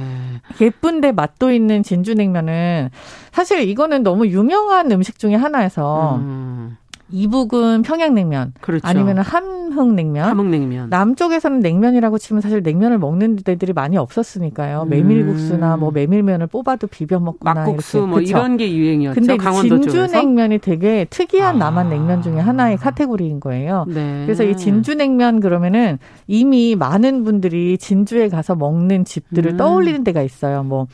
예쁜데 0.61 1.11
맛도 1.11 1.51
있는 1.51 1.83
진주 1.83 2.13
냉면은 2.13 2.89
사실 3.33 3.67
이거는 3.67 4.03
너무 4.03 4.27
유명한 4.27 4.89
음식 4.91 5.19
중에 5.19 5.35
하나여서 5.35 6.15
음. 6.17 6.77
이북은 7.11 7.81
평양냉면, 7.81 8.53
그렇죠. 8.61 8.87
아니면 8.87 9.19
함흥냉면, 9.19 10.29
함흥냉면. 10.29 10.89
남쪽에서는 10.89 11.59
냉면이라고 11.59 12.17
치면 12.17 12.41
사실 12.41 12.61
냉면을 12.61 12.99
먹는 12.99 13.37
데들이 13.37 13.73
많이 13.73 13.97
없었으니까요. 13.97 14.83
음. 14.83 14.89
메밀국수나 14.89 15.77
뭐 15.77 15.91
메밀면을 15.91 16.47
뽑아도 16.47 16.87
비벼 16.87 17.19
먹거나 17.19 17.53
막국수 17.53 17.97
이렇게. 17.97 18.09
뭐 18.09 18.19
그쵸? 18.19 18.37
이런 18.37 18.57
게 18.57 18.75
유행이었죠. 18.75 19.19
근데 19.19 19.37
진주냉면이 19.37 20.59
되게 20.59 21.05
특이한 21.09 21.55
아. 21.55 21.59
남한 21.59 21.89
냉면 21.89 22.21
중에 22.21 22.39
하나의 22.39 22.77
카테고리인 22.77 23.39
거예요. 23.39 23.85
네. 23.87 24.23
그래서 24.25 24.43
이 24.43 24.55
진주냉면 24.55 25.39
그러면은 25.39 25.97
이미 26.27 26.75
많은 26.75 27.23
분들이 27.23 27.77
진주에 27.77 28.29
가서 28.29 28.55
먹는 28.55 29.05
집들을 29.05 29.53
음. 29.53 29.57
떠올리는 29.57 30.03
데가 30.03 30.21
있어요. 30.21 30.63
뭐 30.63 30.87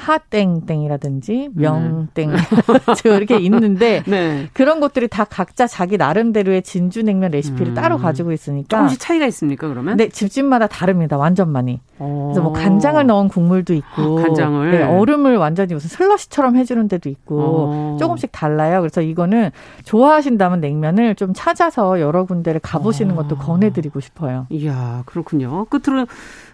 하땡땡이라든지 0.00 1.50
명땡 1.54 2.30
네. 2.30 2.36
이렇게 3.04 3.38
있는데 3.38 4.02
네. 4.08 4.48
그런 4.52 4.80
것들이 4.80 5.08
다 5.08 5.24
각자 5.24 5.66
자기 5.66 5.96
나름대로의 5.96 6.62
진주냉면 6.62 7.30
레시피를 7.32 7.68
음. 7.68 7.74
따로 7.74 7.98
가지고 7.98 8.32
있으니까 8.32 8.76
조금씩 8.76 8.98
차이가 9.00 9.26
있습니까 9.26 9.68
그러면? 9.68 9.96
네 9.96 10.08
집집마다 10.08 10.66
다릅니다 10.66 11.16
완전 11.16 11.50
많이. 11.50 11.80
그래서 12.00 12.40
뭐 12.40 12.52
간장을 12.52 13.04
넣은 13.06 13.28
국물도 13.28 13.74
있고 13.74 14.16
간장을 14.16 14.70
네, 14.70 14.82
얼음을 14.82 15.36
완전히 15.36 15.74
무슨 15.74 15.88
슬러시처럼 15.90 16.56
해주는 16.56 16.88
데도 16.88 17.08
있고 17.10 17.36
오. 17.36 17.96
조금씩 17.98 18.32
달라요. 18.32 18.80
그래서 18.80 19.02
이거는 19.02 19.50
좋아하신다면 19.84 20.60
냉면을 20.60 21.14
좀 21.14 21.32
찾아서 21.34 22.00
여러 22.00 22.24
군데를 22.24 22.60
가보시는 22.60 23.16
것도 23.16 23.36
권해드리고 23.36 24.00
싶어요. 24.00 24.46
이야 24.48 25.02
그렇군요. 25.04 25.66
끝으로 25.66 26.06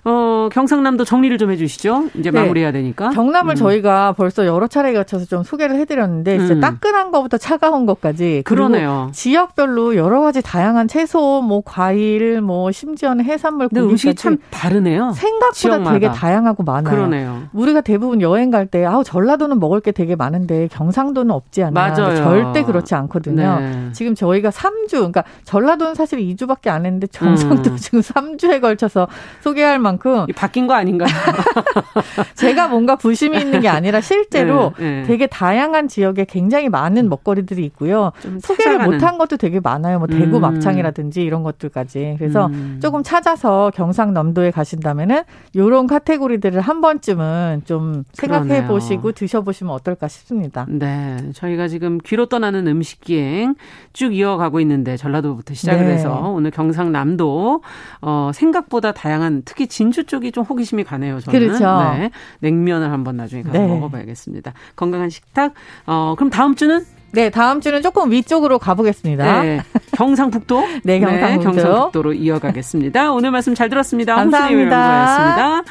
어, 0.08 0.48
경상남도 0.52 1.04
정리를 1.04 1.36
좀 1.36 1.50
해주시죠. 1.50 2.10
이제 2.14 2.30
네. 2.30 2.40
마무리해야 2.40 2.70
되니까. 2.70 3.10
경남을 3.10 3.54
음. 3.54 3.56
저희가 3.56 4.12
벌써 4.12 4.46
여러 4.46 4.68
차례 4.68 4.92
거쳐서 4.92 5.24
좀 5.24 5.42
소개를 5.42 5.74
해드렸는데, 5.80 6.38
진짜 6.38 6.54
음. 6.54 6.60
따끈한 6.60 7.10
것부터 7.10 7.38
차가운 7.38 7.86
것까지. 7.86 8.42
그러네요. 8.44 9.10
지역별로 9.12 9.96
여러 9.96 10.20
가지 10.20 10.42
다양한 10.42 10.86
채소, 10.86 11.42
뭐 11.42 11.60
과일, 11.64 12.40
뭐 12.40 12.70
심지어는 12.70 13.24
해산물, 13.24 13.68
고기 13.68 13.80
음식이 13.80 14.14
참 14.14 14.38
다르네요. 14.50 15.10
생 15.10 15.35
각보다 15.40 15.52
지역마다. 15.52 15.92
되게 15.92 16.08
다양하고 16.10 16.62
많아요. 16.62 16.94
그러네요. 16.94 17.42
우리가 17.52 17.80
대부분 17.80 18.20
여행 18.20 18.50
갈 18.50 18.66
때, 18.66 18.84
아우 18.84 19.02
전라도는 19.04 19.58
먹을 19.58 19.80
게 19.80 19.92
되게 19.92 20.16
많은데 20.16 20.68
경상도는 20.68 21.30
없지 21.30 21.62
않나. 21.64 21.88
맞아요. 21.88 22.16
절대 22.16 22.62
그렇지 22.62 22.94
않거든요. 22.94 23.60
네. 23.60 23.88
지금 23.92 24.14
저희가 24.14 24.50
3주, 24.50 24.90
그러니까 24.92 25.24
전라도는 25.44 25.94
사실 25.94 26.18
2주밖에 26.20 26.68
안 26.68 26.84
했는데 26.86 27.06
경상도 27.12 27.70
음. 27.70 27.76
지금 27.76 28.00
3주에 28.00 28.60
걸쳐서 28.60 29.08
소개할 29.40 29.78
만큼. 29.78 29.96
만큼 29.96 30.26
바뀐 30.34 30.66
거 30.66 30.74
아닌가요? 30.74 31.08
제가 32.34 32.68
뭔가 32.68 32.96
부심이 32.96 33.38
있는 33.38 33.60
게 33.60 33.68
아니라 33.68 34.00
실제로 34.00 34.72
네, 34.78 35.02
네. 35.02 35.02
되게 35.04 35.26
다양한 35.26 35.88
지역에 35.88 36.24
굉장히 36.24 36.68
많은 36.68 37.08
먹거리들이 37.08 37.64
있고요. 37.66 38.12
소개를 38.42 38.78
못한 38.84 39.18
것도 39.18 39.36
되게 39.36 39.60
많아요. 39.60 39.98
뭐 39.98 40.06
대구 40.06 40.36
음. 40.36 40.42
막창이라든지 40.42 41.22
이런 41.22 41.42
것들까지. 41.42 42.16
그래서 42.18 42.46
음. 42.46 42.78
조금 42.82 43.02
찾아서 43.02 43.70
경상남도에 43.74 44.50
가신다면은 44.50 45.22
이런 45.54 45.86
카테고리들을 45.86 46.60
한 46.60 46.80
번쯤은 46.82 47.62
좀 47.64 48.04
생각해 48.12 48.66
보시고 48.66 49.12
드셔 49.12 49.40
보시면 49.40 49.72
어떨까 49.72 50.08
싶습니다. 50.08 50.66
네, 50.68 51.16
저희가 51.32 51.68
지금 51.68 51.98
귀로 52.04 52.26
떠나는 52.26 52.66
음식 52.66 53.00
기행 53.00 53.54
쭉 53.94 54.14
이어가고 54.14 54.60
있는데 54.60 54.98
전라도부터 54.98 55.54
시작을 55.54 55.86
네. 55.86 55.94
해서 55.94 56.32
오늘 56.34 56.50
경상남도 56.50 57.62
어, 58.02 58.30
생각보다 58.34 58.92
다양한 58.92 59.42
특히 59.44 59.66
진 59.66 59.86
진주 59.86 60.04
쪽이 60.04 60.32
좀 60.32 60.44
호기심이 60.44 60.82
가네요. 60.84 61.20
저는. 61.20 61.38
그렇죠. 61.38 61.64
네. 61.96 62.10
냉면을 62.40 62.90
한번 62.90 63.16
나중에 63.16 63.42
가서 63.42 63.58
네. 63.58 63.66
먹어 63.66 63.88
봐야겠습니다. 63.88 64.52
건강한 64.74 65.10
식탁. 65.10 65.54
어, 65.86 66.14
그럼 66.16 66.30
다음 66.30 66.56
주는 66.56 66.84
네, 67.12 67.30
다음 67.30 67.60
주는 67.60 67.80
조금 67.82 68.10
위쪽으로 68.10 68.58
가보겠습니다. 68.58 69.42
네, 69.42 69.60
경상북도. 69.92 70.66
네, 70.84 71.00
경상북도. 71.00 71.50
네, 71.50 71.62
경상북도로 71.62 72.12
이어가겠습니다. 72.12 73.12
오늘 73.12 73.30
말씀 73.30 73.54
잘 73.54 73.68
들었습니다. 73.68 74.14
감사합니다. 74.16 75.62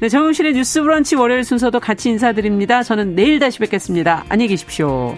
네, 0.00 0.08
정용실의 0.08 0.54
뉴스 0.54 0.82
브런치 0.82 1.16
월요일 1.16 1.44
순서도 1.44 1.80
같이 1.80 2.08
인사드립니다. 2.10 2.82
저는 2.82 3.14
내일 3.14 3.38
다시 3.38 3.58
뵙겠습니다. 3.58 4.24
안녕히 4.28 4.48
계십시오. 4.48 5.16